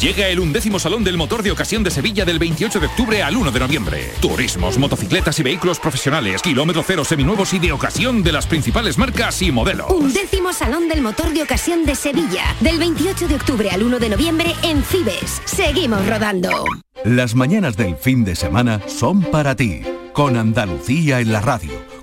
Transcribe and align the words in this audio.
Llega 0.00 0.28
el 0.28 0.40
undécimo 0.40 0.78
Salón 0.78 1.04
del 1.04 1.18
Motor 1.18 1.42
de 1.42 1.50
Ocasión 1.50 1.84
de 1.84 1.90
Sevilla 1.90 2.24
del 2.24 2.38
28 2.38 2.80
de 2.80 2.86
octubre 2.86 3.22
al 3.22 3.36
1 3.36 3.50
de 3.50 3.60
noviembre. 3.60 4.10
Turismos, 4.22 4.78
motocicletas 4.78 5.38
y 5.38 5.42
vehículos 5.42 5.78
profesionales, 5.78 6.40
kilómetro 6.40 6.82
cero 6.86 7.04
seminuevos 7.04 7.52
y 7.52 7.58
de 7.58 7.70
ocasión 7.70 8.22
de 8.22 8.32
las 8.32 8.46
principales 8.46 8.96
marcas 8.96 9.42
y 9.42 9.52
modelos. 9.52 9.90
Undécimo 9.90 10.54
Salón 10.54 10.88
del 10.88 11.02
Motor 11.02 11.34
de 11.34 11.42
Ocasión 11.42 11.84
de 11.84 11.94
Sevilla, 11.94 12.56
del 12.60 12.78
28 12.78 13.28
de 13.28 13.34
octubre 13.34 13.70
al 13.70 13.82
1 13.82 13.98
de 13.98 14.08
noviembre 14.08 14.54
en 14.62 14.82
Cibes. 14.84 15.42
Seguimos 15.44 16.06
rodando. 16.06 16.64
Las 17.04 17.34
mañanas 17.34 17.76
del 17.76 17.94
fin 17.94 18.24
de 18.24 18.36
semana 18.36 18.80
son 18.86 19.20
para 19.20 19.54
ti, 19.54 19.82
con 20.14 20.38
Andalucía 20.38 21.20
en 21.20 21.30
la 21.30 21.42
radio 21.42 21.89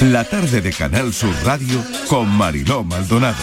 La 0.00 0.24
tarde 0.24 0.62
de 0.62 0.72
Canal 0.72 1.12
Sur 1.12 1.34
Radio 1.44 1.84
con 2.08 2.26
Mariló 2.26 2.82
Maldonado. 2.82 3.36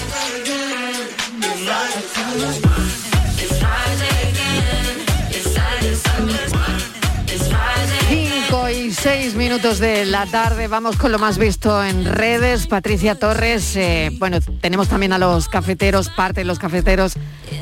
Cinco 8.09 8.69
y 8.69 8.91
seis 8.91 9.35
minutos 9.35 9.77
de 9.77 10.05
la 10.05 10.25
tarde, 10.25 10.67
vamos 10.67 10.97
con 10.97 11.11
lo 11.11 11.19
más 11.19 11.37
visto 11.37 11.83
en 11.83 12.05
redes. 12.05 12.65
Patricia 12.65 13.13
Torres, 13.19 13.75
eh, 13.75 14.09
bueno, 14.17 14.39
tenemos 14.59 14.87
también 14.87 15.13
a 15.13 15.19
los 15.19 15.49
cafeteros, 15.49 16.09
parte 16.09 16.41
de 16.41 16.45
los 16.45 16.57
cafeteros. 16.57 17.13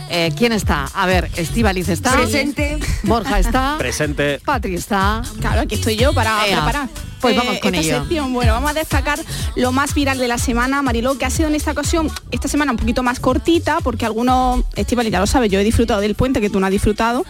Eh, 0.10 0.32
¿Quién 0.38 0.54
está? 0.54 0.86
A 0.94 1.06
ver, 1.06 1.30
Estivaliz 1.36 1.90
está. 1.90 2.14
Presente. 2.14 2.80
Borja 3.04 3.40
está. 3.40 3.76
Presente. 3.78 4.40
Patri 4.46 4.76
está. 4.76 5.22
Claro, 5.42 5.62
aquí 5.62 5.76
estoy 5.76 5.98
yo 5.98 6.14
para 6.14 6.48
Ea, 6.48 6.64
preparar. 6.64 6.90
Pues 7.22 7.36
vamos 7.36 7.60
con 7.60 7.76
esta 7.76 7.88
ello. 7.88 8.00
sección. 8.02 8.34
Bueno, 8.34 8.54
vamos 8.54 8.72
a 8.72 8.74
destacar 8.74 9.20
lo 9.56 9.72
más 9.72 9.94
viral 9.94 10.18
de 10.18 10.28
la 10.28 10.38
semana, 10.38 10.82
Mariló, 10.82 11.18
que 11.18 11.26
ha 11.26 11.30
sido 11.30 11.50
en 11.50 11.56
esta 11.56 11.72
ocasión, 11.72 12.12
esta 12.32 12.48
semana 12.48 12.72
un 12.72 12.78
poquito 12.78 13.04
más 13.04 13.20
cortita, 13.20 13.80
porque 13.84 14.06
algunos, 14.06 14.64
Estivali 14.76 15.10
ya 15.10 15.20
lo 15.20 15.28
sabe, 15.28 15.50
yo 15.50 15.60
he 15.60 15.64
disfrutado 15.64 16.02
del 16.02 16.16
puente 16.16 16.42
que 16.42 16.50
tú 16.50 16.60
no 16.60 16.66
has 16.68 16.72
disfrutado. 16.72 17.26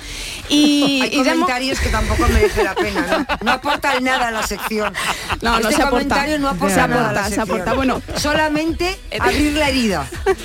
Y, 0.50 1.00
Hay 1.04 1.10
y 1.14 1.18
comentarios 1.24 1.80
que 1.80 1.90
tampoco 1.90 2.28
merece 2.28 2.64
la 2.64 2.76
pena, 2.76 3.26
¿no? 3.28 3.46
No 3.46 3.52
aportan 3.52 4.04
nada 4.04 4.28
a 4.30 4.32
la 4.32 4.46
sección. 4.46 4.94
No, 5.42 5.52
no 5.52 5.70
este 5.70 5.76
se 5.76 5.82
aporta. 5.84 5.90
comentario 5.90 6.40
no 6.40 6.50
aporta 6.50 6.76
Se 6.76 6.88
nada 6.88 7.02
aporta, 7.02 7.24
se 7.30 7.36
sección. 7.36 7.50
aporta. 7.62 7.74
Bueno. 7.74 8.02
Solamente 8.18 8.98
abrir 9.20 9.54
la 9.54 9.70
herida. 9.70 10.08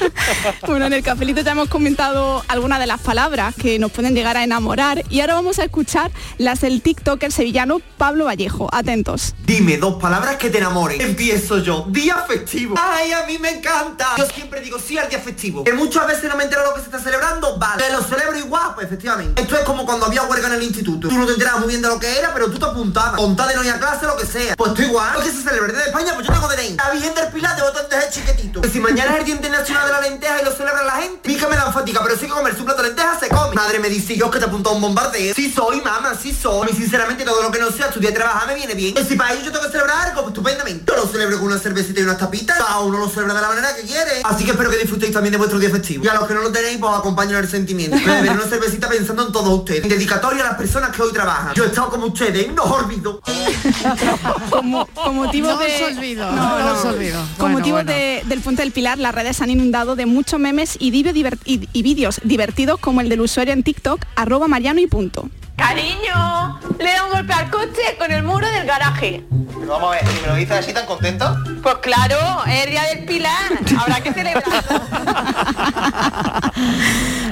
Bueno, 0.67 0.87
en 0.87 0.93
el 0.93 1.03
cafelito 1.03 1.41
ya 1.41 1.53
hemos 1.53 1.69
comentado 1.69 2.45
algunas 2.49 2.79
de 2.79 2.87
las 2.87 3.01
palabras 3.01 3.55
que 3.55 3.79
nos 3.79 3.91
pueden 3.91 4.15
llegar 4.15 4.37
a 4.37 4.45
enamorar 4.45 5.03
y 5.11 5.21
ahora 5.21 5.35
vamos 5.35 5.59
a 5.59 5.65
escuchar 5.65 6.11
las 6.39 6.61
del 6.61 6.83
TikToker 6.83 7.33
sevillano 7.33 7.81
Pablo 7.99 8.27
Vallejo. 8.27 8.69
Atentos. 8.73 9.30
Dime 9.39 9.79
dos 9.79 10.01
palabras 10.01 10.37
que 10.37 10.51
te 10.51 10.59
enamoren. 10.59 11.01
Empiezo 11.01 11.59
yo. 11.59 11.85
Día 11.89 12.17
festivo. 12.29 12.77
Ay, 12.79 13.13
a 13.13 13.27
mí 13.27 13.39
me 13.39 13.51
encanta. 13.51 14.15
Yo 14.17 14.27
siempre 14.27 14.61
digo 14.61 14.79
sí 14.79 14.97
al 14.97 15.09
día 15.09 15.19
festivo. 15.19 15.65
Que 15.65 15.73
muchas 15.73 16.07
veces 16.07 16.31
no 16.31 16.37
me 16.37 16.45
entero 16.45 16.63
lo 16.65 16.75
que 16.75 16.81
se 16.81 16.87
está 16.87 17.01
celebrando. 17.01 17.59
Vale. 17.59 17.83
Que 17.83 17.93
lo 17.93 18.03
celebro 18.03 18.39
igual, 18.39 18.75
pues 18.75 18.87
efectivamente. 18.87 19.43
Esto 19.43 19.57
es 19.57 19.65
como 19.65 19.85
cuando 19.85 20.07
había 20.07 20.23
huelga 20.23 20.49
en 20.49 20.55
el 20.55 20.63
instituto. 20.63 21.09
Tú 21.09 21.15
no 21.17 21.27
te 21.27 21.33
enterabas 21.33 21.61
muy 21.61 21.69
bien 21.69 21.83
de 21.83 21.89
lo 21.89 21.99
que 21.99 22.19
era, 22.19 22.33
pero 22.33 22.51
tú 22.51 22.59
te 22.59 22.65
apuntabas. 22.65 23.21
Con 23.21 23.35
tal 23.35 23.49
de 23.49 23.57
no 23.57 23.65
ir 23.65 23.71
a 23.71 23.79
clase, 23.79 24.07
lo 24.07 24.17
que 24.17 24.27
sea. 24.27 24.55
Pues 24.57 24.75
tú 24.75 24.83
igual. 24.83 25.15
Lo 25.15 25.21
que 25.21 25.31
se 25.31 25.43
celebra 25.43 25.73
desde 25.73 25.87
España, 25.87 26.13
pues 26.15 26.27
yo 26.27 26.33
tengo 26.33 26.49
DNI. 26.49 26.77
La 26.77 26.91
Virgen 26.91 27.15
del 27.15 27.29
Pilar 27.29 27.57
de 27.57 27.63
botones 27.63 27.91
de 27.91 28.11
chiquitito. 28.11 28.61
Que 28.61 28.69
si 28.69 28.81
mañana 28.81 29.13
es 29.15 29.19
el 29.19 29.25
Día 29.25 29.35
Internacional 29.35 29.87
de 29.87 29.93
la 29.93 30.01
Lenteja 30.01 30.43
y 30.43 30.45
lo 30.45 30.53
celebra 30.53 30.83
la 30.85 30.93
gente, 30.93 31.29
pica 31.29 31.49
me 31.49 31.57
dan 31.57 31.73
fatiga, 31.73 32.01
pero 32.03 32.17
sí 32.17 32.27
que 32.27 32.33
comer 32.33 32.57
su 32.57 32.65
plato 32.65 32.83
de 32.83 32.89
lentejas 32.89 33.21
se 33.21 33.29
come. 33.29 33.55
Madre 33.55 33.79
me 33.79 33.89
dice 33.89 34.17
yo 34.17 34.31
que 34.31 34.39
te 34.39 34.45
apuntó 34.45 34.73
un 34.73 34.81
bombardeo. 34.81 35.35
Sí 35.35 35.53
soy, 35.53 35.81
mamá, 35.81 36.15
sí 36.21 36.33
soy. 36.33 36.69
Mí 36.69 36.77
sinceramente 36.77 37.25
todo 37.25 37.43
lo 37.43 37.51
que 37.51 37.59
no 37.59 37.71
sea 37.71 37.87
estudiar 37.87 38.13
y 38.13 38.15
trabajar 38.15 38.47
me 38.47 38.55
viene 38.55 38.75
bien. 38.75 38.95
Y 38.97 39.05
para 39.21 39.35
ello 39.35 39.45
yo 39.45 39.53
tengo 39.53 39.65
que 39.67 39.73
celebrar 39.73 40.09
algo, 40.09 40.29
estupendamente. 40.29 40.85
Yo 40.89 40.97
lo 40.97 41.07
celebro 41.07 41.37
con 41.39 41.47
una 41.49 41.59
cervecita 41.59 42.01
y 42.01 42.05
unas 42.05 42.17
tapitas. 42.19 42.57
Cada 42.59 42.79
uno 42.81 42.99
lo 42.99 43.09
celebra 43.09 43.35
de 43.35 43.41
la 43.43 43.49
manera 43.49 43.77
que 43.77 43.83
quiere. 43.83 44.23
Así 44.25 44.45
que 44.45 44.53
espero 44.53 44.71
que 44.71 44.79
disfrutéis 44.79 45.13
también 45.13 45.33
de 45.33 45.39
vuestro 45.39 45.59
día 45.59 45.69
festivo. 45.71 46.05
Y 46.05 46.09
a 46.09 46.15
los 46.15 46.27
que 46.27 46.35
no 46.35 46.41
lo 46.41 46.51
tenéis, 46.51 46.79
pues 46.79 46.93
acompañen 46.95 47.37
el 47.37 47.49
sentimiento. 47.49 47.97
Beber 48.07 48.31
una 48.31 48.47
cervecita 48.47 48.89
pensando 48.89 49.27
en 49.27 49.33
todos 49.33 49.49
ustedes. 49.59 49.83
En 49.83 49.89
dedicatoria 49.91 50.43
a 50.45 50.49
las 50.49 50.57
personas 50.57 50.91
que 50.97 51.03
hoy 51.03 51.13
trabajan. 51.13 51.55
Yo 51.55 51.65
he 51.65 51.67
estado 51.67 51.91
como 51.91 52.07
ustedes, 52.07 52.51
no 52.55 52.63
os 52.65 52.71
olvido. 52.83 53.21
Como, 54.51 54.87
con 54.87 55.15
motivo 55.17 55.49
No 55.51 55.59
de... 55.59 55.67
os 55.67 55.97
olvido, 55.97 56.31
no 56.33 56.73
os 56.73 56.85
olvido. 56.85 57.19
Con 57.21 57.53
Bueno, 57.53 57.59
motivo 57.59 57.77
bueno. 57.77 57.93
de- 57.93 58.23
del 58.27 58.41
Puente 58.41 58.63
del 58.63 58.73
Pilar, 58.73 58.99
las 58.99 59.15
redes 59.15 59.41
han 59.41 59.51
inundado 59.51 59.97
de 59.97 60.07
muchos 60.07 60.39
memes 60.41 60.77
y, 60.79 60.91
divi- 60.93 61.13
diver- 61.13 61.39
y- 61.45 61.69
y 61.73 61.83
vídeos 61.83 62.21
divertidos 62.25 62.79
como 62.81 63.01
el 63.01 63.09
del 63.09 63.21
usuario 63.21 63.53
en 63.53 63.63
TikTok, 63.63 64.05
arroba 64.17 64.49
mariano 64.49 64.81
y 64.81 64.87
punto. 64.87 65.29
Cariño, 65.61 66.59
le 66.79 66.93
da 66.93 67.05
un 67.05 67.11
golpe 67.13 67.33
al 67.35 67.51
coche 67.51 67.83
con 67.99 68.11
el 68.11 68.23
muro 68.23 68.51
del 68.51 68.67
garaje. 68.67 69.23
Vamos 69.69 69.89
a 69.95 70.01
ver, 70.01 70.05
¿y 70.19 70.21
me 70.23 70.27
lo 70.29 70.35
dices 70.37 70.53
así 70.57 70.73
tan 70.73 70.87
contento? 70.87 71.37
Pues 71.63 71.77
claro, 71.83 72.17
es 72.49 72.65
el 72.65 72.71
día 72.71 72.83
del 72.85 73.05
Pilar, 73.05 73.53
habrá 73.79 74.01
que 74.01 74.13
celebrarlo. 74.13 74.81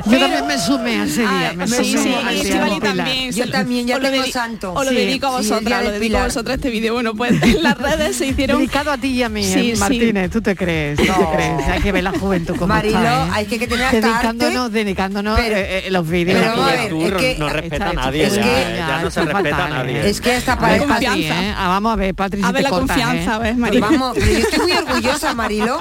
Yo 0.06 0.19
también 0.21 0.47
me 0.47 0.59
sumé 0.59 1.00
a 1.00 1.05
ese 1.05 1.21
día. 1.22 1.50
Ah, 1.50 1.53
me 1.56 1.67
sí, 1.67 1.93
sumé 1.93 2.03
sí, 2.03 2.15
al 2.15 2.37
y 2.37 2.41
día 2.41 2.43
Estivali 2.43 2.71
del 2.71 2.81
Pilar. 2.81 2.97
también. 2.97 3.33
Yo 3.33 3.50
también, 3.50 3.87
ya 3.87 3.99
tengo 4.00 4.22
dedi- 4.25 4.31
santo. 4.33 4.72
Os 4.72 4.84
lo 4.84 4.91
Sí, 4.91 4.97
dedico 4.97 5.27
a 5.27 5.31
sí, 5.43 5.49
el 5.49 5.53
vosotras, 5.55 5.84
lo 5.84 5.91
del 5.91 6.00
dedico 6.00 6.17
a 6.17 6.19
Pilar. 6.21 6.28
vosotras 6.28 6.56
este 6.56 6.71
vídeo. 6.71 6.94
Bueno, 6.94 7.15
pues 7.15 7.43
en 7.43 7.62
las 7.62 7.78
redes 7.78 8.17
se 8.17 8.27
hicieron... 8.27 8.59
Dedicado 8.59 8.93
a 8.93 8.99
ti 8.99 9.09
y 9.09 9.22
a 9.22 9.28
mí, 9.28 9.43
Sí, 9.44 9.71
eh, 9.71 9.75
sí. 9.75 9.81
Martínez, 9.81 10.31
¿tú 10.31 10.41
te 10.41 10.55
crees? 10.55 10.97
¿Tú 10.99 11.05
te 11.05 11.12
crees? 11.37 11.69
Hay 11.69 11.81
que 11.83 11.93
ver 11.93 12.05
la 12.05 12.12
juventud 12.12 12.55
como 12.56 12.69
Marilo, 12.69 12.99
está, 12.99 13.27
¿eh? 13.27 13.31
hay 13.33 13.47
que, 13.47 13.59
que 13.59 13.67
tener 13.67 13.84
hasta 13.87 14.00
Dedicándonos, 14.00 14.65
arte. 14.67 14.84
dedicándonos 14.84 15.41
Pero- 15.41 15.56
eh, 15.56 15.87
eh, 15.87 15.91
los 15.91 16.09
vídeos. 16.09 16.38
pero 16.41 16.50
vamos 16.53 16.69
a 16.69 16.75
ver, 16.77 16.93
es 16.93 17.11
no- 17.11 17.17
que- 17.19 17.37
no 17.38 17.49
respeta 17.49 17.84
a 17.87 17.91
Está- 17.91 18.11
nadie, 18.19 18.27
es 18.27 18.34
ya, 18.34 18.43
que- 18.43 18.77
ya 18.77 19.01
no 19.03 19.11
se 19.11 19.23
respeta 19.23 19.65
a 19.65 19.69
nadie. 19.69 20.01
¿eh? 20.01 20.09
Es 20.11 20.21
que 20.21 20.33
hasta 20.34 20.59
para 20.59 20.79
confianza. 20.79 21.43
¿eh? 21.43 21.55
Ah, 21.56 21.69
vamos 21.69 21.93
a 21.93 21.97
ver, 21.97 22.15
Patri, 22.15 22.41
si 22.41 22.47
A 22.47 22.53
ver 22.53 22.62
la 22.62 22.70
cortas, 22.70 22.97
confianza, 22.97 23.37
¿eh? 23.37 23.38
¿ves, 23.38 23.49
Pues 23.50 23.59
Marilo? 23.59 23.87
vamos, 23.91 24.17
yo 24.17 24.23
estoy 24.23 24.59
muy 24.61 24.73
orgullosa, 24.73 25.35
Marilo, 25.35 25.79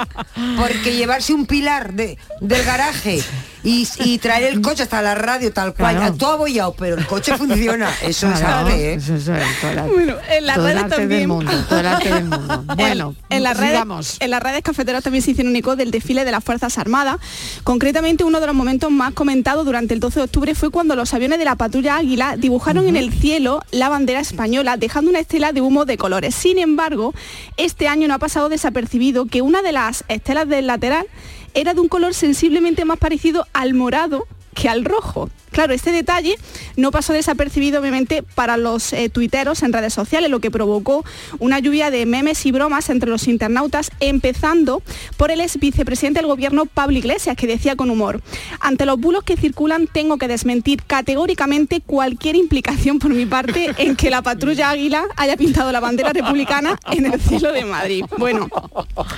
porque 0.57 0.95
llevarse 0.95 1.33
un 1.33 1.45
pilar 1.45 1.93
de, 1.93 2.17
del 2.41 2.63
garaje 2.63 3.21
y, 3.63 3.87
y 4.03 4.17
traer 4.19 4.53
el 4.53 4.61
coche 4.61 4.83
hasta 4.83 5.01
la 5.01 5.15
radio 5.15 5.51
tal 5.51 5.73
cual, 5.73 5.97
Claro. 5.97 6.13
todo 6.15 6.31
abollado, 6.33 6.75
pero 6.77 6.95
el 6.97 7.05
coche 7.05 7.37
funciona. 7.37 7.89
Eso 8.01 8.31
es 8.31 8.39
Claro, 8.39 8.67
arte, 8.67 8.91
¿eh? 8.91 8.93
eso 8.95 9.15
es 9.15 9.27
arte. 9.27 9.81
Bueno, 9.93 10.15
en 10.29 10.45
las 10.45 10.57
redes 10.57 10.87
también. 10.87 11.09
del 11.09 11.27
mundo, 11.27 11.51
todo 11.67 11.79
el 11.79 11.87
arte 11.87 12.13
del 12.13 12.25
mundo. 12.25 12.63
Bueno, 12.77 13.15
en, 13.29 13.37
en 13.37 13.43
las 13.43 13.57
redes, 13.57 13.71
sigamos. 13.71 14.17
en 14.19 14.29
las 14.29 14.41
redes 14.43 14.61
cafeteras 14.61 15.03
también 15.03 15.21
se 15.23 15.31
hicieron 15.31 15.55
eco 15.55 15.75
del 15.75 15.91
desfile 15.91 16.23
de 16.25 16.31
las 16.31 16.43
Fuerzas 16.43 16.77
Armadas. 16.77 17.17
Concretamente, 17.63 18.23
uno 18.23 18.39
de 18.39 18.45
los 18.47 18.55
momentos 18.55 18.91
más 18.91 19.13
comentados 19.13 19.65
durante 19.65 19.93
el 19.93 19.99
12 19.99 20.19
de 20.19 20.23
octubre 20.25 20.55
fue 20.55 20.69
cuando 20.69 20.95
los 20.95 21.13
aviones 21.13 21.39
de 21.39 21.45
la 21.45 21.55
patrulla 21.55 21.97
Águila 21.97 22.16
dibujaron 22.37 22.87
en 22.87 22.95
el 22.95 23.13
cielo 23.13 23.61
la 23.71 23.89
bandera 23.89 24.19
española, 24.19 24.77
dejando 24.77 25.09
una 25.09 25.19
estela 25.19 25.51
de 25.51 25.61
humo 25.61 25.85
de 25.85 25.97
colores. 25.97 26.35
Sin 26.35 26.57
embargo, 26.57 27.13
este 27.57 27.87
año 27.87 28.07
no 28.07 28.15
ha 28.15 28.19
pasado 28.19 28.49
desapercibido 28.49 29.25
que 29.25 29.41
una 29.41 29.61
de 29.61 29.71
las 29.71 30.03
estelas 30.07 30.47
del 30.47 30.67
lateral 30.67 31.07
era 31.53 31.73
de 31.73 31.81
un 31.81 31.87
color 31.87 32.13
sensiblemente 32.13 32.85
más 32.85 32.97
parecido 32.97 33.45
al 33.53 33.73
morado 33.73 34.27
que 34.59 34.69
al 34.69 34.85
rojo. 34.85 35.29
Claro, 35.51 35.73
este 35.73 35.91
detalle 35.91 36.35
no 36.75 36.91
pasó 36.91 37.13
desapercibido 37.13 37.79
obviamente 37.79 38.21
para 38.21 38.57
los 38.57 38.93
eh, 38.93 39.09
tuiteros 39.09 39.63
en 39.63 39.73
redes 39.73 39.93
sociales, 39.93 40.29
lo 40.29 40.39
que 40.39 40.51
provocó 40.51 41.03
una 41.39 41.57
lluvia 41.59 41.89
de 41.89 42.05
memes 42.05 42.45
y 42.45 42.51
bromas 42.51 42.89
entre 42.89 43.09
los 43.09 43.27
internautas, 43.27 43.89
empezando 43.99 44.83
por 45.15 45.31
el 45.31 45.41
ex 45.41 45.57
vicepresidente 45.57 46.19
del 46.19 46.27
gobierno 46.27 46.65
Pablo 46.67 46.97
Iglesias, 46.97 47.35
que 47.35 47.47
decía 47.47 47.75
con 47.75 47.89
humor, 47.89 48.21
ante 48.59 48.85
los 48.85 48.99
bulos 48.99 49.23
que 49.23 49.35
circulan 49.37 49.87
tengo 49.87 50.17
que 50.17 50.27
desmentir 50.27 50.83
categóricamente 50.83 51.81
cualquier 51.81 52.35
implicación 52.35 52.99
por 52.99 53.11
mi 53.13 53.25
parte 53.25 53.73
en 53.77 53.95
que 53.95 54.09
la 54.11 54.21
patrulla 54.21 54.69
Águila 54.69 55.05
haya 55.15 55.37
pintado 55.37 55.71
la 55.71 55.79
bandera 55.79 56.13
republicana 56.13 56.77
en 56.91 57.05
el 57.11 57.19
cielo 57.19 57.51
de 57.51 57.65
Madrid. 57.65 58.05
Bueno, 58.17 58.47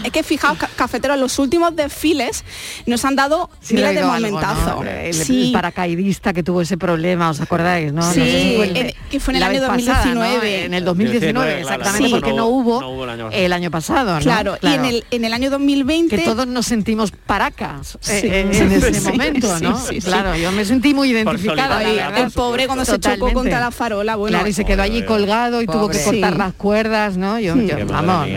es 0.04 0.12
que 0.12 0.24
fijaos, 0.24 0.58
ca- 0.58 0.70
cafeteros, 0.76 1.18
los 1.20 1.38
últimos 1.40 1.76
desfiles 1.76 2.46
nos 2.86 3.04
han 3.04 3.16
dado 3.18 3.50
Sí, 3.60 3.74
miles 3.74 3.90
le 3.90 3.96
de 3.96 4.02
ha 4.06 4.12
oído 4.14 4.14
algo, 4.28 4.38
momentazo. 4.40 4.84
¿no? 4.84 4.90
El, 5.30 5.36
Sí. 5.36 5.46
el 5.48 5.52
paracaidista 5.54 6.34
que 6.34 6.44
tuvo 6.44 6.62
ese 6.62 6.78
problema, 6.78 7.30
¿os 7.30 7.40
acordáis? 7.42 7.94
¿no? 7.94 8.02
No 8.02 8.14
Sí, 8.14 8.20
sé 8.22 8.42
si 8.42 8.56
fue 8.56 8.66
el- 8.68 8.78
en- 8.78 8.94
que 9.10 9.20
fue 9.20 9.34
en 9.34 9.38
el 9.38 9.44
año 9.44 9.52
vez 9.62 9.62
pasada, 9.70 10.04
2019. 10.06 10.58
¿no? 10.60 10.66
En 10.66 10.74
el 10.74 10.86
2019, 10.86 11.26
19, 11.26 11.62
claro, 11.62 11.76
exactamente, 11.82 12.08
sí. 12.08 12.12
porque 12.14 12.34
no 12.34 12.46
hubo, 12.48 12.82
no 12.82 12.90
hubo 12.92 13.30
el 13.32 13.54
año 13.54 13.72
pasado, 13.72 14.16
¿no? 14.16 14.20
Claro, 14.22 14.58
y 14.62 14.68
en 14.68 14.86
el, 14.86 15.04
en 15.12 15.26
el 15.26 15.34
año 15.34 15.50
2020... 15.50 16.16
Que 16.18 16.24
todos 16.24 16.48
nos 16.48 16.66
sentimos 16.66 17.12
paracas 17.12 17.96
eh, 18.10 18.20
Sí. 18.22 18.28
en, 18.28 18.54
en 18.54 18.72
ese 18.72 18.94
Sí, 18.94 19.08
momento, 19.12 19.58
sí, 19.58 19.64
¿no? 19.64 19.80
sí, 19.80 19.96
sí. 19.96 20.02
claro, 20.02 20.36
yo 20.36 20.52
me 20.52 20.66
sentí 20.66 20.94
muy 20.94 21.10
identificada. 21.12 21.80
Verdad. 21.80 22.18
el 22.20 22.32
pobre 22.32 22.66
cuando 22.68 22.86
se 22.86 23.00
chocó 23.00 23.32
contra 23.34 23.60
la 23.60 23.72
farola, 23.72 24.16
bueno. 24.16 24.38
claro, 24.38 24.50
y 24.50 24.54
se 24.54 24.66
quedó 24.66 24.82
allí 24.84 25.04
colgado 25.06 25.62
y 25.62 25.66
tuvo 25.66 25.90
que 25.90 26.02
cortar 26.04 26.32
Sí. 26.34 26.38
las 26.40 26.54
cuerdas, 26.54 27.18
¿no? 27.18 27.40
Yo, 27.40 27.56
yo- 27.56 27.86
vamos. 27.88 28.28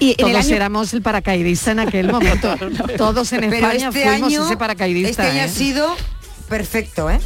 Y 0.00 0.06
en 0.18 0.26
el 0.26 0.32
todos 0.32 0.46
año- 0.46 0.56
éramos 0.56 0.92
el 0.92 1.02
paracaidista 1.02 1.70
en 1.70 1.78
aquel 1.80 2.08
momento. 2.12 2.54
todos 2.98 3.32
en 3.32 3.40
Pero 3.40 3.54
España 3.54 3.88
este 3.88 4.02
fuimos 4.10 4.28
año, 4.32 4.44
ese 4.46 4.56
paracaidista. 4.56 5.10
Este 5.10 5.22
año 5.22 5.40
¿eh? 5.40 5.44
ha 5.44 5.48
sido 5.48 5.96
perfecto, 6.58 7.10
¿eh? 7.10 7.18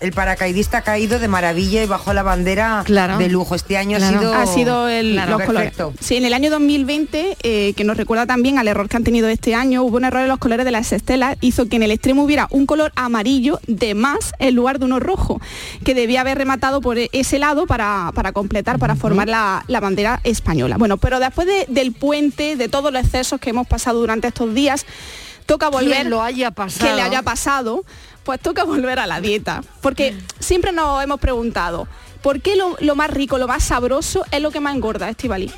El 0.00 0.10
paracaidista 0.12 0.78
ha 0.78 0.82
caído 0.82 1.20
de 1.20 1.28
maravilla 1.28 1.80
y 1.80 1.86
bajo 1.86 2.12
la 2.12 2.24
bandera 2.24 2.82
de 2.88 3.28
lujo. 3.28 3.54
Este 3.54 3.76
año 3.76 3.98
ha 3.98 4.00
sido 4.00 4.34
ha 4.34 4.46
sido 4.46 4.88
el, 4.88 5.12
Claro, 5.12 5.38
los 5.38 5.42
colores. 5.46 5.70
perfecto. 5.74 5.94
Sí, 6.04 6.16
en 6.16 6.24
el 6.24 6.32
año 6.34 6.50
2020, 6.50 7.36
eh, 7.44 7.72
que 7.76 7.84
nos 7.84 7.96
recuerda 7.96 8.26
también 8.26 8.58
al 8.58 8.66
error 8.66 8.88
que 8.88 8.96
han 8.96 9.04
tenido 9.04 9.28
este 9.28 9.54
año, 9.54 9.82
hubo 9.84 9.98
un 9.98 10.04
error 10.04 10.22
en 10.22 10.28
los 10.28 10.38
colores 10.38 10.64
de 10.64 10.72
las 10.72 10.90
estelas, 10.92 11.36
hizo 11.40 11.68
que 11.68 11.76
en 11.76 11.84
el 11.84 11.92
extremo 11.92 12.24
hubiera 12.24 12.48
un 12.50 12.66
color 12.66 12.90
amarillo 12.96 13.60
de 13.68 13.94
más 13.94 14.32
en 14.40 14.56
lugar 14.56 14.80
de 14.80 14.86
uno 14.86 14.98
rojo, 14.98 15.40
que 15.84 15.94
debía 15.94 16.22
haber 16.22 16.36
rematado 16.36 16.80
por 16.80 16.98
e- 16.98 17.08
ese 17.12 17.38
lado 17.38 17.66
para, 17.68 18.10
para 18.12 18.32
completar, 18.32 18.80
para 18.80 18.96
formar 18.96 19.28
la, 19.28 19.62
la 19.68 19.78
bandera 19.78 20.20
española. 20.24 20.78
Bueno, 20.78 20.96
pero 20.96 21.20
después 21.20 21.46
de- 21.46 21.66
del 21.68 21.92
puente, 21.92 22.56
de 22.56 22.68
todos 22.68 22.92
los 22.92 23.04
excesos 23.04 23.38
que 23.38 23.50
hemos 23.50 23.68
pasado 23.68 24.00
durante 24.00 24.26
estos 24.26 24.52
días, 24.52 24.84
toca 25.46 25.68
volver 25.68 26.06
lo 26.06 26.22
haya 26.22 26.50
pasado. 26.50 26.88
que 26.90 26.96
le 26.96 27.02
haya 27.02 27.22
pasado, 27.22 27.84
pues 28.24 28.40
toca 28.40 28.64
volver 28.72 28.98
a 28.98 29.06
la 29.06 29.20
dieta. 29.20 29.62
Porque 29.80 30.14
siempre 30.38 30.72
nos 30.72 31.02
hemos 31.02 31.20
preguntado, 31.20 31.88
¿por 32.22 32.40
qué 32.40 32.56
lo, 32.56 32.76
lo 32.80 32.94
más 32.94 33.10
rico, 33.10 33.38
lo 33.38 33.48
más 33.48 33.64
sabroso 33.64 34.24
es 34.30 34.40
lo 34.40 34.50
que 34.50 34.60
más 34.60 34.74
engorda, 34.74 35.08
Estivali? 35.08 35.50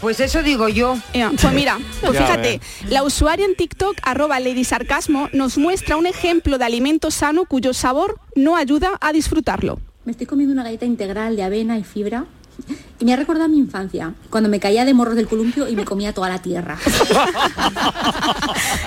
Pues 0.00 0.20
eso 0.20 0.42
digo 0.42 0.68
yo. 0.68 0.98
Pues 1.12 1.54
mira, 1.54 1.78
pues 2.02 2.18
fíjate, 2.18 2.60
la 2.90 3.02
usuaria 3.04 3.46
en 3.46 3.54
TikTok, 3.54 3.96
arroba 4.02 4.38
Lady 4.38 4.62
Sarcasmo, 4.62 5.30
nos 5.32 5.56
muestra 5.56 5.96
un 5.96 6.04
ejemplo 6.04 6.58
de 6.58 6.64
alimento 6.66 7.10
sano 7.10 7.46
cuyo 7.46 7.72
sabor 7.72 8.20
no 8.36 8.56
ayuda 8.56 8.98
a 9.00 9.12
disfrutarlo. 9.12 9.80
Me 10.04 10.12
estoy 10.12 10.26
comiendo 10.26 10.52
una 10.52 10.62
galleta 10.62 10.84
integral 10.84 11.36
de 11.36 11.42
avena 11.42 11.78
y 11.78 11.84
fibra 11.84 12.26
y 13.00 13.04
me 13.04 13.12
ha 13.12 13.16
recordado 13.16 13.46
a 13.46 13.48
mi 13.48 13.58
infancia, 13.58 14.12
cuando 14.30 14.48
me 14.48 14.60
caía 14.60 14.84
de 14.84 14.94
morros 14.94 15.16
del 15.16 15.26
columpio 15.28 15.68
y 15.68 15.76
me 15.76 15.84
comía 15.84 16.12
toda 16.12 16.28
la 16.28 16.40
tierra. 16.40 16.78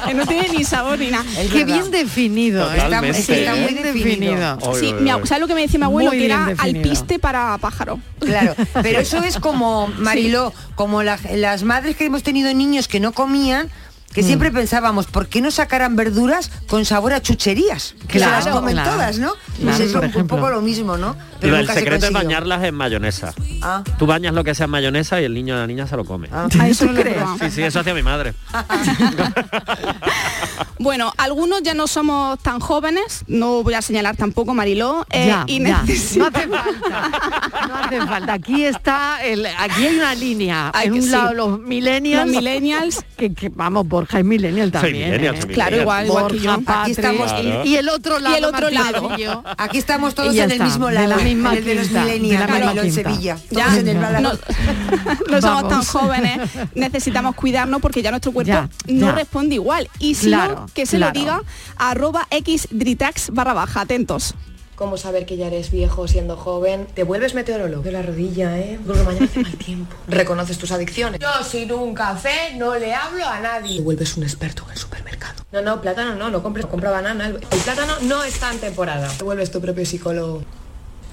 Que 0.06 0.14
no 0.14 0.26
tiene 0.26 0.50
ni 0.50 0.64
sabor 0.64 0.98
ni 1.00 1.08
nada. 1.12 1.26
Qué 1.52 1.66
bien 1.66 1.92
definido. 1.92 2.72
¿eh? 2.72 2.78
Está, 2.78 3.00
¿eh? 3.00 3.62
muy 3.62 3.74
definido. 3.74 4.58
Sí, 4.80 4.94
¿sabes 5.26 5.42
lo 5.42 5.48
que 5.48 5.54
me 5.56 5.62
decía 5.62 5.80
mi 5.80 5.86
abuelo? 5.86 6.10
Muy 6.12 6.20
que 6.20 6.26
era 6.26 6.46
bien 6.46 6.58
definido. 6.58 6.84
alpiste 6.84 7.20
para 7.20 7.58
pájaro. 7.58 8.00
Claro, 8.20 8.56
pero 8.82 9.00
eso 9.02 9.18
es 9.24 9.38
como, 9.40 9.88
Mariló, 9.98 10.54
como 10.76 11.04
la- 11.04 11.20
las 11.36 11.64
madres 11.64 11.96
que 11.98 12.06
hemos 12.06 12.24
tenido 12.24 12.54
niños 12.54 12.88
que 12.88 13.00
no 13.00 13.12
comían, 13.12 13.70
que 14.14 14.22
Mm. 14.24 14.26
siempre 14.26 14.52
pensábamos, 14.52 15.06
¿por 15.06 15.28
qué 15.28 15.42
no 15.42 15.52
sacaran 15.52 15.96
verduras 15.96 16.50
con 16.68 16.86
sabor 16.86 17.14
a 17.14 17.22
chucherías? 17.22 17.94
Que 18.08 18.18
Claro, 18.18 18.42
se 18.42 18.50
las 18.50 18.56
comen 18.56 18.74
claro. 18.76 18.92
todas, 18.92 19.20
¿no? 19.20 19.34
Pues 19.62 19.78
Claro, 19.78 19.84
eso 19.84 20.02
por 20.14 20.22
un 20.22 20.28
poco 20.28 20.50
lo 20.50 20.62
mismo, 20.62 20.98
¿no? 20.98 21.16
Pero 21.40 21.58
el 21.58 21.68
se 21.68 21.74
secreto 21.74 22.08
es 22.08 22.12
bañarlas 22.14 22.64
en 22.64 22.74
mayonesa. 22.76 23.34
Ah. 23.62 23.84
Tú 24.00 24.06
bañas 24.08 24.34
lo 24.34 24.44
que 24.44 24.56
sea 24.56 24.66
en 24.66 24.72
mayonesa 24.72 25.22
y 25.22 25.26
el 25.26 25.34
niño 25.34 25.54
o 25.56 25.58
la 25.58 25.68
niña 25.68 25.86
se 25.88 25.96
lo 25.96 26.04
come. 26.06 26.30
Ah, 26.32 26.48
eso 26.68 26.86
he 26.92 26.94
probado. 27.04 27.38
Sí, 27.40 27.52
sí, 27.52 27.62
eso 27.64 27.80
hacía 27.80 27.94
mi 27.94 28.04
madre. 28.04 28.34
Bueno, 30.80 31.12
algunos 31.18 31.64
ya 31.64 31.74
no 31.74 31.88
somos 31.88 32.40
tan 32.40 32.60
jóvenes, 32.60 33.24
no 33.28 33.64
voy 33.64 33.74
a 33.74 33.82
señalar 33.82 34.16
tampoco 34.16 34.54
Mariló, 34.54 35.06
eh, 35.10 35.28
Ya, 35.28 35.44
y 35.48 35.60
ya. 35.64 35.82
necesita- 35.84 36.30
No 36.30 36.38
hace 36.38 36.48
falta. 36.48 37.68
No 37.68 37.76
hace 37.76 38.02
falta. 38.08 38.34
Aquí 38.34 38.66
está 38.66 39.24
el, 39.24 39.46
aquí 39.46 39.86
hay 39.86 39.96
una 39.98 40.16
línea. 40.16 40.72
Ay, 40.74 40.88
en 40.88 40.94
que 40.94 41.00
un 41.00 41.06
sí. 41.06 41.12
lado 41.12 41.34
los 41.34 41.60
millennials. 41.60 42.26
Los 42.28 42.36
millennials. 42.36 43.04
Que, 43.18 43.34
que, 43.34 43.50
vamos, 43.50 43.88
Borja 43.88 44.20
es 44.20 44.26
millennial 44.26 44.72
también. 44.72 45.06
millennial, 45.10 45.36
¿eh? 45.38 45.48
Claro, 45.48 45.76
igual, 45.82 46.06
igual 46.06 46.28
que 46.28 46.38
yo. 46.40 46.56
Borja, 46.56 46.84
Aquí 46.84 46.94
Patri, 46.94 47.16
estamos- 47.16 47.66
y, 47.66 47.70
y 47.70 47.76
el 47.78 47.90
otro 47.90 48.20
lado. 48.20 48.36
Y 48.36 48.38
el 48.38 48.46
otro 48.46 48.70
lado. 48.70 49.10
y 49.18 49.22
yo. 49.24 49.44
Aquí 49.58 49.80
estamos 49.80 50.14
todos 50.14 50.36
en 50.36 50.52
el 50.52 50.62
mismo 50.62 50.86
de 50.88 50.94
lado, 50.94 51.08
la 51.08 51.18
misma 51.18 51.54
en 51.54 51.58
el 51.58 51.66
de 51.66 51.76
los 51.76 51.90
millennials, 51.90 52.22
de 52.22 52.38
la 52.38 52.46
misma 52.48 52.66
Mariló, 52.66 52.84
en. 52.84 52.94
Sevilla. 52.94 53.38
Ya, 53.50 53.66
Todos 53.66 53.78
en 53.80 53.88
el 53.88 53.98
no, 55.32 55.42
somos 55.42 55.68
tan 55.68 55.84
jóvenes, 55.84 56.42
necesitamos 56.76 57.34
cuidarnos 57.34 57.82
porque 57.82 58.04
ya 58.04 58.12
nuestro 58.12 58.32
cuerpo 58.32 58.48
Ya, 58.52 58.70
no 58.86 59.08
ya. 59.08 59.12
responde 59.14 59.56
igual. 59.56 59.90
Y 59.98 60.14
si 60.14 60.28
Claro, 60.28 60.47
que 60.74 60.86
se 60.86 60.98
claro. 60.98 61.14
lo 61.14 61.20
diga 61.20 61.42
a 61.78 61.92
arroba 61.92 62.28
xdritax 62.32 63.32
barra 63.32 63.54
baja, 63.54 63.82
atentos. 63.82 64.36
¿Cómo 64.78 64.96
saber 64.98 65.26
que 65.26 65.38
ya 65.38 65.48
eres 65.48 65.72
viejo 65.72 66.08
siendo 66.08 66.38
joven? 66.38 66.86
Te 66.94 67.02
vuelves 67.04 67.34
meteorólogo 67.34 67.82
de 67.82 67.92
la 67.92 68.04
rodilla, 68.04 68.60
¿eh? 68.60 68.80
Porque 68.86 69.02
mañana 69.02 69.26
hace 69.26 69.42
mal 69.42 69.58
tiempo. 69.58 69.96
Reconoces 70.08 70.60
tus 70.60 70.72
adicciones. 70.72 71.20
Yo 71.20 71.44
sin 71.44 71.72
un 71.72 71.96
café 71.96 72.54
no 72.58 72.76
le 72.76 72.94
hablo 72.94 73.26
a 73.28 73.40
nadie. 73.40 73.78
Te 73.78 73.82
vuelves 73.82 74.16
un 74.18 74.24
experto 74.24 74.64
en 74.66 74.74
el 74.74 74.78
supermercado. 74.78 75.34
No, 75.52 75.64
no, 75.64 75.82
plátano 75.82 76.14
no, 76.14 76.30
no 76.30 76.44
compres, 76.44 76.68
compra 76.68 76.92
banana. 76.92 77.26
El 77.26 77.36
el 77.50 77.60
plátano 77.62 77.94
no 78.02 78.24
está 78.24 78.52
en 78.52 78.60
temporada. 78.60 79.10
Te 79.18 79.24
vuelves 79.24 79.50
tu 79.50 79.60
propio 79.60 79.84
psicólogo. 79.84 80.44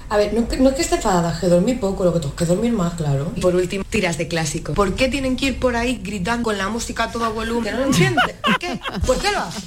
A 0.07 0.17
ver, 0.17 0.33
no, 0.33 0.47
que- 0.47 0.57
no 0.57 0.69
es 0.69 0.75
que 0.75 0.81
esté 0.83 0.95
enfadada, 0.95 1.37
que 1.39 1.47
dormir 1.47 1.79
poco, 1.79 2.03
lo 2.03 2.13
que 2.13 2.19
tengo 2.19 2.35
que 2.35 2.45
dormir 2.45 2.71
más, 2.73 2.93
claro. 2.93 3.31
Y 3.35 3.41
por 3.41 3.55
último, 3.55 3.83
tiras 3.89 4.17
de 4.19 4.27
clásico. 4.27 4.73
¿Por 4.73 4.93
qué 4.93 5.07
tienen 5.07 5.35
que 5.35 5.47
ir 5.47 5.59
por 5.59 5.75
ahí 5.75 5.99
gritando 6.03 6.43
con 6.43 6.57
la 6.57 6.69
música 6.69 7.05
a 7.05 7.11
todo 7.11 7.33
volumen? 7.33 7.73
¿No 7.73 7.79
lo 7.79 7.85
entiendes? 7.87 8.35
¿Por 8.43 8.59
qué? 8.59 8.79
¿Por 9.05 9.17
qué 9.17 9.31
lo 9.31 9.39
haces? 9.39 9.63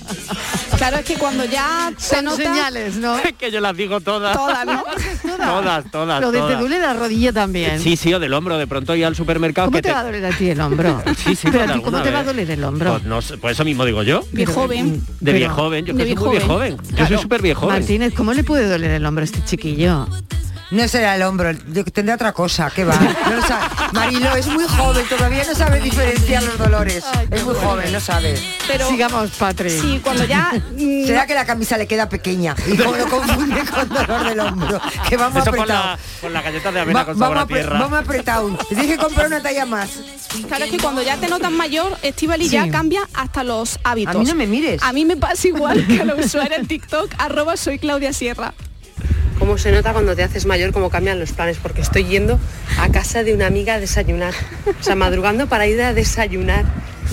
Claro, 0.76 0.98
es 0.98 1.04
que 1.04 1.14
cuando 1.14 1.44
ya 1.44 1.92
se 1.98 2.16
Son 2.16 2.24
nota... 2.26 2.36
señales, 2.36 2.96
¿no? 2.96 3.16
que 3.38 3.50
yo 3.50 3.60
las 3.60 3.76
digo 3.76 4.00
todas. 4.00 4.36
Todas, 4.36 4.64
¿no? 4.64 4.84
Todas, 5.38 5.90
todas, 5.90 6.20
Lo 6.20 6.30
de 6.30 6.38
te 6.38 6.44
todas. 6.44 6.60
duele 6.60 6.78
la 6.78 6.94
rodilla 6.94 7.32
también. 7.32 7.80
Sí, 7.80 7.96
sí, 7.96 8.12
o 8.14 8.18
del 8.20 8.32
hombro. 8.34 8.58
De 8.58 8.66
pronto 8.66 8.94
ir 8.94 9.04
al 9.06 9.16
supermercado 9.16 9.66
¿Cómo 9.68 9.76
que 9.78 9.82
te 9.82 9.92
va 9.92 10.00
a 10.00 10.04
doler 10.04 10.24
a 10.26 10.30
ti 10.30 10.50
el 10.50 10.60
hombro? 10.60 11.02
Sí, 11.24 11.34
sí, 11.34 11.48
Pero 11.50 11.64
a 11.64 11.74
ti, 11.74 11.80
¿cómo 11.82 12.00
te 12.02 12.10
va 12.10 12.20
a 12.20 12.24
doler 12.24 12.50
el 12.50 12.62
hombro? 12.64 12.92
Pues, 12.92 13.04
no 13.04 13.20
sé, 13.22 13.38
pues 13.38 13.52
eso 13.56 13.64
mismo 13.64 13.84
digo 13.84 14.02
yo. 14.02 14.22
Viejo 14.32 14.52
joven. 14.52 15.00
De 15.00 15.32
Pero- 15.32 15.38
viejo 15.38 15.54
joven, 15.54 15.84
yo 15.84 15.94
de 15.94 16.04
que 16.04 16.14
soy 16.14 16.16
muy 16.16 16.30
viejo 16.30 16.30
viejo 16.30 16.46
joven. 16.54 16.76
Yo 16.96 17.06
soy 17.06 17.18
súper 17.18 17.42
viejo 17.42 17.60
joven. 17.62 17.76
Martínez, 17.78 18.14
¿cómo 18.14 18.32
le 18.34 18.44
puede 18.44 18.68
doler 18.68 18.90
el 18.92 19.04
hombro 19.06 19.22
a 19.22 19.24
este 19.24 19.42
chiquillo? 19.44 20.06
No 20.70 20.86
será 20.86 21.16
el 21.16 21.22
hombro, 21.22 21.50
tendrá 21.94 22.14
otra 22.16 22.32
cosa, 22.32 22.70
¿qué 22.74 22.84
va? 22.84 22.94
No 22.94 23.36
lo 23.36 23.42
sabe. 23.42 23.64
Marilo 23.92 24.36
es 24.36 24.46
muy 24.48 24.64
joven, 24.64 25.06
todavía 25.08 25.42
no 25.46 25.54
sabe 25.54 25.80
diferenciar 25.80 26.42
los 26.42 26.58
dolores. 26.58 27.02
Es 27.30 27.42
muy 27.42 27.54
joven, 27.54 27.90
no 27.90 28.00
sabe. 28.00 28.38
Pero 28.66 28.86
Sigamos, 28.86 29.30
Patri. 29.30 29.70
sí, 29.70 29.98
cuando 30.04 30.24
ya... 30.26 30.52
Será 31.06 31.26
que 31.26 31.34
la 31.34 31.46
camisa 31.46 31.78
le 31.78 31.86
queda 31.86 32.10
pequeña 32.10 32.54
y 32.70 32.76
como 32.76 32.96
lo 32.96 33.08
confunde 33.08 33.64
con 33.64 33.88
dolor 33.88 34.24
del 34.28 34.40
hombro, 34.40 34.78
que 35.08 35.16
vamos 35.16 35.40
Eso 35.42 35.50
con 35.52 35.60
apretado. 35.60 35.84
la, 35.86 35.98
con 36.20 36.32
la 36.34 36.42
galleta 36.42 36.70
de 36.72 36.80
avena 36.80 36.98
Va- 37.00 37.04
con 37.06 37.18
sabor 37.18 37.36
vamos, 37.38 37.50
a 37.50 37.54
tierra. 37.54 37.78
vamos 37.78 37.98
apretado. 38.00 38.58
Que 38.68 38.96
comprar 38.98 39.26
una 39.28 39.42
talla 39.42 39.64
más. 39.64 39.88
Claro, 40.48 40.66
es 40.66 40.70
que 40.70 40.78
cuando 40.78 41.00
ya 41.00 41.16
te 41.16 41.28
notas 41.28 41.50
mayor, 41.50 41.96
Estivali 42.02 42.44
Sí. 42.44 42.50
ya 42.50 42.68
cambia 42.70 43.08
hasta 43.14 43.42
los 43.42 43.78
hábitos. 43.84 44.14
A 44.14 44.18
mí 44.18 44.24
no 44.26 44.34
me 44.34 44.46
mires. 44.46 44.82
A 44.82 44.92
mí 44.92 45.06
me 45.06 45.16
pasa 45.16 45.48
igual 45.48 45.86
que 45.86 46.02
a 46.02 46.04
la 46.04 46.14
usuaria 46.14 46.58
en 46.58 46.66
TikTok, 46.66 47.10
arroba 47.18 47.56
soy 47.56 47.78
Claudia 47.78 48.12
Sierra. 48.12 48.52
¿Cómo 49.38 49.56
se 49.58 49.70
nota 49.72 49.92
cuando 49.92 50.16
te 50.16 50.22
haces 50.24 50.46
mayor 50.46 50.72
cómo 50.72 50.90
cambian 50.90 51.18
los 51.20 51.32
planes? 51.32 51.58
Porque 51.62 51.80
estoy 51.80 52.04
yendo 52.04 52.38
a 52.78 52.88
casa 52.90 53.22
de 53.22 53.34
una 53.34 53.46
amiga 53.46 53.74
a 53.74 53.80
desayunar. 53.80 54.34
O 54.80 54.82
sea, 54.82 54.94
madrugando 54.96 55.46
para 55.48 55.66
ir 55.66 55.80
a 55.82 55.94
desayunar. 55.94 56.64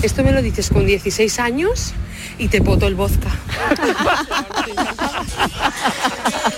Esto 0.02 0.22
me 0.24 0.32
lo 0.32 0.42
dices 0.42 0.68
con 0.68 0.84
16 0.86 1.38
años 1.38 1.92
y 2.38 2.48
te 2.48 2.60
poto 2.60 2.86
el 2.86 2.94
vodka. 2.94 3.30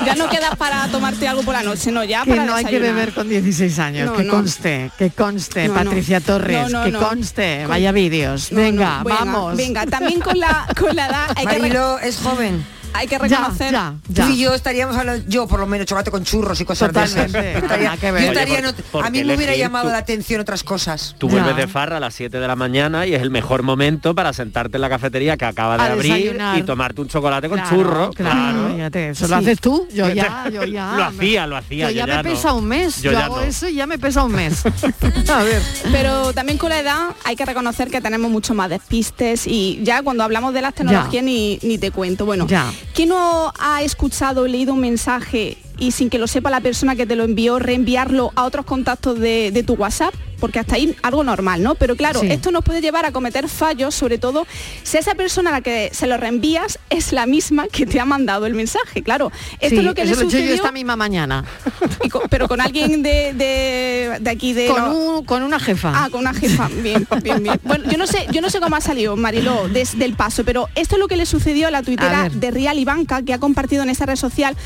Ya 0.04 0.14
no 0.16 0.28
quedas 0.28 0.56
para 0.56 0.88
tomarte 0.88 1.28
algo 1.28 1.42
por 1.42 1.54
la 1.54 1.62
noche, 1.62 1.92
no, 1.92 2.02
ya 2.02 2.24
Que 2.24 2.30
para 2.30 2.44
no 2.44 2.54
hay 2.54 2.64
que 2.64 2.78
beber 2.78 3.12
con 3.12 3.28
16 3.28 3.78
años, 3.78 4.06
No, 4.10 4.16
que 4.16 4.24
no. 4.24 4.32
conste, 4.32 4.90
que 4.98 5.10
conste, 5.10 5.68
No, 5.68 5.74
no. 5.74 5.84
Patricia 5.84 6.20
Torres, 6.20 6.70
No, 6.70 6.78
no, 6.80 6.84
que 6.84 6.90
no. 6.92 7.00
conste, 7.00 7.58
Con- 7.60 7.68
vaya 7.70 7.92
vídeos. 7.92 8.50
No, 8.52 8.58
no, 8.58 8.64
venga, 8.64 9.02
vamos. 9.04 9.56
Venga, 9.56 9.86
también 9.86 10.20
con 10.20 10.38
la, 10.38 10.66
con 10.78 10.96
la 10.96 11.06
edad 11.06 11.30
hay 11.36 11.46
que 11.46 11.58
Marilo 11.58 11.98
es 12.00 12.16
joven. 12.18 12.64
Hay 12.92 13.06
que 13.06 13.18
reconocer. 13.18 13.72
Ya, 13.72 13.94
ya, 14.08 14.24
Tú 14.26 14.30
y 14.32 14.38
yo 14.38 14.54
estaríamos 14.54 14.96
hablando, 14.96 15.24
yo 15.28 15.46
por 15.46 15.60
lo 15.60 15.66
menos 15.66 15.86
chocolate 15.86 16.10
con 16.10 16.24
churros 16.24 16.60
y 16.60 16.64
cosas 16.64 16.88
de 16.92 17.00
Totalmente. 17.00 17.50
esas. 17.50 17.62
Estaría- 17.62 17.84
Nada 17.84 17.96
que 17.98 18.06
yo 18.08 18.12
ver. 18.12 18.22
estaría 18.24 18.54
Oye, 18.58 18.68
en 18.68 18.74
por- 18.74 18.74
ot- 18.84 18.84
¿por 18.90 19.06
a 19.06 19.10
mí 19.10 19.24
me 19.24 19.34
hubiera 19.36 19.54
llamado 19.56 19.86
tú? 19.86 19.92
la 19.92 19.98
atención 19.98 20.40
otras 20.40 20.62
cosas. 20.64 21.14
Tú 21.18 21.28
vuelves 21.28 21.56
de 21.56 21.66
farra 21.68 21.98
a 21.98 22.00
las 22.00 22.14
7 22.14 22.38
de 22.40 22.46
la 22.48 22.56
mañana 22.56 23.06
y 23.06 23.14
es 23.14 23.22
el 23.22 23.30
mejor 23.30 23.62
momento 23.62 24.14
para 24.14 24.32
sentarte 24.32 24.76
en 24.76 24.80
la 24.80 24.88
cafetería 24.88 25.36
que 25.36 25.44
acaba 25.44 25.76
de 25.76 25.82
A 25.82 25.92
abrir 25.92 26.12
desayunar. 26.12 26.58
y 26.58 26.62
tomarte 26.62 27.00
un 27.00 27.08
chocolate 27.08 27.48
con 27.48 27.58
Claro, 27.58 27.76
churro. 27.76 28.10
claro, 28.12 28.74
fíjate, 28.74 29.08
eso 29.10 29.28
lo 29.28 29.36
haces 29.36 29.60
tú, 29.60 29.86
yo 29.92 30.08
ya, 30.10 30.48
yo 30.52 30.64
ya. 30.64 30.92
Lo 30.98 31.04
hacía, 31.04 31.46
lo 31.46 31.56
hacía. 31.56 31.90
Yo 31.90 31.96
ya 31.96 32.06
me 32.06 32.14
no. 32.16 32.22
pesa 32.22 32.52
un 32.52 32.64
mes, 32.66 33.02
yo, 33.02 33.16
hago 33.18 33.36
no. 33.36 33.42
eso 33.42 33.68
y 33.68 33.74
ya 33.74 33.86
me 33.86 33.98
pesa 33.98 34.22
un 34.24 34.32
mes. 34.32 34.62
A 35.28 35.42
ver. 35.42 35.62
Pero 35.92 36.32
también 36.32 36.58
con 36.58 36.70
la 36.70 36.80
edad 36.80 37.10
hay 37.24 37.36
que 37.36 37.44
reconocer 37.44 37.90
que 37.90 38.00
tenemos 38.00 38.30
mucho 38.30 38.54
más 38.54 38.70
despistes 38.70 39.46
y 39.46 39.80
ya 39.82 40.02
cuando 40.02 40.24
hablamos 40.24 40.54
de 40.54 40.62
las 40.62 40.74
tecnologías 40.74 41.22
ni, 41.24 41.58
ni 41.62 41.78
te 41.78 41.90
cuento. 41.90 42.24
Bueno, 42.26 42.46
Ya. 42.46 42.66
¿Quién 42.94 43.10
no 43.10 43.52
ha 43.58 43.82
escuchado 43.82 44.42
o 44.42 44.46
leído 44.46 44.74
un 44.74 44.80
mensaje 44.80 45.58
y 45.78 45.92
sin 45.92 46.10
que 46.10 46.18
lo 46.18 46.26
sepa 46.26 46.50
la 46.50 46.60
persona 46.60 46.96
que 46.96 47.06
te 47.06 47.16
lo 47.16 47.24
envió, 47.24 47.58
reenviarlo 47.58 48.32
a 48.34 48.44
otros 48.44 48.64
contactos 48.66 49.18
de, 49.18 49.50
de 49.52 49.62
tu 49.62 49.74
WhatsApp? 49.74 50.14
Porque 50.40 50.60
hasta 50.60 50.76
ahí 50.76 50.94
algo 51.02 51.24
normal, 51.24 51.64
¿no? 51.64 51.74
Pero 51.74 51.96
claro, 51.96 52.20
Sí. 52.20 52.28
esto 52.30 52.52
nos 52.52 52.62
puede 52.62 52.80
llevar 52.80 53.04
a 53.04 53.10
cometer 53.10 53.48
fallos, 53.48 53.92
sobre 53.92 54.18
todo 54.18 54.46
si 54.84 54.96
esa 54.96 55.16
persona 55.16 55.50
a 55.50 55.54
la 55.54 55.60
que 55.62 55.90
se 55.92 56.06
lo 56.06 56.16
reenvías 56.16 56.78
es 56.90 57.12
la 57.12 57.26
misma 57.26 57.66
que 57.66 57.86
te 57.86 57.98
ha 57.98 58.04
mandado 58.04 58.46
el 58.46 58.54
mensaje. 58.54 59.02
Claro, 59.02 59.32
esto 59.58 59.68
Sí, 59.70 59.76
es 59.78 59.84
lo 59.84 59.94
que 59.94 60.04
le 60.04 60.10
yo 60.12 60.16
sucedió, 60.20 60.54
esta 60.54 60.70
misma 60.70 60.94
mañana. 60.94 61.44
pero 62.30 62.46
con 62.46 62.60
alguien 62.60 63.02
de, 63.02 63.32
de- 63.34 64.18
de 64.20 64.30
aquí 64.30 64.52
de... 64.52 64.66
Con, 64.68 64.84
un- 64.92 65.24
con 65.24 65.42
una 65.42 65.58
jefa. 65.58 65.92
Ah, 66.04 66.08
con 66.08 66.20
una 66.20 66.32
jefa. 66.34 66.68
Bien, 66.82 67.04
bien, 67.22 67.42
bien. 67.42 67.60
Bueno, 67.64 67.90
yo 67.90 67.98
no 67.98 68.06
sé, 68.06 68.26
yo 68.30 68.40
no 68.40 68.48
sé 68.48 68.60
cómo 68.60 68.76
ha 68.76 68.80
salido 68.80 69.16
Mariló 69.16 69.68
desde 69.68 70.04
el 70.04 70.14
paso, 70.14 70.44
pero 70.44 70.68
esto 70.76 70.94
es 70.94 71.00
lo 71.00 71.08
que 71.08 71.16
le 71.16 71.26
sucedió 71.26 71.66
a 71.66 71.70
la 71.72 71.82
tuitera 71.82 72.28
de 72.28 72.50
Real 72.52 72.78
Ivanka, 72.78 73.22
que 73.22 73.34
ha 73.34 73.38
compartido 73.38 73.82
en 73.82 73.90
esa 73.90 74.06
red 74.06 74.14
social 74.16 74.56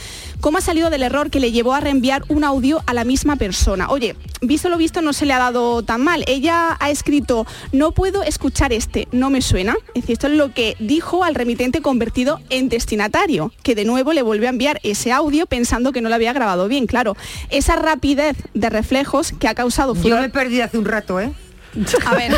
cómo 0.42 0.58
ha 0.58 0.60
salido 0.60 0.90
del 0.90 1.04
error 1.04 1.30
que 1.30 1.38
le 1.38 1.52
llevó 1.52 1.72
a 1.72 1.80
reenviar 1.80 2.24
un 2.28 2.42
audio 2.42 2.82
a 2.86 2.94
la 2.94 3.04
misma 3.04 3.36
persona. 3.36 3.88
Oye, 3.88 4.16
visto 4.40 4.68
lo 4.68 4.76
visto 4.76 5.00
no 5.00 5.12
se 5.12 5.24
le 5.24 5.32
ha 5.32 5.38
dado 5.38 5.84
tan 5.84 6.02
mal. 6.02 6.24
Ella 6.26 6.76
ha 6.80 6.90
escrito, 6.90 7.46
no 7.70 7.92
puedo 7.92 8.24
escuchar 8.24 8.72
este, 8.72 9.06
no 9.12 9.30
me 9.30 9.40
suena. 9.40 9.76
Es 9.94 10.02
decir, 10.02 10.14
esto 10.14 10.26
es 10.26 10.32
lo 10.32 10.52
que 10.52 10.74
dijo 10.80 11.22
al 11.22 11.36
remitente 11.36 11.80
convertido 11.80 12.40
en 12.50 12.68
destinatario, 12.68 13.52
que 13.62 13.76
de 13.76 13.84
nuevo 13.84 14.12
le 14.12 14.22
volvió 14.22 14.48
a 14.48 14.50
enviar 14.50 14.80
ese 14.82 15.12
audio 15.12 15.46
pensando 15.46 15.92
que 15.92 16.00
no 16.00 16.08
lo 16.08 16.16
había 16.16 16.32
grabado 16.32 16.66
bien. 16.66 16.88
Claro, 16.88 17.16
esa 17.50 17.76
rapidez 17.76 18.36
de 18.52 18.68
reflejos 18.68 19.32
que 19.38 19.46
ha 19.46 19.54
causado 19.54 19.94
Yo 19.94 20.20
me 20.20 20.28
perdí 20.28 20.60
hace 20.60 20.76
un 20.76 20.86
rato, 20.86 21.20
¿eh? 21.20 21.32
A 22.06 22.14
ver, 22.14 22.32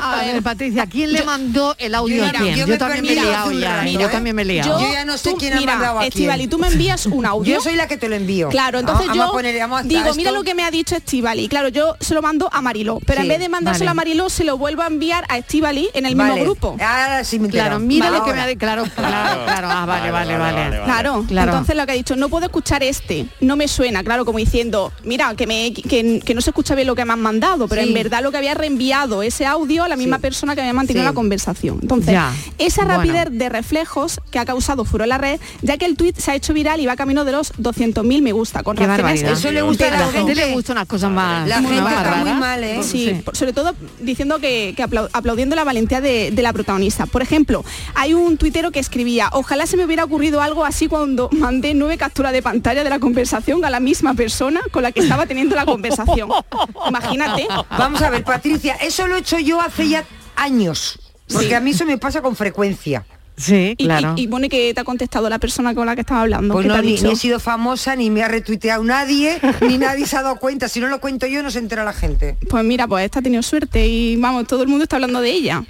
A 0.00 0.16
ver, 0.24 0.42
Patricia, 0.42 0.86
¿quién 0.86 1.12
le 1.12 1.22
mandó 1.24 1.74
el 1.78 1.94
audio 1.94 2.16
yo 2.18 2.26
a 2.26 2.30
quién? 2.32 2.66
yo 2.66 2.76
también 2.78 3.02
me 3.04 3.12
he 3.12 3.14
liado 3.14 3.52
ya. 3.52 3.76
rato, 3.78 3.88
yo 3.90 4.00
¿eh? 4.00 4.08
también 4.10 4.36
me 4.36 4.42
he 4.42 4.44
liado. 4.44 4.78
Yo 4.80 4.92
ya 4.92 5.04
no 5.04 5.16
sé 5.16 5.30
tú- 5.30 5.36
quién 5.38 5.54
ha 5.54 5.56
mira, 5.60 5.72
mandado 5.76 5.98
a 6.00 6.06
Estivali, 6.06 6.46
tú 6.48 6.58
me 6.58 6.68
envías 6.68 7.06
un 7.06 7.24
audio. 7.24 7.54
Yo 7.54 7.60
soy 7.62 7.76
la 7.76 7.86
que 7.88 7.96
te 7.96 8.08
lo 8.08 8.16
envío. 8.16 8.48
Claro, 8.48 8.78
entonces 8.80 9.06
yo 9.14 9.22
a 9.22 9.32
poner- 9.32 9.58
vamos 9.58 9.80
a- 9.80 9.82
digo, 9.84 10.00
esto- 10.02 10.14
mira 10.16 10.30
lo 10.32 10.42
que 10.44 10.54
me 10.54 10.64
ha 10.64 10.70
dicho 10.70 10.94
Estivali. 10.96 11.48
Claro, 11.48 11.68
yo 11.68 11.96
se 12.00 12.14
lo 12.14 12.20
mando 12.22 12.48
a 12.52 12.60
Mariló, 12.60 12.98
pero 13.06 13.20
Sí, 13.20 13.26
en 13.26 13.28
vez 13.28 13.38
de 13.40 13.48
mandárselo 13.48 13.86
vale. 13.86 13.90
a 13.90 13.94
Mariló, 13.94 14.28
se 14.28 14.44
lo 14.44 14.58
vuelvo 14.58 14.82
a 14.82 14.86
enviar 14.86 15.24
a 15.28 15.38
Estivali 15.38 15.88
en 15.94 16.06
el 16.06 16.14
Vale. 16.14 16.30
mismo 16.32 16.44
grupo. 16.44 16.76
Ahora 16.80 17.24
sí 17.24 17.38
me 17.38 17.48
Claro, 17.48 17.78
mira 17.78 18.10
lo 18.10 18.16
Ahora. 18.18 18.26
que 18.26 18.32
me 18.34 18.40
ha 18.42 18.46
dicho. 18.46 18.58
Claro, 18.58 18.84
claro, 18.96 19.44
claro. 19.44 19.68
Ah, 19.70 19.86
vale, 19.86 20.10
vale, 20.10 20.36
vale. 20.36 20.80
Claro, 20.84 21.24
Claro. 21.26 21.52
entonces 21.52 21.76
lo 21.76 21.86
que 21.86 21.92
ha 21.92 21.94
dicho, 21.94 22.16
no 22.16 22.28
puedo 22.28 22.44
escuchar 22.46 22.82
este, 22.82 23.26
no 23.40 23.56
me 23.56 23.66
suena, 23.68 24.02
claro, 24.04 24.24
como 24.24 24.38
diciendo, 24.38 24.92
mira, 25.04 25.34
que, 25.36 25.46
me, 25.46 25.72
que, 25.72 26.20
que 26.24 26.34
no 26.34 26.40
se 26.40 26.50
escucha 26.50 26.74
bien 26.74 26.86
lo 26.88 26.94
que 26.94 27.04
me 27.04 27.12
han 27.12 27.20
mandado, 27.22 27.68
pero 27.68 27.82
en 27.82 27.94
verdad 27.94 28.22
lo 28.22 28.30
que 28.30 28.41
había 28.42 28.54
reenviado 28.54 29.22
ese 29.22 29.46
audio 29.46 29.84
a 29.84 29.88
la 29.88 29.96
misma 29.96 30.16
Sí. 30.16 30.22
persona 30.22 30.54
que 30.54 30.60
había 30.60 30.72
mantenido 30.72 31.04
Sí. 31.04 31.08
la 31.08 31.12
conversación. 31.14 31.78
Entonces, 31.82 32.12
Ya. 32.12 32.32
esa 32.58 32.84
Bueno. 32.84 32.98
rapidez 32.98 33.26
de 33.30 33.48
reflejos 33.48 34.20
que 34.30 34.38
ha 34.38 34.44
causado 34.44 34.84
furor 34.84 35.04
en 35.04 35.08
la 35.10 35.18
red, 35.18 35.40
ya 35.62 35.76
que 35.78 35.86
el 35.86 35.96
tuit 35.96 36.16
se 36.18 36.30
ha 36.30 36.34
hecho 36.34 36.52
viral 36.52 36.80
y 36.80 36.86
va 36.86 36.96
camino 36.96 37.24
de 37.24 37.32
los 37.32 37.52
200.000 37.58 38.22
me 38.22 38.32
gusta, 38.32 38.62
con 38.62 38.76
Qué 38.76 38.86
barbaridad. 38.86 39.32
Eso 39.32 39.50
le 39.52 39.62
gusta 39.62 39.86
a 39.88 39.90
la 39.90 39.98
la 40.00 40.06
gente 40.12 40.34
le 40.34 40.52
gusta 40.52 40.72
unas 40.72 40.86
cosas 40.86 41.10
más. 41.10 41.48
La 41.48 41.60
más 41.60 41.70
gente 41.70 41.88
está 41.88 42.02
raras. 42.02 42.24
muy 42.26 42.32
mal, 42.34 42.64
¿eh? 42.64 42.80
Sí, 42.82 43.22
sobre 43.32 43.52
todo 43.52 43.74
diciendo 44.00 44.38
que, 44.38 44.74
que 44.76 44.84
aplau- 44.84 45.08
aplaudiendo 45.12 45.54
la 45.56 45.64
valentía 45.64 46.00
de, 46.00 46.30
de 46.32 46.42
la 46.42 46.52
protagonista. 46.52 47.06
Por 47.06 47.22
ejemplo, 47.22 47.64
hay 47.94 48.14
un 48.14 48.36
tuitero 48.36 48.70
que 48.70 48.80
escribía, 48.80 49.28
ojalá 49.32 49.66
se 49.66 49.76
me 49.76 49.84
hubiera 49.84 50.04
ocurrido 50.04 50.40
algo 50.42 50.64
así 50.64 50.88
cuando 50.88 51.28
mandé 51.32 51.74
nueve 51.74 51.96
capturas 51.98 52.32
de 52.32 52.42
pantalla 52.42 52.82
de 52.84 52.90
la 52.90 52.98
conversación 52.98 53.64
a 53.64 53.70
la 53.70 53.80
misma 53.80 54.14
persona 54.14 54.60
con 54.70 54.82
la 54.82 54.92
que 54.92 55.00
estaba 55.00 55.26
teniendo 55.26 55.54
la 55.56 55.64
conversación. 55.64 56.28
Imagínate. 56.88 57.46
Vamos 57.70 58.02
a 58.02 58.10
ver, 58.10 58.24
Patricia, 58.34 58.74
eso 58.76 59.06
lo 59.06 59.16
he 59.16 59.20
hecho 59.20 59.38
yo 59.38 59.60
hace 59.60 59.88
ya 59.88 60.04
años. 60.36 60.98
Porque 61.32 61.48
Sí. 61.48 61.54
a 61.54 61.60
mí 61.60 61.70
eso 61.70 61.84
me 61.86 61.98
pasa 61.98 62.20
con 62.22 62.36
frecuencia. 62.36 63.04
Sí, 63.36 63.74
Y, 63.78 63.86
claro. 63.86 64.12
y, 64.16 64.22
y 64.24 64.28
pone 64.28 64.48
que 64.50 64.74
te 64.74 64.80
ha 64.80 64.84
contestado 64.84 65.28
la 65.30 65.38
persona 65.38 65.74
con 65.74 65.86
la 65.86 65.94
que 65.94 66.02
estaba 66.02 66.20
hablando. 66.20 66.52
Pues 66.52 66.64
¿qué 66.64 66.68
no, 66.68 66.82
ni 66.82 66.94
he 66.94 67.16
sido 67.16 67.40
famosa, 67.40 67.96
ni 67.96 68.10
me 68.10 68.22
ha 68.22 68.28
retuiteado 68.28 68.84
nadie, 68.84 69.40
ni 69.62 69.78
nadie 69.78 70.06
se 70.06 70.16
ha 70.18 70.22
dado 70.22 70.36
cuenta. 70.36 70.68
Si 70.68 70.80
no 70.80 70.88
lo 70.88 71.00
cuento 71.00 71.26
yo, 71.26 71.42
no 71.42 71.50
se 71.50 71.58
entera 71.58 71.82
la 71.84 71.94
gente. 71.94 72.36
Pues 72.50 72.62
mira, 72.64 72.86
pues 72.86 73.04
esta 73.06 73.20
ha 73.20 73.22
tenido 73.22 73.42
suerte 73.42 73.86
y 73.86 74.16
vamos, 74.16 74.46
todo 74.46 74.62
el 74.62 74.68
mundo 74.68 74.82
está 74.84 74.96
hablando 74.96 75.20
de 75.22 75.30
ella. 75.30 75.64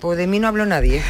Pues 0.00 0.16
de 0.18 0.26
mí 0.26 0.38
no 0.40 0.48
habló 0.48 0.64
nadie. 0.66 1.02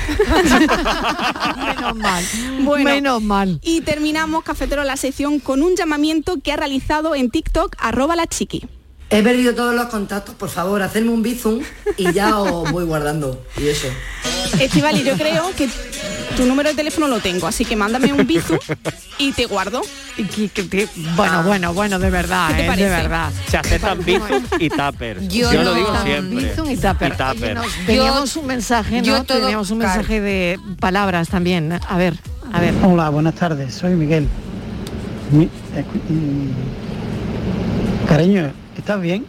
Menos 1.56 1.96
mal. 1.96 2.24
Bueno. 2.62 2.84
Menos 2.90 3.22
mal. 3.22 3.60
Y 3.62 3.80
terminamos, 3.82 4.42
cafetero, 4.44 4.84
la 4.84 4.96
sección 4.96 5.38
con 5.38 5.62
un 5.62 5.76
llamamiento 5.76 6.36
que 6.42 6.52
ha 6.52 6.56
realizado 6.56 7.14
en 7.14 7.30
TikTok, 7.30 7.76
arroba 7.78 8.16
la 8.16 8.26
chiqui. 8.26 8.64
He 9.12 9.22
perdido 9.22 9.54
todos 9.54 9.74
los 9.74 9.86
contactos, 9.86 10.34
por 10.34 10.48
favor, 10.48 10.80
hacedme 10.82 11.10
un 11.10 11.22
bizum 11.22 11.60
y 11.98 12.12
ya 12.12 12.38
os 12.38 12.70
voy 12.72 12.84
guardando. 12.84 13.44
Y 13.58 13.68
eso. 13.68 13.88
Estivali, 14.58 15.02
yo 15.04 15.14
creo 15.16 15.50
que 15.56 15.68
tu 16.36 16.46
número 16.46 16.70
de 16.70 16.74
teléfono 16.74 17.08
lo 17.08 17.20
tengo, 17.20 17.46
así 17.46 17.64
que 17.66 17.76
mándame 17.76 18.10
un 18.12 18.26
bizu 18.26 18.58
y 19.18 19.32
te 19.32 19.44
guardo. 19.44 19.82
Y 20.16 20.24
que- 20.24 20.48
que 20.48 20.62
te- 20.64 20.88
Bueno, 21.16 21.42
bueno, 21.42 21.74
bueno, 21.74 21.98
de 21.98 22.08
verdad, 22.10 22.48
¿Qué 22.48 22.62
te 22.62 22.66
eh, 22.66 22.76
de 22.76 22.88
verdad. 22.88 23.30
Se 23.48 23.56
aceptan 23.58 24.02
Bizum 24.04 24.44
y 24.58 24.68
Tupper. 24.70 25.20
Yo 25.28 25.52
Yo, 25.52 25.62
no- 25.62 25.70
lo 25.70 25.74
digo 25.74 25.94
siempre. 26.04 26.44
Bizum 26.48 26.70
y 26.70 26.76
tupper. 26.76 27.12
Y 27.12 27.16
tupper. 27.16 27.34
Oye, 27.42 27.54
nos- 27.54 27.86
teníamos 27.86 28.36
un 28.36 28.46
mensaje, 28.46 28.98
¿no? 28.98 29.04
yo 29.04 29.24
todo- 29.24 29.40
teníamos 29.40 29.70
un 29.70 29.78
claro. 29.78 29.94
mensaje 29.96 30.20
de 30.20 30.58
palabras 30.80 31.28
también. 31.28 31.72
A 31.72 31.96
ver, 31.98 32.14
a 32.52 32.60
ver. 32.60 32.74
Hola, 32.82 33.08
buenas 33.10 33.34
tardes, 33.34 33.74
soy 33.74 33.92
Miguel. 33.94 34.26
Mi- 35.30 35.44
y- 35.44 36.52
Cariño, 38.08 38.52
¿estás 38.82 39.00
bien? 39.00 39.24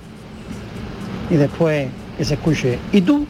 Y 1.29 1.36
después 1.36 1.88
que 2.17 2.25
se 2.25 2.33
escuche. 2.33 2.79
¿Y 2.91 3.01
tú? 3.01 3.27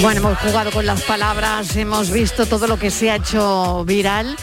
Bueno, 0.00 0.20
hemos 0.20 0.38
jugado 0.38 0.70
con 0.70 0.86
las 0.86 1.02
palabras, 1.02 1.76
hemos 1.76 2.10
visto 2.10 2.46
todo 2.46 2.66
lo 2.66 2.78
que 2.78 2.90
se 2.90 3.10
ha 3.10 3.16
hecho 3.16 3.84
viral 3.84 4.36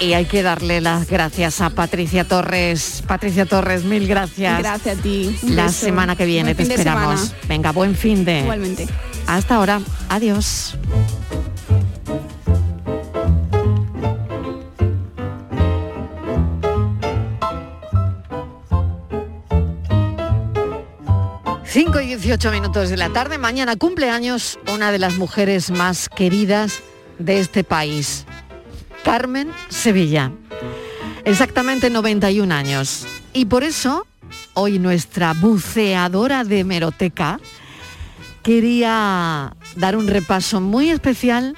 y 0.00 0.12
hay 0.12 0.26
que 0.26 0.42
darle 0.42 0.80
las 0.80 1.08
gracias 1.08 1.60
a 1.60 1.70
Patricia 1.70 2.24
Torres. 2.24 3.02
Patricia 3.06 3.46
Torres, 3.46 3.84
mil 3.84 4.06
gracias. 4.06 4.58
Gracias 4.58 4.98
a 4.98 5.02
ti. 5.02 5.38
Un 5.42 5.56
La 5.56 5.66
beso. 5.66 5.86
semana 5.86 6.16
que 6.16 6.26
viene 6.26 6.54
Buen 6.54 6.68
te 6.68 6.74
esperamos. 6.74 7.32
Venga, 7.48 7.72
buen 7.72 7.94
fin 7.94 8.24
de. 8.24 8.40
Igualmente. 8.40 8.86
Hasta 9.26 9.56
ahora. 9.56 9.80
Adiós. 10.08 10.76
Cinco 21.64 22.00
y 22.00 22.06
18 22.06 22.50
minutos 22.52 22.88
de 22.90 22.96
la 22.96 23.10
tarde. 23.10 23.38
Mañana 23.38 23.76
cumpleaños 23.76 24.58
una 24.72 24.92
de 24.92 24.98
las 24.98 25.16
mujeres 25.16 25.70
más 25.70 26.08
queridas 26.08 26.82
de 27.18 27.40
este 27.40 27.64
país, 27.64 28.24
Carmen 29.06 29.52
Sevilla. 29.68 30.32
Exactamente 31.24 31.90
91 31.90 32.52
años. 32.52 33.06
Y 33.32 33.44
por 33.44 33.62
eso, 33.62 34.04
hoy 34.54 34.80
nuestra 34.80 35.32
buceadora 35.32 36.42
de 36.42 36.58
hemeroteca 36.58 37.38
quería 38.42 39.54
dar 39.76 39.96
un 39.96 40.08
repaso 40.08 40.60
muy 40.60 40.90
especial 40.90 41.54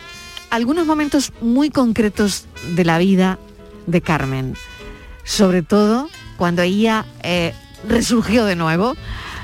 a 0.50 0.56
algunos 0.56 0.86
momentos 0.86 1.32
muy 1.40 1.70
concretos 1.70 2.44
de 2.74 2.84
la 2.84 2.98
vida 2.98 3.38
de 3.86 4.02
Carmen. 4.02 4.54
Sobre 5.24 5.62
todo 5.62 6.10
cuando 6.36 6.60
ella 6.60 7.06
eh, 7.22 7.54
resurgió 7.88 8.44
de 8.44 8.56
nuevo 8.56 8.94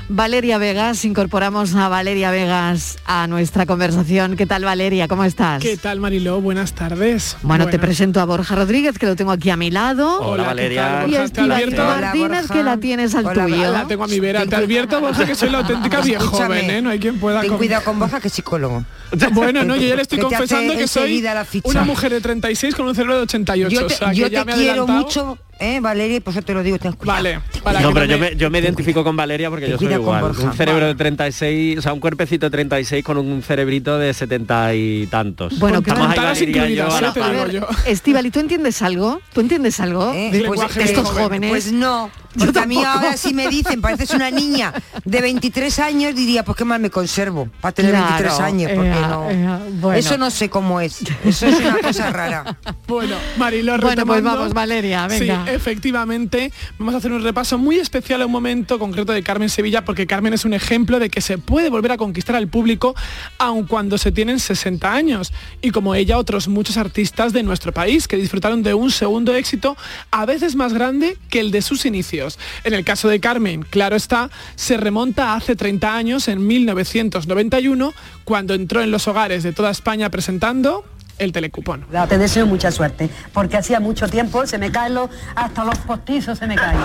Valeria 0.07 0.59
Vegas, 0.59 1.03
incorporamos 1.03 1.73
a 1.73 1.89
Valeria 1.89 2.29
Vegas 2.29 2.99
a 3.07 3.25
nuestra 3.25 3.65
conversación. 3.65 4.35
¿Qué 4.35 4.45
tal 4.45 4.63
Valeria? 4.63 5.07
¿Cómo 5.07 5.23
estás? 5.23 5.63
¿Qué 5.63 5.77
tal 5.77 5.99
Mariló? 5.99 6.39
Buenas 6.41 6.73
tardes. 6.73 7.35
Bueno, 7.41 7.65
te 7.67 7.79
presento 7.79 8.19
a 8.21 8.25
Borja 8.25 8.55
Rodríguez, 8.55 8.99
que 8.99 9.07
lo 9.07 9.15
tengo 9.15 9.31
aquí 9.31 9.49
a 9.49 9.57
mi 9.57 9.71
lado. 9.71 10.21
Hola, 10.21 10.43
Valeria. 10.43 11.05
Y 11.07 11.11
Martínez, 11.11 12.51
que 12.51 12.61
la 12.61 12.77
tienes 12.77 13.15
al 13.15 13.33
tuyo. 13.33 13.71
La 13.71 13.87
tengo 13.87 14.03
a 14.03 14.07
mi 14.07 14.19
vera. 14.19 14.45
Te 14.45 14.55
advierto, 14.55 15.01
Borja, 15.01 15.25
que 15.25 15.33
soy 15.33 15.49
la 15.49 15.59
auténtica 15.59 16.01
vieja 16.01 16.23
joven, 16.23 16.69
¿eh? 16.69 16.81
No 16.83 16.91
hay 16.91 16.99
quien 16.99 17.19
pueda... 17.19 17.41
Ten 17.41 17.49
con- 17.49 17.57
cuidado 17.57 17.83
con 17.83 17.97
Borja, 17.97 18.19
que 18.19 18.27
es 18.27 18.33
psicólogo. 18.33 18.85
Bueno, 19.31 19.63
no, 19.63 19.75
yo 19.75 19.87
ya 19.87 19.95
le 19.95 20.01
estoy 20.01 20.19
confesando 20.19 20.75
que 20.75 20.87
soy 20.87 21.21
la 21.21 21.45
una 21.63 21.83
mujer 21.83 22.11
de 22.11 22.21
36 22.21 22.75
con 22.75 22.87
un 22.87 22.95
cerebro 22.95 23.15
de 23.17 23.21
88. 23.23 23.69
Yo 23.73 23.87
te, 23.87 23.93
o 23.93 23.97
sea, 23.97 24.09
que 24.09 24.15
yo 24.15 24.27
ya 24.27 24.39
te 24.43 24.51
me 24.51 24.53
quiero 24.57 24.71
adelantado. 24.83 24.99
mucho, 25.01 25.37
¿eh, 25.59 25.79
Valeria? 25.79 26.17
Y 26.17 26.19
por 26.19 26.31
eso 26.33 26.41
te 26.41 26.53
lo 26.53 26.63
digo, 26.63 26.77
ten 26.79 26.93
cuidado. 26.93 27.17
Vale, 27.63 27.81
no, 27.81 27.93
pero 27.93 28.05
yo 28.05 28.17
me, 28.17 28.35
yo 28.35 28.49
me 28.49 28.59
identifico 28.59 29.03
con 29.03 29.15
Valeria 29.15 29.49
porque 29.49 29.69
yo 29.69 29.77
soy 29.77 29.93
igual. 29.93 30.21
Borja. 30.21 30.43
Un 30.43 30.53
cerebro 30.53 30.85
de 30.87 30.95
36, 30.95 31.77
o 31.77 31.81
sea, 31.81 31.93
un 31.93 31.99
cuerpecito 31.99 32.45
de 32.47 32.49
36 32.51 33.03
con 33.03 33.17
un 33.17 33.41
cerebrito 33.41 33.97
de 33.97 34.13
70 34.13 34.73
y 34.75 35.07
tantos. 35.07 35.57
Bueno, 35.59 35.81
que 35.81 35.89
Estamos 35.91 36.11
ahí, 36.11 36.17
Valeria 36.19 36.69
y 36.69 36.75
yo, 36.75 36.91
a 36.95 37.01
la 37.01 37.13
te 37.13 37.19
par. 37.19 37.31
digo 37.31 37.41
A 37.43 37.45
ver, 37.45 37.55
yo. 37.55 37.67
Estíbaliz, 37.85 38.31
¿tú 38.31 38.39
entiendes 38.39 38.81
algo? 38.81 39.21
¿Tú 39.33 39.41
entiendes 39.41 39.79
algo 39.79 40.13
Eh, 40.13 40.29
de, 40.31 40.43
pues, 40.45 40.75
de 40.75 40.83
estos 40.83 41.07
joven. 41.09 41.23
jóvenes? 41.23 41.49
Pues 41.49 41.71
no, 41.71 42.09
Yo 42.35 42.45
porque 42.45 42.59
a 42.59 42.65
mí 42.65 42.83
ahora 42.83 43.17
si 43.17 43.33
me 43.33 43.47
dicen, 43.47 43.81
pareces 43.81 44.11
una 44.11 44.29
niña 44.31 44.73
de 45.03 45.21
23 45.21 45.79
años, 45.79 46.15
diría, 46.15 46.43
pues 46.43 46.57
qué 46.57 46.65
mal 46.65 46.81
me 46.81 46.89
conservo 46.89 47.49
para 47.61 47.73
tener 47.73 47.91
Claro, 47.91 48.07
23 48.09 48.39
años, 48.39 48.71
porque 48.75 48.89
no. 48.89 49.59
bueno. 49.79 49.93
Eso 49.93 50.17
no 50.17 50.29
sé 50.29 50.49
cómo 50.49 50.81
es, 50.81 51.01
eso 51.23 51.47
es 51.47 51.59
una 51.59 51.77
cosa 51.79 52.11
rara. 52.11 52.57
Bueno, 52.87 53.15
Mariló, 53.37 53.77
Bueno, 53.79 54.05
pues 54.05 54.21
vamos, 54.21 54.53
Valeria, 54.53 55.07
venga. 55.07 55.45
Sí, 55.45 55.51
efectivamente. 55.51 56.51
Vamos 56.77 56.93
a 56.93 56.97
hacer 56.97 57.11
un 57.11 57.23
repaso 57.23 57.57
muy 57.57 57.79
especial 57.79 58.21
a 58.21 58.27
un 58.27 58.31
momento 58.31 58.77
concreto 58.77 59.11
de 59.11 59.23
Carmen 59.23 59.49
Sevilla, 59.49 59.83
porque 59.83 60.05
Carmen 60.05 60.33
es 60.33 60.45
un 60.45 60.53
ejemplo 60.53 60.99
de 60.99 61.09
que 61.09 61.21
se 61.21 61.37
puede 61.39 61.69
volver 61.69 61.93
a 61.93 61.97
conquistar 61.97 62.35
al 62.35 62.47
público 62.47 62.95
aun 63.39 63.65
cuando 63.65 63.97
se 63.97 64.11
tienen 64.11 64.39
60 64.39 64.91
años. 64.93 65.33
Y 65.61 65.71
como 65.71 65.95
ella, 65.95 66.17
otros 66.17 66.47
muchos 66.47 66.77
artistas 66.77 67.33
de 67.33 67.43
nuestro 67.43 67.71
país 67.71 68.07
que 68.07 68.17
disfrutaron 68.17 68.61
de 68.61 68.73
un 68.73 68.91
segundo 68.91 69.33
éxito 69.33 69.75
a 70.11 70.25
veces 70.25 70.55
más 70.55 70.73
grande 70.73 71.17
que 71.29 71.39
el 71.39 71.51
de 71.51 71.61
sus 71.61 71.85
inicios. 71.85 72.24
En 72.63 72.73
el 72.73 72.83
caso 72.83 73.07
de 73.07 73.19
Carmen, 73.19 73.63
claro 73.63 73.95
está, 73.95 74.29
se 74.55 74.77
remonta 74.77 75.31
a 75.31 75.35
hace 75.35 75.55
30 75.55 75.95
años, 75.95 76.27
en 76.27 76.45
1991, 76.45 77.93
cuando 78.23 78.53
entró 78.53 78.81
en 78.81 78.91
los 78.91 79.07
hogares 79.07 79.43
de 79.43 79.53
toda 79.53 79.71
España 79.71 80.09
presentando 80.09 80.83
el 81.17 81.31
telecupón. 81.31 81.85
Te 82.09 82.17
deseo 82.17 82.45
mucha 82.45 82.71
suerte, 82.71 83.09
porque 83.33 83.57
hacía 83.57 83.79
mucho 83.79 84.07
tiempo 84.07 84.45
se 84.45 84.57
me 84.57 84.71
caen 84.71 84.95
los, 84.95 85.09
hasta 85.35 85.63
los 85.63 85.77
postizos 85.79 86.39
se 86.39 86.47
me 86.47 86.55
caen. 86.55 86.79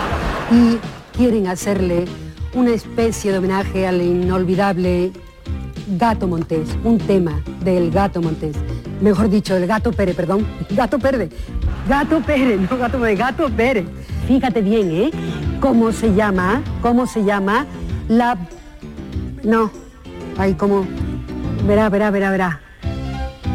Y 0.52 0.78
quieren 1.16 1.49
hacerle 1.49 2.04
una 2.54 2.70
especie 2.70 3.32
de 3.32 3.38
homenaje 3.38 3.87
al 3.87 4.00
inolvidable 4.00 5.12
Gato 5.99 6.28
Montés, 6.28 6.68
un 6.85 6.99
tema 6.99 7.40
del 7.64 7.90
Gato 7.90 8.23
Montés. 8.23 8.56
Mejor 9.00 9.28
dicho, 9.28 9.56
el 9.56 9.66
Gato 9.66 9.92
Pérez, 9.92 10.14
perdón. 10.14 10.47
Gato 10.70 10.99
Pérez. 10.99 11.30
Gato 11.88 12.20
Pérez, 12.20 12.61
no 12.61 12.76
Gato 12.76 13.00
Pérez, 13.00 13.18
Gato 13.18 13.49
Pérez. 13.50 13.87
Fíjate 14.30 14.62
bien, 14.62 14.92
¿eh? 14.92 15.10
¿Cómo 15.58 15.90
se 15.90 16.14
llama? 16.14 16.62
¿Cómo 16.82 17.04
se 17.04 17.25
llama? 17.25 17.66
La... 18.06 18.38
No. 19.42 19.72
Ay, 20.38 20.54
¿cómo? 20.54 20.87
Verá, 21.66 21.88
verá, 21.88 22.12
verá, 22.12 22.30
verá. 22.30 22.60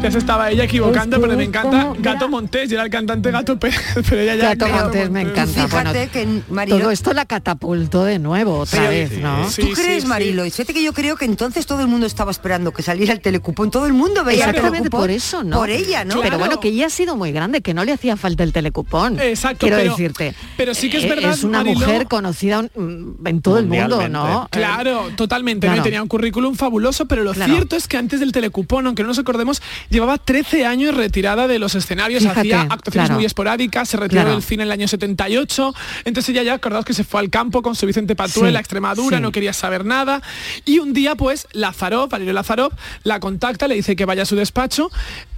Ya 0.02 0.10
se 0.12 0.18
estaba 0.18 0.50
ella 0.50 0.64
equivocando, 0.64 1.16
Es 1.16 1.20
que 1.22 1.26
pero 1.26 1.36
me 1.38 1.44
encanta 1.44 1.82
como- 1.88 1.96
Gato 1.98 2.28
Montés, 2.28 2.70
y 2.70 2.74
era 2.74 2.84
el 2.84 2.90
cantante 2.90 3.30
Gato 3.32 3.58
Pérez, 3.58 3.80
pero 4.08 4.20
ella 4.20 4.36
ya... 4.36 4.54
Gato 4.54 4.68
Montés 4.68 5.10
me 5.10 5.22
encanta. 5.22 5.66
Fíjate 5.66 5.74
Bueno, 5.74 6.12
que 6.12 6.52
Marilo, 6.52 6.78
Todo 6.78 6.90
esto 6.92 7.12
la 7.12 7.24
catapultó 7.24 8.04
de 8.04 8.18
nuevo 8.20 8.58
otra 8.58 8.88
vez, 8.88 9.18
¿no? 9.18 9.50
Sí, 9.50 9.62
¿Tú 9.62 9.70
crees, 9.72 10.02
sí. 10.02 10.08
Marilo? 10.08 10.44
Y 10.46 10.50
fíjate 10.50 10.74
que 10.74 10.82
yo 10.84 10.92
creo 10.92 11.16
que 11.16 11.24
entonces 11.24 11.66
todo 11.66 11.80
el 11.80 11.88
mundo 11.88 12.06
estaba 12.06 12.30
esperando 12.30 12.72
que 12.72 12.82
saliera 12.82 13.14
el 13.14 13.20
telecupón. 13.20 13.70
Todo 13.72 13.86
el 13.86 13.94
mundo 13.94 14.22
veía 14.22 14.44
Exactamente 14.46 14.90
por 14.90 15.10
eso, 15.10 15.42
¿no? 15.42 15.56
Por 15.56 15.70
ella, 15.70 16.04
¿no? 16.04 16.20
Pero 16.20 16.38
bueno, 16.38 16.60
que 16.60 16.68
ella 16.68 16.86
ha 16.86 16.90
sido 16.90 17.16
muy 17.16 17.32
grande, 17.32 17.60
que 17.62 17.74
no 17.74 17.82
le 17.84 17.92
hacía 17.92 18.16
falta 18.16 18.44
el 18.44 18.52
telecupón. 18.52 19.18
Exacto, 19.18 19.66
Quiero 19.66 19.78
pero- 19.78 19.90
decirte. 19.90 20.34
pero 20.56 20.74
sí 20.74 20.88
que 20.88 20.98
es 20.98 21.04
Eh, 21.04 21.08
verdad, 21.08 21.32
Es 21.32 21.42
una 21.42 21.64
mujer 21.64 22.06
conocida 22.06 22.62
mm, 22.62 23.26
en 23.26 23.40
todo 23.42 23.58
el 23.58 23.66
mundo. 23.66 24.08
¿no? 24.08 24.46
Claro, 24.52 25.08
totalmente, 25.16 25.66
claro. 25.66 25.82
Tenía 25.82 26.02
un 26.02 26.08
currículum 26.08 26.54
fabuloso, 26.54 27.06
pero 27.06 27.24
lo 27.24 27.32
Claro. 27.32 27.52
cierto 27.54 27.74
es 27.76 27.88
que 27.88 27.96
antes 27.96 28.20
del 28.20 28.30
telecupón, 28.30 28.86
aunque 28.86 29.02
no 29.02 29.08
nos 29.08 29.18
acordemos, 29.18 29.62
llevaba 29.90 30.18
13 30.18 30.66
años 30.66 30.94
retirada 30.94 31.46
de 31.48 31.58
los 31.58 31.74
escenarios, 31.74 32.22
Fíjate, 32.22 32.40
hacía 32.40 32.60
actuaciones 32.62 33.08
claro. 33.08 33.14
muy 33.14 33.24
esporádicas, 33.24 33.88
se 33.88 33.96
retiró 33.96 34.22
Claro. 34.22 34.30
del 34.36 34.42
cine 34.42 34.62
en 34.62 34.68
el 34.68 34.72
año 34.72 34.88
78, 34.88 35.74
entonces 36.04 36.30
ella 36.30 36.42
ya 36.42 36.54
acordaos 36.54 36.84
que 36.84 36.94
se 36.94 37.04
fue 37.04 37.20
al 37.20 37.30
campo 37.30 37.62
con 37.62 37.74
su 37.74 37.86
Vicente 37.86 38.14
Patuel, 38.16 38.48
Sí, 38.48 38.52
la 38.52 38.60
Extremadura, 38.60 39.18
sí. 39.18 39.22
no 39.22 39.32
quería 39.32 39.52
saber 39.52 39.84
nada, 39.84 40.22
y 40.64 40.78
un 40.78 40.92
día 40.92 41.14
pues 41.14 41.46
Lazarov, 41.52 42.08
Valerio 42.08 42.32
Lazarov, 42.32 42.72
la 43.04 43.20
contacta, 43.20 43.68
le 43.68 43.74
dice 43.74 43.96
que 43.96 44.04
vaya 44.04 44.22
a 44.22 44.26
su 44.26 44.36
despacho, 44.36 44.90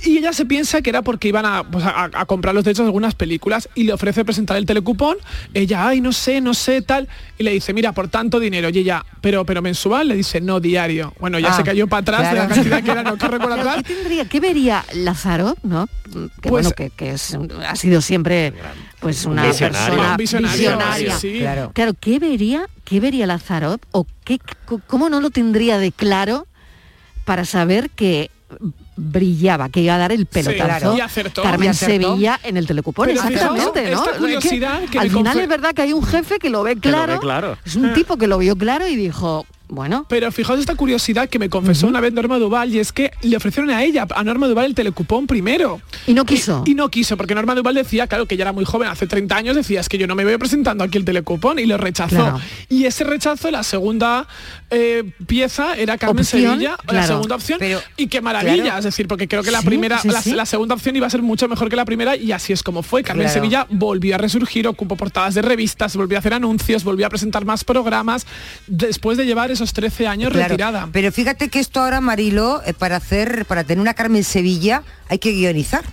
y 0.05 0.19
ella 0.19 0.33
se 0.33 0.45
piensa 0.47 0.81
que 0.83 0.91
era 0.91 1.03
porque 1.03 1.29
iban 1.29 1.45
a, 1.47 1.65
pues, 1.65 1.85
a- 1.85 2.11
a 2.13 2.27
comprar 2.27 2.55
los 2.55 2.65
derechos 2.65 2.85
de 2.85 2.89
algunas 2.89 3.15
películas, 3.15 3.69
y 3.75 3.85
le 3.85 3.93
ofrece 3.93 4.25
presentar 4.25 4.57
el 4.57 4.67
telecupón, 4.67 5.17
ella, 5.55 5.87
ay, 5.89 6.01
no 6.01 6.13
sé, 6.13 6.41
no 6.41 6.55
sé, 6.55 6.83
tal, 6.83 7.09
y 7.39 7.43
le 7.43 7.51
dice, 7.53 7.73
mira, 7.73 7.93
por 7.93 8.09
tanto 8.09 8.39
dinero, 8.41 8.69
y 8.69 8.79
ella, 8.79 9.05
pero, 9.21 9.45
pero 9.45 9.63
mensual, 9.63 10.09
le 10.09 10.15
dice, 10.17 10.41
no, 10.41 10.61
diario. 10.61 11.13
Bueno, 11.21 11.39
ya 11.39 11.49
Ah, 11.51 11.57
se 11.57 11.63
cayó 11.63 11.87
para 11.89 12.01
atrás 12.03 12.33
de 12.33 12.39
la 12.39 12.49
cantidad 12.49 12.83
que 12.83 12.91
era, 12.91 13.03
no 13.03 13.13
recuerdo 13.17 13.39
Claro, 13.55 13.61
atrás. 13.71 13.85
¿Qué 13.87 13.95
tendría, 13.95 14.29
qué 14.29 14.38
vería 14.41 14.85
Lázaro, 14.95 15.57
no? 15.63 15.87
Que 16.43 16.49
Pues- 16.49 16.51
bueno, 16.51 16.71
que, 16.73 16.91
que 16.91 17.11
es, 17.13 17.37
ha 17.67 17.77
sido 17.77 18.01
siempre 18.01 18.53
pues 19.01 19.25
una 19.27 19.47
Visionario. 19.47 19.87
persona 19.89 20.11
Un 20.13 20.17
visionario, 20.17 20.57
visionaria. 20.59 21.15
sí, 21.19 21.31
sí. 21.33 21.39
Claro. 21.41 21.71
Claro, 21.75 21.93
¿qué 22.01 22.19
vería, 22.19 22.67
qué 22.85 23.01
vería 23.01 23.27
Lázaro 23.27 23.79
o 23.93 24.07
qué, 24.25 24.39
cómo 24.87 25.09
no 25.09 25.21
lo 25.21 25.31
tendría 25.31 25.79
de 25.79 25.93
claro 25.93 26.47
para 27.25 27.45
saber 27.45 27.91
que 27.91 28.31
brillaba, 28.97 29.69
que 29.69 29.81
iba 29.81 29.95
a 29.95 29.99
dar 29.99 30.11
el 30.13 30.27
pelotazo 30.27 30.65
claro. 30.65 30.97
Y 30.97 31.01
acertó. 31.01 31.43
Carmen 31.43 31.67
Y 31.67 31.69
acertó. 31.69 32.09
Sevilla 32.15 32.41
en 32.43 32.57
el 32.57 32.67
telecupón, 32.67 33.11
exactamente, 33.11 33.91
¿no? 33.91 33.99
esta 33.99 34.05
Es 34.07 34.13
que 34.13 34.19
curiosidad 34.19 34.81
que 34.91 34.99
al 34.99 35.11
final 35.11 35.39
es 35.39 35.49
verdad 35.49 35.73
que 35.75 35.83
hay 35.83 35.93
un 35.93 36.03
jefe 36.03 36.39
que 36.39 36.49
lo 36.51 36.63
ve 36.63 36.77
Que 36.77 36.91
lo 36.91 36.99
ve 36.99 37.05
claro, 37.05 37.21
claro. 37.21 37.59
es 37.65 37.77
un 37.77 37.93
tipo 37.95 38.17
que 38.17 38.27
lo 38.27 38.39
vio 38.39 38.57
claro 38.57 38.89
y 38.89 38.97
dijo, 38.97 39.47
bueno, 39.69 40.07
Pero 40.09 40.33
fijaos 40.33 40.59
esta 40.61 40.75
curiosidad 40.77 41.29
que 41.29 41.39
me 41.39 41.49
confesó 41.51 41.87
una 41.87 42.01
vez 42.01 42.13
Norma 42.13 42.39
Duval 42.39 42.75
y 42.75 42.79
es 42.79 42.93
que 42.93 43.11
le 43.23 43.37
ofrecieron 43.37 43.71
a 43.71 43.83
ella, 43.85 44.07
a 44.15 44.25
Norma 44.25 44.49
Duval, 44.49 44.65
el 44.67 44.75
telecupón 44.75 45.27
primero. 45.27 45.81
y 46.07 46.15
no 46.15 46.25
quiso. 46.25 46.63
Y, 46.67 46.71
y 46.71 46.75
no 46.75 46.89
quiso, 46.89 47.17
porque 47.17 47.35
Norma 47.35 47.55
Duval 47.55 47.75
decía, 47.75 48.07
claro, 48.07 48.27
que 48.27 48.35
ella 48.35 48.45
era 48.45 48.53
muy 48.53 48.65
joven, 48.65 48.89
hace 48.89 49.07
30 49.07 49.37
años, 49.37 49.57
decía, 49.57 49.81
es 49.81 49.89
que 49.89 49.99
yo 49.99 50.07
no 50.07 50.15
me 50.15 50.25
voy 50.25 50.37
presentando 50.39 50.85
aquí 50.85 50.97
el 50.99 51.05
telecupón 51.05 51.59
y 51.59 51.67
lo 51.67 51.77
rechazó. 51.77 52.17
Claro. 52.17 52.41
Y 52.69 52.85
ese 52.87 53.05
rechazo, 53.05 53.51
la 53.51 53.63
segunda 53.63 54.27
eh, 54.71 55.11
pieza 55.27 55.75
era 55.77 55.99
Carmen 55.99 56.23
Opción, 56.25 56.53
Sevilla, 56.55 56.79
la 56.91 57.07
segunda 57.07 57.35
opción. 57.37 57.59
Pero, 57.59 57.81
y 57.97 58.07
qué 58.07 58.21
maravilla, 58.21 58.63
claro. 58.63 58.79
es 58.79 58.85
decir, 58.85 59.07
porque 59.07 59.29
creo 59.29 59.43
que 59.43 59.51
la 59.51 59.61
Sí, 59.61 59.67
primera, 59.67 59.99
sí, 59.99 60.09
la, 60.09 60.23
sí. 60.23 60.33
la 60.33 60.47
segunda 60.47 60.75
opción 60.75 60.97
iba 60.97 61.07
a 61.07 61.11
ser 61.11 61.21
mucho 61.23 61.47
mejor 61.49 61.69
que 61.69 61.77
la 61.77 61.85
primera 61.85 62.17
y 62.17 62.33
así 62.33 62.53
es 62.53 62.63
como 62.63 62.83
fue. 62.83 63.03
Carmen 63.03 63.27
Claro. 63.27 63.35
Sevilla 63.35 63.67
volvió 63.71 64.15
a 64.15 64.19
resurgir, 64.19 64.67
ocupó 64.67 64.97
portadas 64.97 65.35
de 65.35 65.43
revistas, 65.43 65.95
volvió 65.97 66.17
a 66.17 66.21
hacer 66.21 66.33
anuncios, 66.35 66.85
volvió 66.85 67.07
a 67.07 67.11
presentar 67.11 67.45
más 67.45 67.65
programas 67.65 68.27
después 68.67 69.19
de 69.19 69.27
llevar 69.27 69.51
esos 69.59 69.73
13 69.73 70.07
años 70.07 70.31
Claro. 70.33 70.49
retirada. 70.49 70.89
Pero 70.93 71.13
fíjate 71.13 71.49
que 71.49 71.59
esto 71.61 71.81
ahora, 71.81 72.01
Marilo, 72.01 72.63
eh, 72.65 72.75
para 72.75 72.97
hacer, 72.97 73.45
para 73.47 73.65
tener 73.65 73.81
una 73.81 73.95
Carmen 73.95 74.25
Sevilla, 74.25 74.83
hay 75.09 75.19
que 75.19 75.33
guionizar. 75.33 75.85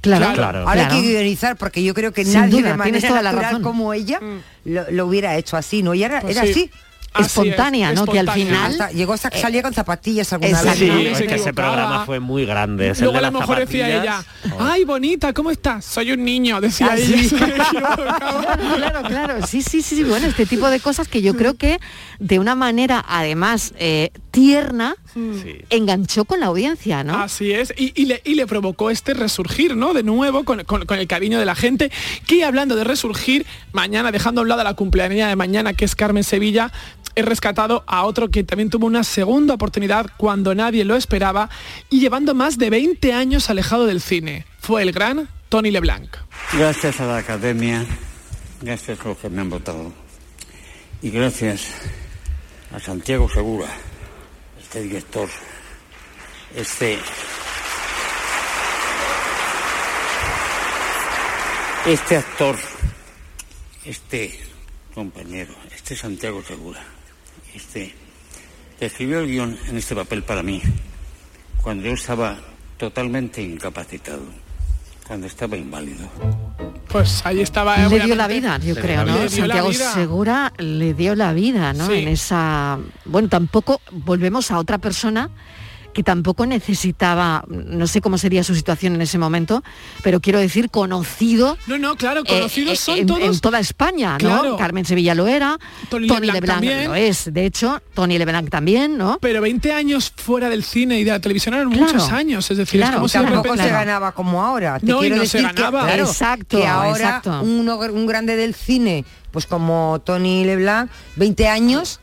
Claro, 0.00 0.32
Claro. 0.34 0.60
Ahora 0.60 0.72
claro. 0.72 0.94
hay 0.94 1.02
que 1.02 1.08
guionizar 1.10 1.56
porque 1.56 1.82
yo 1.84 1.92
creo 1.92 2.12
que 2.12 2.24
Sin 2.24 2.34
nadie 2.34 2.60
duda, 2.60 2.70
de 2.70 2.76
manera 2.78 3.06
toda 3.08 3.20
la 3.22 3.32
natural 3.32 3.50
razón. 3.52 3.62
como 3.62 3.92
ella 3.92 4.18
lo, 4.64 4.90
lo 4.90 5.06
hubiera 5.06 5.36
hecho 5.36 5.56
así, 5.58 5.82
¿no? 5.82 5.92
Y 5.94 6.02
era, 6.04 6.20
Pues 6.22 6.36
era 6.36 6.46
sí. 6.46 6.50
así. 6.52 6.70
Así 7.12 7.22
es, 7.22 7.26
espontánea, 7.28 7.92
¿no? 7.92 8.04
Que 8.06 8.18
al 8.20 8.28
espontánea. 8.28 8.46
final- 8.46 8.70
Hasta 8.72 8.90
llegó 8.92 9.12
hasta 9.14 9.30
salía 9.32 9.62
con 9.62 9.74
zapatillas 9.74 10.32
alguna 10.32 10.50
vez. 10.50 10.60
Exacto. 10.60 10.78
Sí, 10.80 10.88
¿no? 10.88 10.98
Sí, 11.00 11.06
es 11.08 11.18
se 11.18 11.26
que 11.26 11.34
ese 11.34 11.52
programa 11.52 12.06
fue 12.06 12.20
muy 12.20 12.44
grande. 12.46 12.92
Luego 12.98 13.12
de 13.12 13.18
a 13.18 13.30
lo 13.30 13.38
mejor 13.40 13.58
decía 13.58 13.88
ella, 13.88 14.22
zapatillas. 14.22 14.60
ay 14.60 14.84
bonita, 14.84 15.32
¿cómo 15.32 15.50
estás? 15.50 15.84
Soy 15.84 16.12
un 16.12 16.24
niño, 16.24 16.60
decía 16.60 16.88
Ah, 16.92 16.96
ella. 16.96 17.16
sí. 17.18 17.36
Claro, 17.70 18.76
claro, 18.76 19.02
claro. 19.02 19.46
Sí, 19.46 19.62
sí, 19.62 19.82
sí, 19.82 19.96
sí. 19.96 20.04
Bueno, 20.04 20.26
este 20.26 20.46
tipo 20.46 20.68
de 20.68 20.80
cosas 20.80 21.08
que 21.08 21.22
yo 21.22 21.36
creo 21.36 21.54
que 21.56 21.78
de 22.18 22.38
una 22.38 22.54
manera, 22.54 23.04
además, 23.08 23.72
eh, 23.78 24.10
tierna, 24.30 24.94
Sí. 25.14 25.56
enganchó 25.70 26.24
con 26.24 26.40
la 26.40 26.46
audiencia, 26.46 27.02
¿no? 27.04 27.18
Así 27.18 27.52
es, 27.52 27.72
y, 27.76 27.92
y 28.00 28.06
le, 28.06 28.20
y 28.24 28.34
le 28.34 28.46
provocó 28.46 28.90
este 28.90 29.14
resurgir, 29.14 29.76
¿no? 29.76 29.92
De 29.94 30.02
nuevo, 30.02 30.44
con, 30.44 30.64
con- 30.64 30.86
con 30.86 30.98
el 30.98 31.06
cariño 31.06 31.38
de 31.38 31.44
la 31.44 31.54
gente, 31.54 31.90
que 32.26 32.44
hablando 32.44 32.76
de 32.76 32.84
resurgir, 32.84 33.46
mañana, 33.72 34.12
dejando 34.12 34.40
a 34.40 34.42
un 34.42 34.48
lado 34.48 34.60
a 34.60 34.64
la 34.64 34.74
cumpleañera 34.74 35.28
de 35.28 35.36
mañana, 35.36 35.74
que 35.74 35.84
es 35.84 35.94
Carmen 35.94 36.24
Sevilla, 36.24 36.72
he 37.16 37.22
rescatado 37.22 37.82
a 37.88 38.04
otro 38.04 38.30
que 38.30 38.44
también 38.44 38.70
tuvo 38.70 38.86
una 38.86 39.02
segunda 39.02 39.54
oportunidad 39.54 40.06
cuando 40.16 40.54
nadie 40.54 40.84
lo 40.84 40.94
esperaba 40.96 41.50
y 41.90 41.98
llevando 42.00 42.34
más 42.34 42.56
de 42.56 42.70
20 42.70 43.12
años 43.12 43.50
alejado 43.50 43.86
del 43.86 44.00
cine. 44.00 44.46
Fue 44.60 44.82
el 44.82 44.92
gran 44.92 45.28
Tony 45.48 45.72
LeBlanc. 45.72 46.08
Gracias 46.56 47.00
a 47.00 47.06
la 47.06 47.16
academia, 47.18 47.84
gracias 48.62 49.00
a 49.00 49.08
los 49.08 49.18
que 49.18 49.28
me 49.28 49.40
han 49.40 49.50
votado 49.50 49.92
y 51.02 51.10
gracias 51.10 51.72
a 52.72 52.78
Santiago 52.78 53.28
Segura, 53.28 53.66
este 54.70 54.82
director, 54.82 55.28
este 56.54 56.96
este 61.86 62.16
actor, 62.16 62.56
este 63.84 64.38
compañero, 64.94 65.52
este 65.74 65.96
Santiago 65.96 66.40
Segura 66.44 66.80
este, 67.52 67.92
escribió 68.78 69.18
el 69.18 69.26
guion 69.26 69.58
en 69.66 69.76
este 69.76 69.96
papel 69.96 70.22
para 70.22 70.44
mí, 70.44 70.62
cuando 71.62 71.88
yo 71.88 71.94
estaba 71.94 72.38
totalmente 72.76 73.42
incapacitado, 73.42 74.22
cuando 75.10 75.26
estaba 75.26 75.56
inválido. 75.56 76.08
Pues 76.86 77.20
ahí 77.26 77.40
estaba. 77.40 77.84
eh, 77.84 77.88
le 77.88 77.98
dio 77.98 78.14
la 78.14 78.28
vida, 78.28 78.58
yo 78.58 78.76
creo, 78.76 79.04
¿no? 79.04 79.28
Santiago. 79.28 79.72
Segura 79.72 80.52
le 80.56 80.94
dio 80.94 81.16
la 81.16 81.32
vida, 81.32 81.72
¿no? 81.72 81.88
Sí. 81.88 81.94
En 81.94 82.06
esa. 82.06 82.78
Bueno, 83.06 83.28
tampoco 83.28 83.80
volvemos 83.90 84.52
a 84.52 84.58
otra 84.60 84.78
persona 84.78 85.28
que 85.92 86.02
tampoco 86.02 86.46
necesitaba, 86.46 87.44
no 87.48 87.86
sé 87.86 88.00
cómo 88.00 88.18
sería 88.18 88.44
su 88.44 88.54
situación 88.54 88.94
en 88.94 89.02
ese 89.02 89.18
momento, 89.18 89.62
pero 90.02 90.20
quiero 90.20 90.38
decir 90.38 90.70
conocido. 90.70 91.56
No, 91.66 91.78
no, 91.78 91.96
claro, 91.96 92.20
eh, 92.20 92.24
conocidos 92.28 92.72
eh, 92.74 92.76
son 92.76 92.98
en, 92.98 93.06
todos. 93.06 93.22
en 93.22 93.40
toda 93.40 93.58
España, 93.60 94.12
¿no? 94.12 94.18
Claro. 94.18 94.56
Carmen 94.56 94.84
Sevilla 94.84 95.14
lo 95.14 95.26
era, 95.26 95.58
Tony 95.88 96.06
Tony, 96.06 96.26
Leblanc 96.26 96.34
Leblanc, 96.34 96.60
también. 96.60 96.84
lo 96.88 96.94
es, 96.94 97.32
de 97.32 97.44
hecho, 97.46 97.82
Tony 97.94 98.18
Leblanc 98.18 98.48
también, 98.50 98.96
¿no? 98.98 99.18
Pero 99.20 99.40
20 99.40 99.72
años 99.72 100.12
fuera 100.16 100.48
del 100.48 100.64
cine 100.64 101.00
y 101.00 101.04
de 101.04 101.10
la 101.12 101.20
televisión 101.20 101.54
eran 101.54 101.70
Claro. 101.70 101.92
muchos 101.92 102.10
años, 102.12 102.50
es 102.50 102.56
decir, 102.56 102.80
Claro, 102.80 102.92
es 102.92 102.96
como 102.96 103.08
si 103.08 103.18
de 103.18 103.24
Tampoco 103.24 103.42
repente... 103.44 103.64
se 103.64 103.70
ganaba 103.70 104.12
como 104.12 104.42
ahora. 104.42 104.78
Te 104.80 104.86
No, 104.86 104.98
y 104.98 105.00
quiero 105.00 105.16
no 105.16 105.26
se 105.26 105.38
decir 105.38 105.54
que, 105.54 105.62
ganaba. 105.62 105.94
Exacto, 105.96 106.58
que 106.58 106.66
ahora 106.66 106.90
exacto. 107.16 107.42
uno- 107.42 107.78
un 107.78 108.06
grande 108.06 108.36
del 108.36 108.54
cine, 108.54 109.04
pues 109.30 109.46
como 109.46 110.00
Tony 110.04 110.44
Leblanc, 110.44 110.90
20 111.16 111.48
años, 111.48 112.00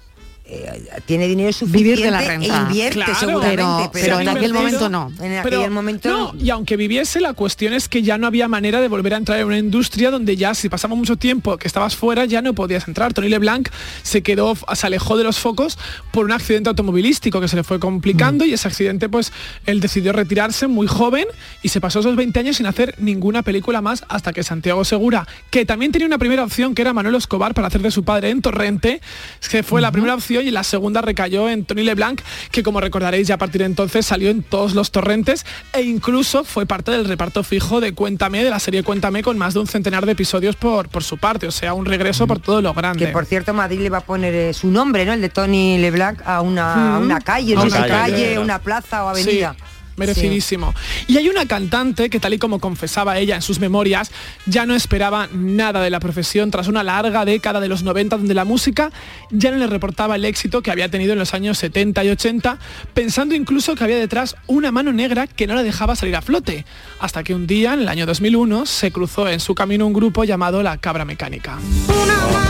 eh, 0.50 0.82
tiene 1.06 1.28
dinero 1.28 1.52
suficiente 1.52 1.84
Vivir 1.90 2.06
de 2.06 2.12
la 2.12 2.22
renta. 2.22 2.46
e 2.46 2.62
invierte 2.62 2.94
Claro. 2.96 3.16
seguramente. 3.20 3.90
Pero- 3.92 3.92
pero 3.92 4.20
en 4.22 4.30
aquel 4.30 4.54
momento 4.54 4.90
no. 4.90 5.12
En 5.22 5.42
Pero, 5.44 5.60
aquel 5.60 5.72
momento 5.72 6.10
no, 6.10 6.34
y 6.40 6.50
aunque 6.52 6.78
viviese, 6.78 7.20
la 7.20 7.34
cuestión 7.34 7.74
es 7.74 7.90
que 7.90 8.02
ya 8.02 8.18
no 8.18 8.28
había 8.28 8.48
manera 8.48 8.80
de 8.82 8.88
volver 8.88 9.14
a 9.14 9.18
entrar 9.18 9.40
en 9.40 9.46
una 9.48 9.58
industria 9.58 10.10
donde 10.12 10.38
ya 10.38 10.54
si 10.56 10.70
pasaba 10.70 10.96
mucho 10.96 11.18
tiempo 11.18 11.58
que 11.58 11.68
estabas 11.68 11.96
fuera 11.96 12.26
ya 12.26 12.42
no 12.42 12.54
podías 12.54 12.88
entrar. 12.88 13.14
Tony 13.14 13.30
LeBlanc 13.30 13.70
se 14.04 14.24
quedó, 14.24 14.56
se 14.74 14.88
alejó 14.88 15.18
de 15.18 15.24
los 15.26 15.38
focos 15.38 15.78
por 16.12 16.26
un 16.26 16.32
accidente 16.32 16.70
automovilístico 16.70 17.42
que 17.42 17.48
se 17.48 17.56
le 17.58 17.64
fue 17.64 17.80
complicando 17.80 18.46
Mm. 18.46 18.48
y 18.50 18.54
ese 18.54 18.68
accidente 18.68 19.10
pues 19.10 19.34
él 19.66 19.80
decidió 19.82 20.14
retirarse 20.14 20.68
muy 20.68 20.88
joven 20.88 21.26
y 21.62 21.70
se 21.70 21.82
pasó 21.82 22.00
esos 22.00 22.16
20 22.16 22.40
años 22.40 22.58
sin 22.58 22.66
hacer 22.68 22.96
ninguna 23.00 23.42
película 23.44 23.82
más 23.82 24.06
hasta 24.08 24.32
que 24.34 24.44
Santiago 24.44 24.86
Segura, 24.86 25.28
que 25.50 25.66
también 25.66 25.92
tenía 25.92 26.08
una 26.08 26.18
primera 26.18 26.44
opción 26.44 26.74
que 26.74 26.82
era 26.84 26.94
Manuel 26.94 27.16
Escobar 27.16 27.54
para 27.54 27.68
hacer 27.68 27.82
de 27.82 27.92
su 27.92 28.04
padre 28.04 28.30
en 28.30 28.42
Torrente, 28.42 29.02
que 29.52 29.64
fue 29.64 29.82
la 29.82 29.92
primera 29.92 30.16
opción 30.16 30.37
y 30.42 30.52
la 30.52 30.64
segunda 30.64 31.02
recayó 31.02 31.50
en 31.50 31.66
Tony 31.66 31.84
LeBlanc, 31.84 32.22
que 32.52 32.64
como 32.64 32.82
recordaréis 32.82 33.28
ya 33.28 33.36
a 33.36 33.38
partir 33.38 33.62
de 33.62 33.66
entonces 33.66 34.06
salió 34.06 34.30
en 34.30 34.44
todos 34.44 34.74
los 34.74 34.92
torrentes 34.92 35.46
e 35.74 35.82
incluso 35.82 36.44
fue 36.44 36.66
parte 36.66 36.92
del 36.92 37.06
reparto 37.06 37.44
fijo 37.44 37.82
de 37.82 37.94
Cuéntame, 37.94 38.44
de 38.44 38.50
la 38.50 38.60
serie 38.60 38.84
Cuéntame, 38.84 39.24
con 39.24 39.38
más 39.38 39.54
de 39.54 39.60
un 39.60 39.68
centenar 39.68 40.06
de 40.06 40.14
episodios 40.14 40.56
por, 40.56 40.90
por 40.90 41.04
su 41.04 41.18
parte, 41.18 41.48
o 41.48 41.52
sea, 41.52 41.74
un 41.74 41.86
regreso 41.86 42.28
por 42.28 42.40
todo 42.40 42.62
lo 42.62 42.74
grande. 42.74 43.06
Que 43.06 43.12
por 43.12 43.26
cierto 43.26 43.54
Madrid 43.54 43.80
le 43.80 43.90
va 43.90 44.00
a 44.00 44.02
poner 44.02 44.34
eh, 44.34 44.54
su 44.54 44.70
nombre, 44.70 45.06
¿no? 45.06 45.14
El 45.14 45.22
de 45.22 45.30
Tony 45.30 45.78
Leblanc 45.78 46.22
a 46.26 46.42
una, 46.42 46.96
a 46.96 47.00
una 47.00 47.20
calle, 47.22 47.56
A 47.56 47.62
una 47.62 47.88
calle, 47.88 48.40
una 48.40 48.60
plaza 48.60 49.06
o 49.06 49.10
avenida. 49.10 49.56
Sí, 49.58 49.77
merecidísimo. 49.98 50.74
Y 51.08 51.18
hay 51.18 51.28
una 51.30 51.46
cantante 51.46 52.10
que 52.10 52.20
tal 52.20 52.34
y 52.34 52.38
como 52.38 52.60
confesaba 52.60 53.18
ella 53.18 53.36
en 53.36 53.42
sus 53.42 53.60
memorias, 53.60 54.12
ya 54.46 54.66
no 54.66 54.76
esperaba 54.76 55.28
nada 55.34 55.82
de 55.82 55.90
la 55.90 56.00
profesión 56.00 56.52
tras 56.52 56.68
una 56.68 56.84
larga 56.84 57.26
década 57.26 57.60
de 57.60 57.68
los 57.68 57.84
90 57.84 58.18
donde 58.18 58.34
la 58.34 58.46
música 58.46 58.92
ya 59.32 59.52
no 59.52 59.58
le 59.58 59.68
reportaba 59.68 60.16
el 60.16 60.26
éxito 60.26 60.62
que 60.62 60.72
había 60.72 60.90
tenido 60.90 61.14
en 61.14 61.20
los 61.20 61.34
años 61.34 61.58
70 61.58 62.04
y 62.04 62.10
80, 62.10 62.60
pensando 62.94 63.36
incluso 63.36 63.76
que 63.76 63.84
había 63.84 63.98
detrás 63.98 64.36
una 64.48 64.72
mano 64.72 64.94
negra 64.94 65.28
que 65.28 65.48
no 65.48 65.56
la 65.56 65.64
dejaba 65.64 65.96
salir 65.96 66.16
a 66.16 66.22
flote, 66.22 66.66
hasta 67.00 67.24
que 67.24 67.34
un 67.34 67.48
día, 67.48 67.74
en 67.74 67.82
el 67.82 67.88
año 67.88 68.06
2001, 68.06 68.66
se 68.66 68.92
cruzó 68.92 69.28
en 69.28 69.40
su 69.40 69.56
camino 69.56 69.86
un 69.86 69.94
grupo 69.94 70.24
llamado 70.24 70.64
La 70.64 70.78
Cabra 70.78 71.06
Mecánica. 71.06 71.58
Una 71.88 72.47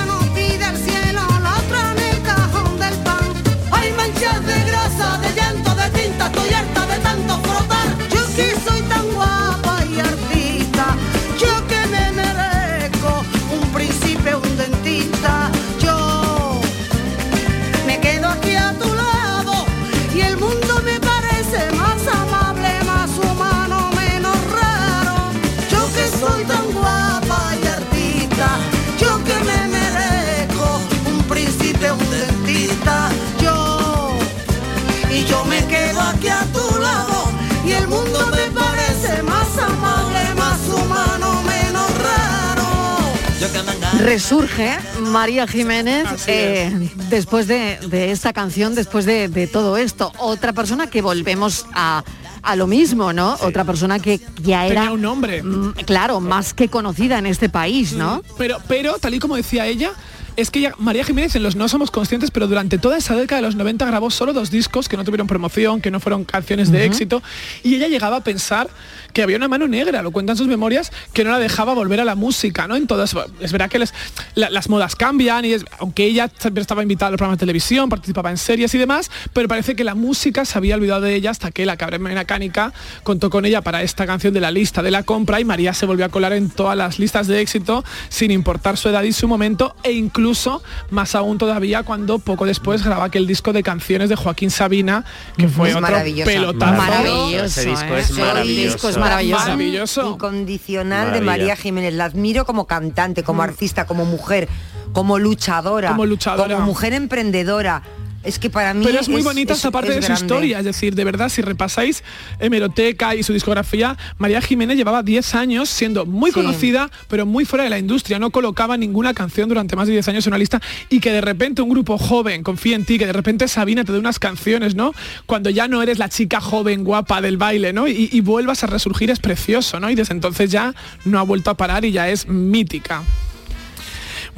Resurge 44.12 44.78
María 45.02 45.46
Jiménez 45.48 46.08
eh, 46.28 46.72
después 47.10 47.46
de, 47.46 47.78
de 47.89 48.12
esta 48.12 48.32
canción, 48.32 48.74
después 48.74 49.06
de, 49.06 49.28
de 49.28 49.48
todo 49.48 49.76
esto. 49.76 50.13
Otra 50.17 50.54
persona 50.54 50.88
que 50.88 51.02
volvemos 51.02 51.65
a, 51.74 52.06
a 52.41 52.56
lo 52.56 52.67
mismo, 52.67 53.12
¿no? 53.12 53.36
Otra 53.41 53.65
persona 53.65 54.00
que 54.00 54.22
ya 54.41 54.65
era, 54.65 54.76
Tenía 54.76 54.93
un 54.93 55.02
nombre. 55.02 55.43
mm, 55.43 55.74
claro, 55.86 56.22
más 56.22 56.54
que 56.54 56.70
conocida 56.70 57.20
en 57.20 57.26
este 57.26 57.50
país, 57.50 57.91
¿no? 57.91 58.24
Pero, 58.38 58.60
pero, 58.70 58.98
tal 58.98 59.13
y 59.13 59.20
como 59.20 59.36
decía 59.36 59.65
ella, 59.67 59.91
es 60.38 60.52
que 60.52 60.60
ella- 60.60 60.76
María 60.78 61.04
Jiménez 61.04 61.36
en 61.36 61.43
los 61.43 61.58
No 61.58 61.67
Somos 61.67 61.91
Conscientes, 61.91 62.32
pero 62.32 62.48
durante 62.48 62.78
toda 62.78 62.96
esa 62.98 63.13
década 63.13 63.41
de 63.41 63.48
los 63.48 63.56
90 63.56 63.86
grabó 63.88 64.10
solo 64.10 64.32
dos 64.32 64.50
discos 64.52 64.88
que 64.88 64.96
no 64.96 65.04
tuvieron 65.04 65.28
promoción, 65.28 65.82
que 65.82 65.91
no 65.91 66.00
fueron 66.00 66.24
canciones 66.24 66.72
de 66.72 66.86
éxito, 66.86 67.22
y 67.62 67.76
ella 67.76 67.89
llegaba 67.89 68.17
a 68.17 68.22
pensar 68.24 68.70
que 69.17 69.23
había 69.23 69.38
una 69.38 69.47
mano 69.47 69.67
negra, 69.67 70.03
lo 70.03 70.12
cuentan 70.12 70.38
sus 70.38 70.45
memorias, 70.47 70.91
que 71.12 71.23
no 71.23 71.32
la 71.32 71.39
dejaba 71.39 71.73
volver 71.73 71.99
a 71.99 72.06
la 72.06 72.13
música, 72.13 72.67
¿no? 72.67 72.75
En 72.75 72.86
todas, 72.86 73.15
es 73.39 73.51
verdad 73.51 73.67
que 73.67 73.80
les- 73.80 73.91
la- 74.36 74.51
las 74.51 74.69
modas 74.69 74.95
cambian, 74.95 75.43
y 75.43 75.53
es- 75.53 75.65
aunque 75.80 76.06
ella 76.06 76.30
siempre 76.38 76.62
estaba 76.62 76.84
invitada 76.84 77.08
a 77.08 77.12
los 77.13 77.17
programas 77.17 77.39
de 77.39 77.39
televisión, 77.39 77.89
participaba 77.89 78.30
en 78.30 78.38
series 78.38 78.75
y 78.75 78.77
demás, 78.77 79.10
pero 79.34 79.47
parece 79.47 79.75
que 79.75 79.84
la 79.84 79.95
música 79.95 80.45
se 80.45 80.56
había 80.56 80.75
olvidado 80.75 81.01
de 81.01 81.15
ella 81.15 81.32
hasta 81.32 81.49
que 81.49 81.65
la 81.65 81.77
cabra 81.77 81.97
mecánica 81.97 82.73
contó 83.01 83.32
con 83.32 83.43
ella 83.45 83.62
para 83.62 83.82
esta 83.82 84.06
canción 84.06 84.36
de 84.36 84.39
la 84.39 84.51
lista 84.51 84.84
de 84.84 84.91
la 84.91 85.01
compra 85.01 85.39
y 85.39 85.45
María 85.45 85.73
se 85.73 85.88
volvió 85.88 86.06
a 86.06 86.10
colar 86.10 86.34
en 86.34 86.51
todas 86.51 86.77
las 86.77 86.99
listas 86.99 87.25
de 87.25 87.41
éxito 87.41 87.84
sin 88.10 88.30
importar 88.30 88.77
su 88.77 88.88
edad 88.89 89.01
y 89.01 89.13
su 89.13 89.27
momento 89.27 89.75
e 89.82 89.93
incluso 89.93 90.62
más 90.91 91.15
aún 91.15 91.39
todavía 91.39 91.82
cuando 91.82 92.19
poco 92.19 92.45
después 92.45 92.84
graba 92.84 93.06
aquel 93.06 93.25
disco 93.25 93.51
de 93.51 93.63
canciones 93.63 94.10
de 94.10 94.15
Joaquín 94.15 94.51
Sabina 94.51 95.06
que 95.38 95.47
fue 95.47 95.69
Es 95.71 95.75
otro 95.75 95.88
pelotazo. 96.23 96.73
Maravilloso, 96.77 97.45
Ese 97.45 97.65
disco 97.71 97.95
es 97.97 98.10
Ese 98.12 98.21
maravilloso. 98.21 98.99
Maravilloso. 99.10 99.43
Maravilloso. 99.43 100.12
Incondicional 100.13 101.13
de. 101.13 101.22
María 101.22 101.56
Jiménez. 101.56 101.93
La 101.93 102.06
admiro 102.06 102.46
como 102.46 102.65
cantante, 102.67 103.24
como 103.24 103.41
artista, 103.41 103.86
como 103.86 104.06
mujer, 104.06 104.48
como 104.93 105.20
luchadora, 105.20 105.89
Como 105.89 106.06
luchadora. 106.06 106.56
como 106.56 106.65
mujer 106.67 106.93
emprendedora. 106.93 107.84
Es 108.28 108.40
que 108.40 108.50
para 108.50 108.74
mí 108.74 108.84
Pero 108.86 109.00
es 109.00 109.08
muy 109.08 109.22
bonita 109.22 109.54
es- 109.54 109.60
esta 109.60 109.72
parte 109.72 109.90
es 109.90 109.96
de 110.02 110.02
su 110.08 110.12
historia, 110.12 110.60
es 110.60 110.66
decir, 110.66 110.96
de 110.96 111.04
verdad, 111.06 111.30
si 111.30 111.42
repasáis 111.42 112.04
hemeroteca 112.40 113.16
y 113.16 113.24
su 113.24 113.32
discografía, 113.34 113.98
María 114.18 114.42
Jiménez 114.42 114.76
llevaba 114.78 115.02
10 115.02 115.34
años 115.36 115.70
siendo 115.70 116.06
muy 116.06 116.32
Sí. 116.32 116.36
conocida, 116.36 116.92
pero 117.08 117.26
muy 117.26 117.46
fuera 117.46 117.63
de 117.63 117.70
la 117.70 117.80
industria, 117.80 118.20
no 118.20 118.30
colocaba 118.30 118.76
ninguna 118.78 119.13
canción 119.13 119.48
durante 119.48 119.76
más 119.76 119.88
de 119.88 119.94
10 119.94 120.08
años 120.10 120.26
en 120.28 120.32
una 120.32 120.38
lista 120.40 120.62
y 120.90 121.00
que 121.00 121.12
de 121.12 121.22
repente 121.22 121.62
un 121.62 121.70
grupo 121.70 121.98
joven 121.98 122.44
confía 122.44 122.76
en 122.76 122.84
ti, 122.86 122.98
que 123.00 123.06
de 123.06 123.13
repente 123.13 123.48
Sabina 123.48 123.84
te 123.86 123.92
dé 123.94 124.00
unas 124.00 124.20
canciones, 124.20 124.76
¿no? 124.76 124.94
Cuando 125.26 125.50
ya 125.50 125.68
no 125.68 125.82
eres 125.82 125.98
la 125.98 126.10
chica 126.10 126.42
joven, 126.42 126.84
guapa 126.84 127.22
del 127.22 127.38
baile, 127.38 127.72
¿no? 127.74 127.88
Y, 127.88 128.10
y 128.12 128.22
vuelvas 128.22 128.63
a 128.63 128.68
resurgir 128.68 129.10
es 129.10 129.20
precioso, 129.20 129.80
¿no? 129.80 129.90
Y 129.90 129.96
desde 129.96 130.13
entonces 130.13 130.52
ya 130.52 130.74
no 131.06 131.20
ha 131.20 131.24
vuelto 131.24 131.50
a 131.50 131.54
parar 131.56 131.86
y 131.86 131.92
ya 131.94 132.10
es 132.10 132.28
mítica. 132.28 133.04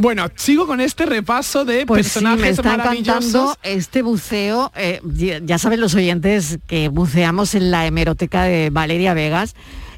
Bueno, 0.02 0.28
sigo 0.36 0.66
con 0.66 0.80
este 0.80 1.06
repaso 1.06 1.66
de 1.66 1.86
Pues 1.86 2.08
sí, 2.08 2.14
personajes 2.14 2.42
me 2.42 2.50
está 2.52 2.78
maravillosos. 2.78 3.16
encantando 3.26 3.58
este 3.64 4.02
buceo. 4.02 4.72
eh, 4.76 5.02
ya, 5.44 5.58
saben 5.60 5.82
los 5.82 5.94
oyentes 5.94 6.58
que 6.68 6.88
buceamos 6.88 7.54
en 7.54 7.70
la 7.70 7.86
hemeroteca 7.86 8.44
de 8.44 8.70
Valeria 8.72 9.14
Vegas. 9.14 9.56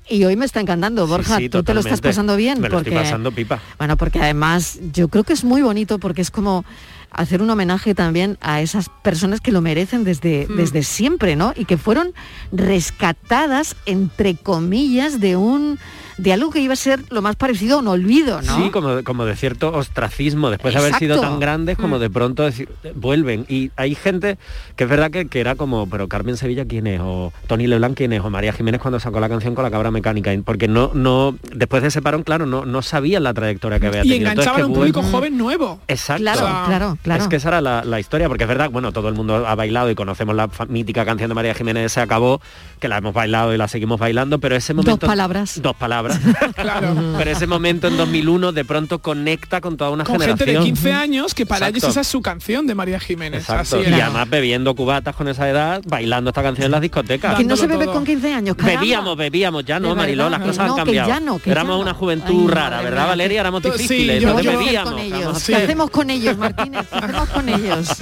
Y 0.09 0.25
hoy 0.25 0.35
me 0.35 0.45
está 0.45 0.59
encantando, 0.59 1.05
Borja. 1.05 1.37
Sí, 1.37 1.43
sí, 1.43 1.49
¿Tú 1.49 1.61
te 1.63 1.75
lo 1.75 1.81
estás 1.81 2.01
pasando 2.01 2.35
bien? 2.35 2.59
Me 2.59 2.67
lo 2.67 2.77
porque, 2.77 2.89
estoy 2.89 3.03
pasando 3.03 3.31
pipa. 3.31 3.61
Bueno, 3.77 3.95
porque 3.95 4.19
además 4.19 4.79
yo 4.91 5.07
creo 5.07 5.23
que 5.23 5.33
es 5.33 5.43
muy 5.43 5.61
bonito 5.61 5.99
porque 5.99 6.21
es 6.23 6.31
como 6.31 6.65
hacer 7.11 7.41
un 7.41 7.49
homenaje 7.51 7.93
también 7.93 8.37
a 8.41 8.61
esas 8.61 8.87
personas 9.03 9.39
que 9.39 9.51
lo 9.51 9.61
merecen 9.61 10.03
desde, 10.03 10.47
Hmm. 10.49 10.55
desde 10.57 10.81
siempre, 10.83 11.35
¿no? 11.35 11.53
Y 11.55 11.65
que 11.65 11.77
fueron 11.77 12.13
rescatadas, 12.51 13.75
entre 13.85 14.35
comillas, 14.35 15.19
de 15.19 15.35
un 15.35 15.77
de 16.21 16.34
algo 16.34 16.51
que 16.51 16.60
iba 16.60 16.73
a 16.73 16.77
ser 16.77 17.03
lo 17.10 17.21
más 17.23 17.36
parecido 17.36 17.77
a 17.77 17.79
un 17.79 17.88
olvido, 17.88 18.41
¿no? 18.43 18.55
Sí, 18.55 18.69
como, 18.69 19.03
como 19.03 19.25
de 19.25 19.36
cierto 19.36 19.71
ostracismo, 19.73 20.51
después 20.51 20.73
de 20.73 20.79
haber 20.79 20.93
sido 20.95 21.19
tan 21.19 21.39
grandes 21.39 21.77
como 21.77 21.97
Mm. 21.97 21.99
de 21.99 22.10
pronto 22.12 22.43
decir- 22.43 22.69
vuelven. 22.93 23.45
Y 23.49 23.71
hay 23.75 23.95
gente 23.95 24.38
que 24.75 24.84
es 24.84 24.89
verdad 24.89 25.10
que, 25.10 25.27
que 25.27 25.39
era 25.39 25.55
como, 25.55 25.89
pero 25.89 26.07
Carmen 26.07 26.38
Sevilla 26.38 26.65
quién 26.65 26.86
es, 26.86 26.99
o 27.03 27.34
Tony 27.47 27.65
Leblanc 27.65 27.97
quién 27.97 28.13
es, 28.13 28.21
o 28.21 28.29
María 28.29 28.53
Jiménez 28.53 28.79
cuando 28.81 28.99
sacó 28.99 29.19
la 29.19 29.29
canción 29.29 29.55
con 29.55 29.63
la 29.63 29.71
cabra 29.71 29.89
mecánica, 29.89 30.31
y- 30.34 30.38
porque 30.41 30.67
no, 30.67 30.91
no, 30.93 31.36
después 31.55 31.81
de 31.81 31.88
ese 31.88 32.01
parón, 32.03 32.21
claro, 32.23 32.45
no, 32.45 32.65
no 32.65 32.81
sabían 32.84 33.23
la 33.23 33.34
trayectoria 33.34 33.79
que 33.79 33.88
había 33.88 34.05
y 34.05 34.10
tenido. 34.10 34.29
Entonces, 34.29 34.45
enganchaban 34.47 34.62
a 34.62 34.67
un 34.67 34.73
público 34.73 35.01
joven 35.01 35.38
nuevo. 35.38 35.79
Exacto. 35.88 36.21
Claro, 36.21 36.39
O 36.45 36.47
sea, 36.47 36.63
claro. 36.67 36.97
claro. 37.01 37.23
Es 37.23 37.29
que 37.29 37.38
esa 37.38 37.47
era 37.49 37.62
la, 37.62 37.84
la 37.84 37.99
historia, 37.99 38.27
porque 38.27 38.43
es 38.43 38.47
verdad, 38.47 38.69
bueno, 38.69 38.91
todo 38.91 39.10
el 39.10 39.15
mundo 39.15 39.47
ha 39.47 39.55
bailado 39.55 39.89
y 39.89 39.95
conocemos 39.95 40.36
la 40.36 40.49
mítica 40.69 41.03
canción 41.03 41.29
de 41.29 41.34
María 41.36 41.55
Jiménez, 41.55 41.91
se 41.91 41.99
acabó, 42.01 42.41
que 42.79 42.88
la 42.88 42.97
hemos 42.97 43.13
bailado 43.13 43.53
y 43.53 43.57
la 43.57 43.67
seguimos 43.67 43.99
bailando, 43.99 44.39
pero 44.39 44.55
ese 44.55 44.73
momento... 44.75 44.97
Dos 44.97 45.07
palabras. 45.10 45.60
Dos 45.62 45.75
palabras. 45.75 46.11
pero 47.17 47.32
ese 47.32 47.47
momento 47.47 47.88
en 47.88 47.97
2001 47.97 48.52
de 48.52 48.65
pronto 48.65 49.00
conecta 49.00 49.62
con 49.62 49.78
toda 49.78 49.89
una 49.91 50.04
Con 50.04 50.15
generación. 50.19 50.47
gente 50.47 50.60
de 50.60 50.65
15 50.65 50.93
años 50.93 51.34
que 51.34 51.45
para 51.45 51.67
ellos 51.69 51.84
esa 51.84 52.02
es 52.02 52.08
su 52.08 52.21
canción 52.21 52.67
de 52.67 52.76
María 52.76 53.00
Jiménez. 53.00 53.41
Exacto. 53.41 53.78
Así 53.80 53.89
Y 53.89 53.93
era. 53.93 54.06
además 54.06 54.30
bebiendo 54.30 54.76
cubatas 54.76 55.15
con 55.15 55.28
esa 55.28 55.50
edad, 55.50 55.82
bailando 55.88 56.30
esta 56.30 56.41
canción 56.43 56.65
en 56.65 56.71
las 56.71 56.82
discotecas. 56.82 57.36
Que 57.36 57.43
no 57.43 57.56
se 57.58 57.67
bebe 57.67 57.86
con 57.88 58.04
15 58.06 58.34
años, 58.34 58.56
caramba. 58.56 58.80
Bebíamos, 58.82 59.17
bebíamos, 59.17 59.65
ya 59.65 59.80
no, 59.80 59.95
Mariló, 59.95 60.30
las 60.30 60.41
cosas 60.41 60.67
no, 60.67 60.74
han 60.74 60.80
que 60.80 60.84
cambiado. 60.86 61.10
ya 61.10 61.19
no, 61.19 61.39
que 61.39 61.52
Éramos 61.52 61.74
ya 61.74 61.78
no. 61.78 61.82
una 61.82 61.93
juventud 61.93 62.50
rara, 62.50 62.82
¿verdad, 62.82 63.08
Valeria? 63.08 63.41
Éramos 63.41 63.62
Sí, 63.63 63.69
difíciles, 63.71 64.21
yo- 64.21 64.30
entonces 64.30 64.52
yo- 64.54 64.60
bebíamos. 64.60 65.50
hacemos 65.50 65.89
con 65.89 66.10
ellos, 66.10 66.38
Martínez? 66.38 66.88
¿Qué 66.89 66.97
hacemos 67.06 67.30
con 67.30 67.50
ellos? 67.50 67.88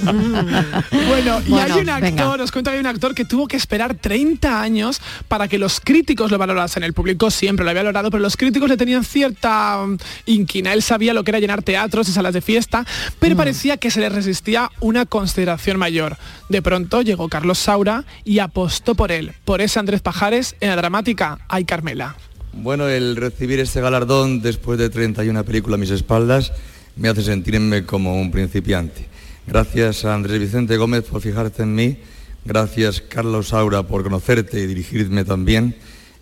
Bueno, 1.08 1.40
y 1.46 1.54
hay 1.58 1.72
un 1.72 1.88
actor, 1.88 2.40
os 2.40 2.50
cuento 2.52 2.70
que 2.70 2.76
hay 2.76 2.80
un 2.80 2.86
actor 2.86 3.14
que 3.14 3.24
tuvo 3.24 3.46
que 3.48 3.56
esperar 3.56 3.94
30 3.94 4.60
años 4.62 5.00
para 5.28 5.48
que 5.48 5.58
los 5.58 5.80
críticos 5.80 6.30
lo 6.30 6.38
valorasen. 6.38 6.82
El 6.82 6.92
público 6.92 7.30
siempre 7.30 7.64
lo 7.64 7.70
había 7.70 7.82
valorado, 7.82 7.89
pero 7.92 8.18
los 8.18 8.36
críticos 8.36 8.68
le 8.68 8.76
tenían 8.76 9.04
cierta 9.04 9.84
mm, 9.86 9.96
inquina. 10.26 10.72
Él 10.72 10.82
sabía 10.82 11.14
lo 11.14 11.24
que 11.24 11.30
era 11.30 11.40
llenar 11.40 11.62
teatros 11.62 12.08
y 12.08 12.12
salas 12.12 12.34
de 12.34 12.40
fiesta, 12.40 12.86
pero 13.18 13.36
parecía 13.36 13.76
que 13.76 13.90
se 13.90 14.00
le 14.00 14.08
resistía 14.08 14.70
una 14.80 15.06
consideración 15.06 15.78
mayor. 15.78 16.16
De 16.48 16.62
pronto 16.62 17.02
llegó 17.02 17.28
Carlos 17.28 17.58
Saura 17.58 18.04
y 18.24 18.38
apostó 18.38 18.94
por 18.94 19.12
él, 19.12 19.32
por 19.44 19.60
ese 19.60 19.78
Andrés 19.78 20.00
Pajares 20.00 20.56
en 20.60 20.70
la 20.70 20.76
dramática 20.76 21.38
Ay 21.48 21.64
Carmela. 21.64 22.16
Bueno, 22.52 22.88
el 22.88 23.16
recibir 23.16 23.60
este 23.60 23.80
galardón 23.80 24.42
después 24.42 24.78
de 24.78 24.90
31 24.90 25.44
películas 25.44 25.78
a 25.78 25.80
mis 25.80 25.90
espaldas 25.90 26.52
me 26.96 27.08
hace 27.08 27.22
sentirme 27.22 27.84
como 27.84 28.20
un 28.20 28.30
principiante. 28.30 29.06
Gracias 29.46 30.04
a 30.04 30.14
Andrés 30.14 30.40
Vicente 30.40 30.76
Gómez 30.76 31.04
por 31.04 31.20
fijarte 31.22 31.62
en 31.62 31.74
mí, 31.74 31.96
gracias 32.44 33.00
Carlos 33.00 33.48
Saura 33.48 33.84
por 33.84 34.02
conocerte 34.02 34.60
y 34.60 34.66
dirigirme 34.66 35.24
también, 35.24 35.76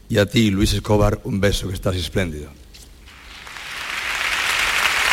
y 0.08 0.18
a 0.18 0.26
ti, 0.26 0.50
Luis 0.50 0.72
Escobar, 0.72 1.20
un 1.24 1.40
beso 1.40 1.68
que 1.68 1.74
estás 1.74 1.96
espléndido. 1.96 2.50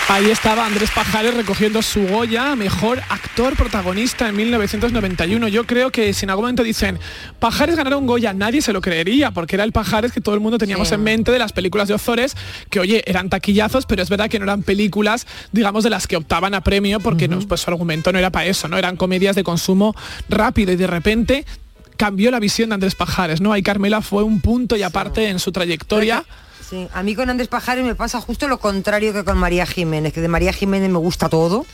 Ahí 0.07 0.29
estaba 0.29 0.67
Andrés 0.67 0.91
Pajares 0.91 1.33
recogiendo 1.33 1.81
su 1.81 2.05
Goya, 2.05 2.55
mejor 2.55 3.01
actor 3.09 3.55
protagonista 3.55 4.29
en 4.29 4.35
1991. 4.35 5.47
Yo 5.47 5.65
creo 5.65 5.89
que 5.89 6.13
si 6.13 6.25
en 6.25 6.29
algún 6.29 6.43
momento 6.43 6.61
dicen 6.61 6.99
Pajares 7.39 7.75
ganaron 7.75 8.05
Goya, 8.05 8.31
nadie 8.31 8.61
se 8.61 8.71
lo 8.71 8.81
creería, 8.81 9.31
porque 9.31 9.55
era 9.55 9.63
el 9.63 9.71
Pajares 9.71 10.11
que 10.11 10.21
todo 10.21 10.35
el 10.35 10.41
mundo 10.41 10.59
teníamos 10.59 10.91
en 10.91 11.01
mente 11.01 11.31
de 11.31 11.39
las 11.39 11.53
películas 11.53 11.87
de 11.87 11.95
Ozores, 11.95 12.37
que 12.69 12.79
oye, 12.79 13.03
eran 13.07 13.29
taquillazos, 13.29 13.87
pero 13.87 14.03
es 14.03 14.09
verdad 14.09 14.29
que 14.29 14.37
no 14.37 14.45
eran 14.45 14.61
películas, 14.61 15.25
digamos, 15.51 15.83
de 15.83 15.89
las 15.89 16.05
que 16.05 16.17
optaban 16.17 16.53
a 16.53 16.61
premio, 16.61 16.99
porque 16.99 17.27
no, 17.27 17.39
pues, 17.39 17.61
su 17.61 17.71
argumento 17.71 18.11
no 18.11 18.19
era 18.19 18.29
para 18.29 18.45
eso, 18.45 18.67
¿no? 18.67 18.77
Eran 18.77 18.97
comedias 18.97 19.35
de 19.35 19.43
consumo 19.43 19.95
rápido 20.29 20.71
y 20.71 20.75
de 20.75 20.87
repente 20.87 21.45
cambió 21.97 22.31
la 22.31 22.39
visión 22.39 22.69
de 22.69 22.75
Andrés 22.75 22.95
Pajares, 22.95 23.41
¿no? 23.41 23.53
Ahí 23.53 23.63
Carmela 23.63 24.01
fue 24.01 24.23
un 24.23 24.41
punto 24.41 24.75
y 24.75 24.83
aparte 24.83 25.29
en 25.29 25.39
su 25.39 25.51
trayectoria. 25.51 26.23
Sí, 26.67 26.87
a 26.93 27.03
mí 27.03 27.15
con 27.15 27.29
Andrés 27.29 27.47
Pajares 27.47 27.85
me 27.85 27.95
pasa 27.95 28.19
justo 28.21 28.47
lo 28.47 28.57
contrario 28.57 29.13
que 29.13 29.23
con 29.23 29.37
María 29.37 29.65
Jiménez, 29.65 30.13
que 30.13 30.21
de 30.21 30.27
María 30.27 30.51
Jiménez 30.53 30.89
me 30.89 30.97
gusta 30.97 31.29
todo 31.29 31.65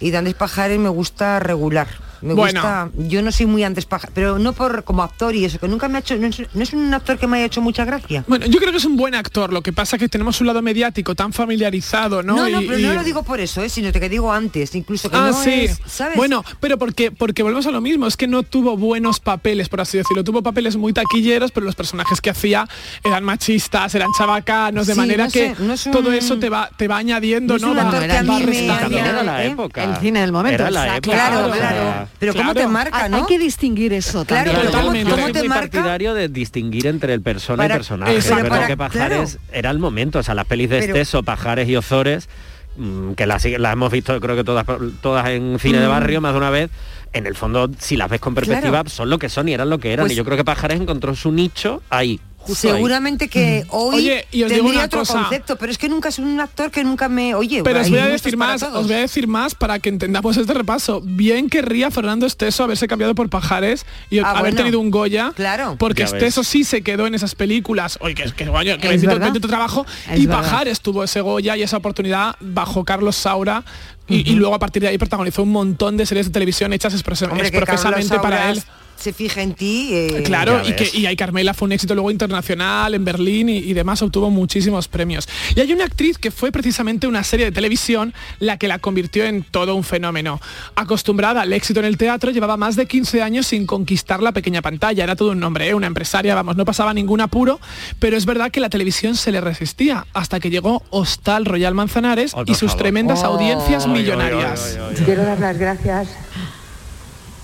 y 0.00 0.10
de 0.10 0.18
Andrés 0.18 0.34
Pajares 0.34 0.78
me 0.78 0.88
gusta 0.88 1.38
regular. 1.38 1.88
Me 2.22 2.34
Bueno. 2.34 2.60
gusta, 2.60 2.90
yo 2.96 3.22
no 3.22 3.30
soy 3.32 3.46
muy 3.46 3.62
Andrés 3.64 3.86
Pajares, 3.86 4.12
pero 4.14 4.38
no 4.38 4.52
por 4.52 4.84
como 4.84 5.02
actor 5.02 5.34
y 5.34 5.44
eso, 5.44 5.58
que 5.58 5.68
nunca 5.68 5.88
me 5.88 5.98
ha 5.98 6.00
hecho, 6.00 6.16
no 6.16 6.26
es, 6.26 6.42
no 6.54 6.62
es 6.62 6.72
un 6.72 6.92
actor 6.94 7.18
que 7.18 7.26
me 7.26 7.36
haya 7.38 7.46
hecho 7.46 7.60
mucha 7.60 7.84
gracia. 7.84 8.24
Bueno, 8.26 8.46
yo 8.46 8.58
creo 8.58 8.70
que 8.72 8.78
es 8.78 8.84
un 8.84 8.96
buen 8.96 9.14
actor, 9.14 9.52
lo 9.52 9.62
que 9.62 9.72
pasa 9.72 9.98
que 9.98 10.08
tenemos 10.08 10.40
un 10.40 10.46
lado 10.46 10.62
mediático 10.62 11.14
tan 11.14 11.32
familiarizado, 11.32 12.22
¿no? 12.22 12.36
No, 12.36 12.48
no, 12.48 12.60
Y- 12.62 12.66
pero 12.66 12.78
y- 12.78 12.82
no 12.82 12.94
lo 12.94 13.04
digo 13.04 13.22
por 13.22 13.40
eso, 13.40 13.62
¿eh? 13.62 13.68
sino 13.68 13.92
que 13.92 14.08
digo 14.08 14.32
antes, 14.32 14.74
incluso 14.74 15.10
que 15.10 15.16
Ah, 15.16 15.28
no 15.30 15.42
sí. 15.42 15.50
es, 15.50 15.80
¿sabes? 15.86 16.16
Bueno, 16.16 16.44
pero 16.60 16.78
porque, 16.78 17.10
porque 17.10 17.42
volvemos 17.42 17.66
a 17.66 17.70
lo 17.70 17.80
mismo, 17.80 18.06
es 18.06 18.16
que 18.16 18.26
no 18.26 18.42
tuvo 18.42 18.76
buenos 18.76 19.20
papeles, 19.20 19.68
por 19.68 19.80
así 19.80 19.98
decirlo. 19.98 20.24
Tuvo 20.24 20.42
papeles 20.42 20.76
muy 20.76 20.92
taquilleros, 20.92 21.52
pero 21.52 21.66
los 21.66 21.74
personajes 21.74 22.20
que 22.20 22.30
hacía 22.30 22.68
eran 23.04 23.24
machistas, 23.24 23.94
eran 23.94 24.08
chabacanos, 24.16 24.86
de 24.86 24.94
Sí, 24.94 24.98
manera 24.98 25.24
no 25.26 25.30
que 25.30 25.54
sé, 25.54 25.62
no 25.62 25.72
es 25.74 25.86
un- 25.86 25.92
todo 25.92 26.12
eso 26.12 26.38
te 26.38 26.48
va, 26.48 26.70
te 26.76 26.88
va 26.88 26.96
añadiendo, 26.98 27.54
No 27.54 27.56
es 27.56 27.62
Va- 27.64 27.90
que 27.90 28.22
va 28.26 28.36
a 28.36 28.40
mí. 28.40 28.66
También 28.66 29.06
era 29.06 29.22
la 29.22 29.44
¿eh? 29.44 29.48
época. 29.48 29.84
El 29.84 29.96
cine 29.96 30.20
del 30.20 30.32
momento. 30.32 30.62
Era 30.62 30.70
la 30.70 30.96
época. 30.96 31.16
Claro, 31.16 32.05
o 32.06 32.08
sea, 32.08 32.18
claro. 32.18 32.18
Pero 32.18 32.34
¿cómo 32.34 32.54
te 32.54 32.66
marca, 32.66 33.04
Hay- 33.04 33.10
no? 33.10 33.16
Hay 33.18 33.22
que 33.26 33.38
distinguir 33.38 33.92
eso 33.92 34.24
Claro, 34.24 34.50
también. 34.52 34.66
pero 34.72 34.78
¿cómo- 35.22 35.32
te 35.32 35.38
muy 35.40 35.48
marca? 35.48 35.60
partidario 35.62 36.14
de 36.14 36.28
distinguir 36.28 36.86
entre 36.86 37.12
el 37.14 37.20
persona 37.22 37.62
Para- 37.62 37.74
y 37.74 37.78
personaje. 37.78 38.12
Verdad 38.14 38.48
para- 38.48 38.66
que 38.66 38.76
Pajares 38.76 39.38
era 39.52 39.70
el 39.70 39.78
momento, 39.78 40.18
o 40.18 40.22
sea, 40.22 40.34
las 40.34 40.46
pelis 40.46 40.70
de 40.70 40.78
Pero- 40.80 40.92
Esteso, 40.94 41.22
Pajares 41.22 41.68
y 41.68 41.76
Ozores, 41.76 42.28
mm, 42.76 43.12
que 43.12 43.26
las, 43.26 43.44
las 43.44 43.72
hemos 43.72 43.90
visto 43.92 44.20
creo 44.20 44.36
que 44.36 44.44
todas, 44.44 44.66
todas 45.00 45.28
en 45.28 45.58
cine 45.58 45.80
de 45.80 45.86
Mm. 45.86 45.90
barrio 45.90 46.20
más 46.20 46.32
de 46.32 46.38
una 46.38 46.50
vez, 46.50 46.70
en 47.12 47.26
el 47.26 47.34
fondo, 47.34 47.70
si 47.78 47.96
las 47.96 48.10
ves 48.10 48.20
con 48.20 48.34
perspectiva, 48.34 48.70
Claro. 48.82 48.90
son 48.90 49.08
lo 49.08 49.18
que 49.18 49.28
son 49.28 49.48
y 49.48 49.54
eran 49.54 49.70
lo 49.70 49.78
que 49.78 49.92
eran. 49.92 50.04
Pues- 50.04 50.12
y 50.12 50.16
yo 50.16 50.24
creo 50.24 50.36
que 50.36 50.44
Pajares 50.44 50.80
encontró 50.80 51.14
su 51.14 51.32
nicho 51.32 51.82
ahí. 51.88 52.20
Justo 52.46 52.68
ahí. 52.68 52.74
Seguramente 52.74 53.28
que 53.28 53.66
hoy 53.70 53.96
Oye, 53.96 54.26
y 54.32 54.42
os 54.42 54.50
digo 54.50 54.62
tendría 54.64 54.78
una 54.80 54.84
otro 54.86 54.98
cosa. 55.00 55.12
concepto, 55.14 55.56
pero 55.56 55.72
es 55.72 55.78
que 55.78 55.88
nunca 55.88 56.08
es 56.08 56.18
un 56.18 56.38
actor 56.40 56.70
que 56.70 56.82
nunca 56.84 57.08
me 57.08 57.34
oye. 57.34 57.62
Pero 57.62 57.80
os 57.80 57.86
hay 57.86 57.90
voy 57.90 57.98
a 58.00 58.02
gustos 58.04 58.22
decir 58.22 58.38
para 58.38 58.52
más, 58.52 58.60
todos. 58.60 58.74
os 58.80 58.86
voy 58.86 58.96
a 58.96 59.00
decir 59.00 59.26
más 59.28 59.54
para 59.54 59.78
que 59.78 59.88
entendamos 59.88 60.36
este 60.36 60.54
repaso. 60.54 61.00
Bien 61.04 61.48
querría 61.48 61.90
Fernando 61.90 62.26
Esteso 62.26 62.64
haberse 62.64 62.88
cambiado 62.88 63.14
por 63.14 63.28
Pajares 63.28 63.84
y 64.10 64.18
Ah, 64.20 64.30
haber 64.30 64.40
bueno. 64.52 64.56
tenido 64.56 64.80
un 64.80 64.90
Goya. 64.90 65.32
Claro. 65.34 65.76
Porque 65.78 66.04
Ya 66.04 66.12
ves. 66.12 66.14
Esteso 66.22 66.44
sí 66.44 66.64
se 66.64 66.82
quedó 66.82 67.06
en 67.06 67.14
esas 67.14 67.34
películas. 67.34 67.98
Oye, 68.00 68.14
que, 68.14 68.24
que, 68.32 68.46
coño, 68.46 68.78
que 68.78 68.86
Es 68.86 68.90
bendito, 68.90 69.08
verdad. 69.12 69.26
bendito 69.26 69.48
trabajo. 69.48 69.86
Es 70.10 70.18
y 70.20 70.26
verdad. 70.26 70.42
Pajares 70.42 70.80
tuvo 70.80 71.04
ese 71.04 71.20
Goya 71.20 71.56
y 71.56 71.62
esa 71.62 71.76
oportunidad 71.76 72.36
bajo 72.40 72.84
Carlos 72.84 73.16
Saura. 73.16 73.64
Y, 74.08 74.30
y 74.30 74.34
luego 74.36 74.54
a 74.54 74.58
partir 74.60 74.82
de 74.82 74.88
ahí 74.88 74.98
protagonizó 74.98 75.42
un 75.42 75.50
montón 75.50 75.96
de 75.96 76.06
series 76.06 76.26
de 76.26 76.32
televisión 76.32 76.72
hechas 76.72 76.94
expres- 76.94 77.22
Hombre, 77.28 77.50
que 77.50 77.58
Carlos 77.58 77.74
expresamente 77.84 78.20
para 78.20 78.36
Saura 78.38 78.50
él. 78.52 78.62
Se 78.98 79.12
fija 79.12 79.42
en 79.42 79.54
ti. 79.54 79.90
eh, 79.92 80.22
Claro, 80.24 80.62
y 80.66 80.72
que 80.74 80.90
y 80.92 81.06
Ay 81.06 81.16
Carmela 81.16 81.54
fue 81.54 81.66
un 81.66 81.72
éxito 81.72 81.94
luego 81.94 82.10
internacional 82.10 82.94
en 82.94 83.04
Berlín 83.04 83.48
y, 83.48 83.58
y 83.58 83.72
demás, 83.74 84.02
obtuvo 84.02 84.30
muchísimos 84.30 84.88
premios. 84.88 85.28
Y 85.54 85.60
hay 85.60 85.72
una 85.72 85.84
actriz 85.84 86.18
que 86.18 86.30
fue 86.30 86.50
precisamente 86.52 87.06
una 87.06 87.22
serie 87.24 87.46
de 87.46 87.52
televisión 87.52 88.14
la 88.40 88.56
que 88.58 88.68
la 88.68 88.78
convirtió 88.78 89.24
en 89.24 89.42
todo 89.42 89.74
un 89.74 89.84
fenómeno. 89.84 90.40
Acostumbrada 90.74 91.42
al 91.42 91.52
éxito 91.52 91.80
en 91.80 91.86
el 91.86 91.96
teatro, 91.96 92.30
llevaba 92.30 92.56
más 92.56 92.76
de 92.76 92.86
15 92.86 93.22
años 93.22 93.46
sin 93.46 93.66
conquistar 93.66 94.22
la 94.22 94.32
pequeña 94.32 94.62
pantalla. 94.62 95.04
Era 95.04 95.16
todo 95.16 95.30
un 95.32 95.40
nombre, 95.40 95.68
¿eh? 95.68 95.74
una 95.74 95.86
empresaria, 95.86 96.34
vamos, 96.34 96.56
no 96.56 96.64
pasaba 96.64 96.92
ningún 96.94 97.20
apuro, 97.20 97.60
pero 97.98 98.16
es 98.16 98.26
verdad 98.26 98.50
que 98.50 98.60
la 98.60 98.68
televisión 98.70 99.14
se 99.16 99.30
le 99.32 99.40
resistía 99.40 100.06
hasta 100.12 100.40
que 100.40 100.50
llegó 100.50 100.82
Hostal 100.90 101.44
Royal 101.44 101.74
Manzanares 101.74 102.32
y 102.46 102.54
sus 102.54 102.70
favor. 102.70 102.76
tremendas 102.82 103.22
Oh. 103.22 103.26
audiencias 103.26 103.86
millonarias. 103.86 104.78
Quiero 105.04 105.22
dar 105.22 105.38
las 105.40 105.58
gracias 105.58 106.08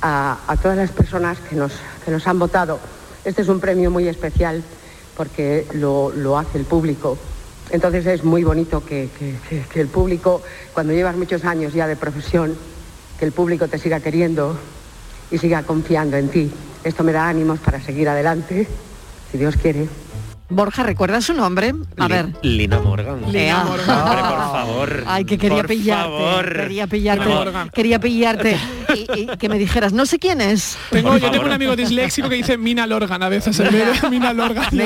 a, 0.03 0.38
a 0.47 0.57
todas 0.57 0.77
las 0.77 0.91
personas 0.91 1.38
que 1.41 1.57
nos, 1.57 1.73
que 2.05 2.11
nos 2.11 2.27
han 2.27 2.38
votado. 2.38 2.81
Este 3.25 3.43
es 3.43 3.49
un 3.49 3.61
premio 3.61 3.91
muy 3.91 4.09
especial 4.09 4.62
porque 5.17 5.67
lo, 5.75 6.11
lo 6.15 6.37
hace 6.38 6.59
el 6.59 6.65
público. 6.65 7.19
Entonces 7.71 8.05
es 8.07 8.25
muy 8.25 8.43
bonito 8.45 8.85
que, 8.85 9.09
que- 9.19 9.37
que- 9.49 9.62
que 9.62 9.81
el 9.81 9.88
público, 9.88 10.43
cuando 10.75 10.93
llevas 10.93 11.17
muchos 11.17 11.45
años 11.45 11.73
ya 11.73 11.87
de 11.87 11.97
profesión, 11.97 12.55
que 13.19 13.25
el 13.25 13.33
público 13.33 13.69
te 13.69 13.79
siga 13.79 14.01
queriendo 14.01 14.59
y 15.31 15.38
siga 15.38 15.62
confiando 15.62 16.17
en 16.17 16.29
ti. 16.29 16.51
Esto 16.85 17.05
me 17.05 17.12
da 17.12 17.29
ánimos 17.29 17.61
para 17.61 17.81
seguir 17.81 18.09
adelante, 18.09 18.67
si 19.31 19.38
Dios 19.38 19.57
quiere. 19.57 19.88
Borja, 20.49 20.83
¿recuerdas 20.83 21.25
su 21.25 21.33
nombre? 21.33 21.73
A 21.97 22.09
Li- 22.09 22.12
ver. 22.12 22.27
Lina 22.43 22.79
Morgan. 22.81 23.23
Lina. 23.33 23.65
Morgan. 23.65 23.99
Hombre, 24.01 24.23
por 24.23 24.38
favor. 24.53 25.05
Ay, 25.07 25.25
que 25.25 25.38
quería 25.38 25.59
Por 25.59 25.67
pillarte. 25.69 26.03
favor. 26.03 26.53
Quería 26.57 26.87
pillarte. 26.88 27.71
Quería 27.73 27.99
pillarte. 28.01 28.59
Y, 29.15 29.21
y 29.21 29.27
que 29.38 29.49
me 29.49 29.59
dijeras, 29.59 29.93
no 29.93 30.07
sé 30.07 30.19
quién 30.19 30.41
es. 30.41 30.77
Tengo, 30.91 31.17
yo 31.19 31.31
tengo 31.31 31.45
un 31.47 31.53
amigo 31.53 31.77
disléxico 31.77 32.29
que 32.29 32.37
dice 32.37 32.57
Mina 32.59 32.87
Lorgan 32.87 33.23
a 33.23 33.29
veces 33.29 33.59
en 33.61 33.73
vez 33.73 34.01
de 34.03 34.11
Mina 34.11 34.33
Lorgan. 34.33 34.67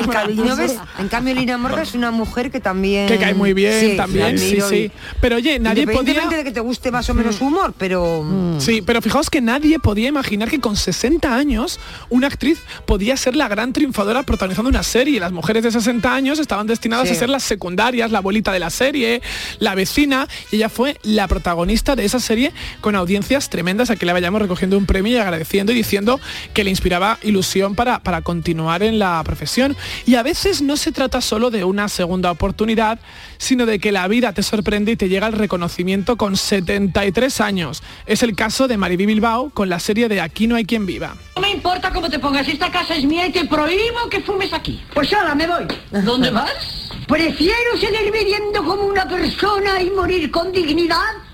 En 0.98 1.09
cambio, 1.09 1.35
Lina 1.35 1.59
Morgan 1.59 1.83
es 1.83 1.94
una 1.94 2.11
mujer 2.11 2.50
que 2.50 2.61
también... 2.61 3.07
Que 3.09 3.18
cae 3.18 3.35
muy 3.35 3.52
bien 3.52 3.81
Sí, 3.81 3.96
también, 3.96 4.38
sí, 4.38 4.59
sí. 4.68 4.90
Pero 5.20 5.37
oye, 5.37 5.59
nadie 5.59 5.87
podía... 5.87 6.26
de 6.29 6.44
que 6.44 6.52
te 6.52 6.61
guste 6.61 6.90
más 6.90 7.09
o 7.11 7.14
menos 7.14 7.37
su 7.37 7.46
humor, 7.46 7.74
pero... 7.76 8.24
Sí, 8.59 8.83
pero 8.83 9.00
fijaos 9.02 9.31
que 9.31 9.40
nadie 9.40 9.79
podía 9.79 10.09
imaginar 10.09 10.48
que 10.50 10.61
con 10.61 10.76
60 10.76 11.35
años 11.35 11.79
una 12.09 12.26
actriz 12.26 12.61
podía 12.87 13.16
ser 13.16 13.37
la 13.37 13.48
gran 13.48 13.72
triunfadora 13.72 14.22
protagonizando 14.22 14.68
una 14.68 14.83
serie. 14.83 15.20
Las 15.20 15.33
mujeres 15.33 15.62
de 15.62 15.70
60 15.70 16.14
años 16.14 16.38
estaban 16.38 16.66
destinadas 16.66 17.09
Sí. 17.09 17.14
a 17.14 17.18
ser 17.18 17.29
las 17.29 17.42
secundarias, 17.42 18.11
la 18.11 18.18
abuelita 18.18 18.52
de 18.52 18.59
la 18.59 18.70
serie, 18.70 19.22
la 19.59 19.74
vecina, 19.74 20.26
y 20.50 20.57
ella 20.57 20.68
fue 20.68 20.98
la 21.02 21.29
protagonista 21.29 21.94
de 21.96 22.05
esa 22.05 22.20
serie 22.20 22.52
con 22.81 22.96
audiencias 22.96 23.50
tremendas 23.50 23.90
a 23.90 23.96
que 24.07 24.11
le 24.11 24.12
vayamos 24.12 24.40
recogiendo 24.40 24.79
un 24.79 24.87
premio 24.87 25.14
y 25.14 25.16
agradeciendo 25.16 25.73
y 25.73 25.75
diciendo 25.75 26.21
que 26.55 26.62
le 26.62 26.71
inspiraba 26.71 27.19
ilusión 27.23 27.75
para, 27.75 27.99
para 27.99 28.23
continuar 28.23 28.85
en 28.85 29.01
la 29.01 29.21
profesión. 29.25 29.77
Y 30.07 30.14
a 30.14 30.23
veces 30.23 30.62
no 30.62 30.77
se 30.77 30.92
trata 30.92 31.21
solo 31.21 31.51
de 31.51 31.64
una 31.64 31.88
segunda 31.88 32.31
oportunidad, 32.31 33.01
sino 33.38 33.66
de 33.66 33.81
que 33.81 33.90
la 33.90 34.07
vida 34.07 34.33
te 34.33 34.45
sorprende 34.45 34.92
y 34.92 34.97
te 34.97 35.09
llega 35.09 35.27
el 35.27 35.33
reconocimiento 35.33 36.16
con 36.16 36.37
73 36.37 37.40
años. 37.40 37.83
Es 38.07 38.23
el 38.23 38.37
caso 38.37 38.69
de 38.69 38.77
Mariby 38.77 39.07
Bilbao 39.07 39.51
con 39.51 39.69
la 39.69 39.81
serie 39.81 40.09
de 40.09 40.21
Aquí 40.21 40.47
no 40.47 40.55
hay 40.55 40.64
quien 40.64 40.87
viva. 40.87 41.16
No 41.35 41.42
me 41.42 41.51
importa 41.51 41.92
cómo 41.92 42.09
te 42.09 42.19
pongas, 42.19 42.47
esta 42.49 42.71
casa 42.71 42.95
es 42.95 43.05
mía 43.05 43.27
y 43.27 43.33
te 43.33 43.45
prohíbo 43.45 44.09
que 44.09 44.21
fumes 44.21 44.53
aquí. 44.53 44.81
Pues 44.95 45.12
ahora 45.12 45.35
me 45.35 45.49
voy. 45.49 45.66
¿Dónde 45.90 46.31
vas? 46.31 46.90
Prefiero 47.09 47.77
seguir 47.79 48.12
viviendo 48.12 48.64
como 48.64 48.85
una 48.85 49.09
persona 49.09 49.83
y 49.83 49.90
morir 49.90 50.31
con 50.31 50.53
dignidad 50.53 51.25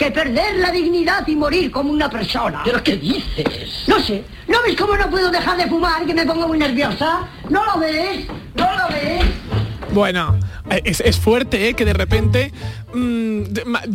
que 0.00 0.10
perder 0.10 0.56
la 0.56 0.70
dignidad 0.70 1.28
y 1.28 1.36
morir 1.36 1.70
como 1.70 1.92
una 1.92 2.08
persona. 2.08 2.62
¿Pero 2.64 2.82
qué 2.82 2.96
dices? 2.96 3.84
No 3.86 4.00
sé, 4.00 4.24
¿no 4.48 4.56
ves 4.62 4.74
cómo 4.74 4.96
no 4.96 5.10
puedo 5.10 5.30
dejar 5.30 5.58
de 5.58 5.66
fumar, 5.66 6.06
que 6.06 6.14
me 6.14 6.24
pongo 6.24 6.48
muy 6.48 6.56
nerviosa? 6.56 7.28
¿No 7.50 7.62
lo 7.66 7.78
ves? 7.78 8.26
¿No 8.54 8.64
lo 8.78 8.88
ves? 8.88 9.22
Bueno, 9.92 10.38
es, 10.84 11.18
fuerte, 11.18 11.68
¿eh? 11.68 11.74
Que 11.74 11.84
de 11.84 11.92
repente 11.92 12.52
mm, 12.94 13.42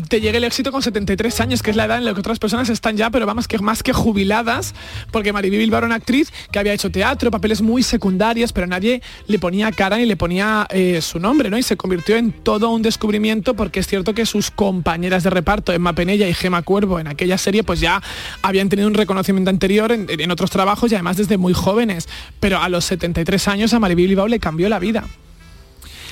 te 0.10 0.20
llegue 0.20 0.38
el 0.38 0.44
éxito 0.44 0.72
con 0.72 0.82
73 0.82 1.40
años, 1.40 1.64
que 1.64 1.72
es 1.72 1.78
la 1.78 1.86
edad 1.86 1.98
en 1.98 2.06
la 2.06 2.14
que 2.14 2.20
otras 2.20 2.38
personas 2.38 2.68
están 2.68 2.98
ya, 2.98 3.10
pero 3.10 3.26
vamos, 3.26 3.48
que 3.48 3.58
más 3.60 3.82
que 3.82 3.94
jubiladas, 3.94 4.76
porque 5.12 5.32
Mariby 5.32 5.58
Bilbao 5.58 5.78
era 5.78 5.88
una 5.88 5.96
actriz 5.96 6.34
que 6.52 6.60
había 6.60 6.74
hecho 6.74 6.92
teatro, 6.92 7.32
papeles 7.32 7.62
muy 7.62 7.82
secundarios, 7.82 8.52
pero 8.52 8.68
nadie 8.68 9.02
le 9.28 9.40
ponía 9.40 9.72
cara 9.72 9.98
ni 9.98 10.06
le 10.06 10.18
ponía 10.18 10.68
eh, 10.70 11.02
su 11.02 11.20
nombre, 11.20 11.50
¿no? 11.50 11.58
Y 11.58 11.64
se 11.64 11.78
convirtió 11.78 12.18
en 12.18 12.34
todo 12.34 12.70
un 12.72 12.82
descubrimiento, 12.82 13.54
porque 13.54 13.80
es 13.80 13.88
cierto 13.88 14.14
que 14.14 14.26
sus 14.26 14.52
compañeras 14.52 15.24
de 15.24 15.30
reparto, 15.30 15.72
Emma 15.72 15.94
Penella 15.94 16.28
y 16.28 16.34
Gema 16.34 16.62
Cuervo, 16.62 17.00
en 17.00 17.08
aquella 17.08 17.38
serie, 17.38 17.64
pues 17.64 17.80
ya 17.80 18.02
habían 18.42 18.68
tenido 18.68 18.90
un 18.90 18.96
reconocimiento 18.96 19.50
anterior 19.50 19.94
en, 19.94 20.08
en 20.10 20.32
otros 20.32 20.52
trabajos 20.52 20.92
y 20.92 20.96
además 20.96 21.16
desde 21.16 21.38
muy 21.38 21.54
jóvenes. 21.54 22.10
Pero 22.42 22.60
a 22.60 22.68
los 22.68 22.84
73 22.84 23.48
años 23.48 23.74
a 23.74 23.80
Mariby 23.80 24.08
Bilbao 24.08 24.28
le 24.28 24.40
cambió 24.40 24.68
la 24.68 24.80
vida. 24.80 25.06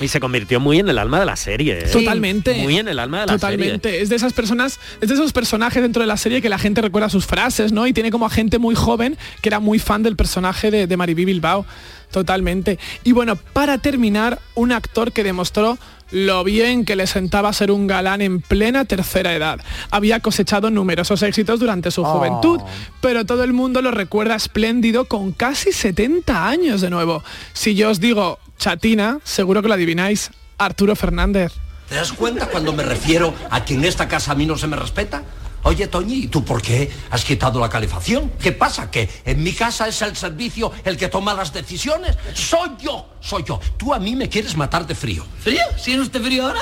Y 0.00 0.08
se 0.08 0.20
convirtió 0.20 0.60
muy 0.60 0.78
en 0.78 0.88
el 0.88 0.98
alma 0.98 1.20
de 1.20 1.26
la 1.26 1.36
serie. 1.36 1.78
¿eh? 1.78 1.90
Totalmente. 1.90 2.54
Muy 2.62 2.78
en 2.78 2.88
el 2.88 2.98
alma 2.98 3.20
de 3.20 3.26
la 3.26 3.32
Totalmente. 3.34 4.00
Es 4.02 4.08
de 4.08 4.16
esas 4.16 4.32
personas, 4.32 4.80
es 5.00 5.08
de 5.08 5.14
esos 5.14 5.32
personajes 5.32 5.82
dentro 5.82 6.00
de 6.00 6.06
la 6.06 6.16
serie 6.16 6.42
que 6.42 6.48
la 6.48 6.58
gente 6.58 6.80
recuerda 6.80 7.08
sus 7.08 7.26
frases, 7.26 7.72
¿no? 7.72 7.86
Y 7.86 7.92
tiene 7.92 8.10
como 8.10 8.26
a 8.26 8.30
gente 8.30 8.58
muy 8.58 8.74
joven 8.74 9.16
que 9.40 9.48
era 9.48 9.60
muy 9.60 9.78
fan 9.78 10.02
del 10.02 10.16
personaje 10.16 10.70
de, 10.70 10.86
de 10.86 10.96
Mariby 10.96 11.24
Bilbao. 11.24 11.66
Totalmente. 12.10 12.78
Y 13.02 13.12
bueno, 13.12 13.36
para 13.36 13.78
terminar, 13.78 14.38
un 14.54 14.70
actor 14.70 15.10
que 15.12 15.24
demostró 15.24 15.78
lo 16.14 16.44
bien 16.44 16.84
que 16.84 16.94
le 16.94 17.08
sentaba 17.08 17.52
ser 17.52 17.72
un 17.72 17.88
galán 17.88 18.22
en 18.22 18.40
plena 18.40 18.84
tercera 18.84 19.34
edad. 19.34 19.60
Había 19.90 20.20
cosechado 20.20 20.70
numerosos 20.70 21.22
éxitos 21.22 21.58
durante 21.58 21.90
su 21.90 22.04
juventud, 22.04 22.60
pero 23.00 23.26
todo 23.26 23.42
el 23.42 23.52
mundo 23.52 23.82
lo 23.82 23.90
recuerda 23.90 24.36
espléndido 24.36 25.06
con 25.06 25.32
casi 25.32 25.72
70 25.72 26.48
años 26.48 26.80
de 26.80 26.90
nuevo. 26.90 27.24
Si 27.52 27.74
yo 27.74 27.90
os 27.90 27.98
digo 27.98 28.38
chatina, 28.58 29.18
seguro 29.24 29.62
que 29.62 29.68
lo 29.68 29.74
adivináis. 29.74 30.30
Arturo 30.58 30.94
Fernández. 30.96 31.52
¿Te 31.88 31.96
das 31.96 32.12
cuenta 32.12 32.46
cuando 32.46 32.72
me 32.72 32.82
refiero 32.82 33.34
a 33.50 33.64
que 33.64 33.74
en 33.74 33.84
esta 33.84 34.08
casa 34.08 34.32
a 34.32 34.34
mí 34.34 34.46
no 34.46 34.56
se 34.56 34.66
me 34.66 34.76
respeta? 34.76 35.22
Oye, 35.64 35.86
Toñi, 35.86 36.24
¿y 36.24 36.26
tú 36.28 36.44
por 36.44 36.60
qué 36.60 36.90
has 37.10 37.24
quitado 37.24 37.58
la 37.58 37.70
calefacción? 37.70 38.30
¿Qué 38.38 38.52
pasa? 38.52 38.90
¿Que 38.90 39.08
en 39.24 39.42
mi 39.42 39.52
casa 39.52 39.88
es 39.88 40.00
el 40.02 40.14
servicio 40.14 40.70
el 40.84 40.96
que 40.96 41.08
toma 41.08 41.32
las 41.34 41.52
decisiones? 41.52 42.16
Soy 42.34 42.70
yo, 42.80 43.08
soy 43.20 43.44
yo. 43.44 43.58
Tú 43.78 43.94
a 43.94 43.98
mí 43.98 44.14
me 44.14 44.28
quieres 44.28 44.56
matar 44.56 44.86
de 44.86 44.94
frío. 44.94 45.26
¿Frío? 45.40 45.62
¿Sigue 45.78 46.00
usted 46.00 46.22
frío 46.22 46.46
ahora? 46.46 46.60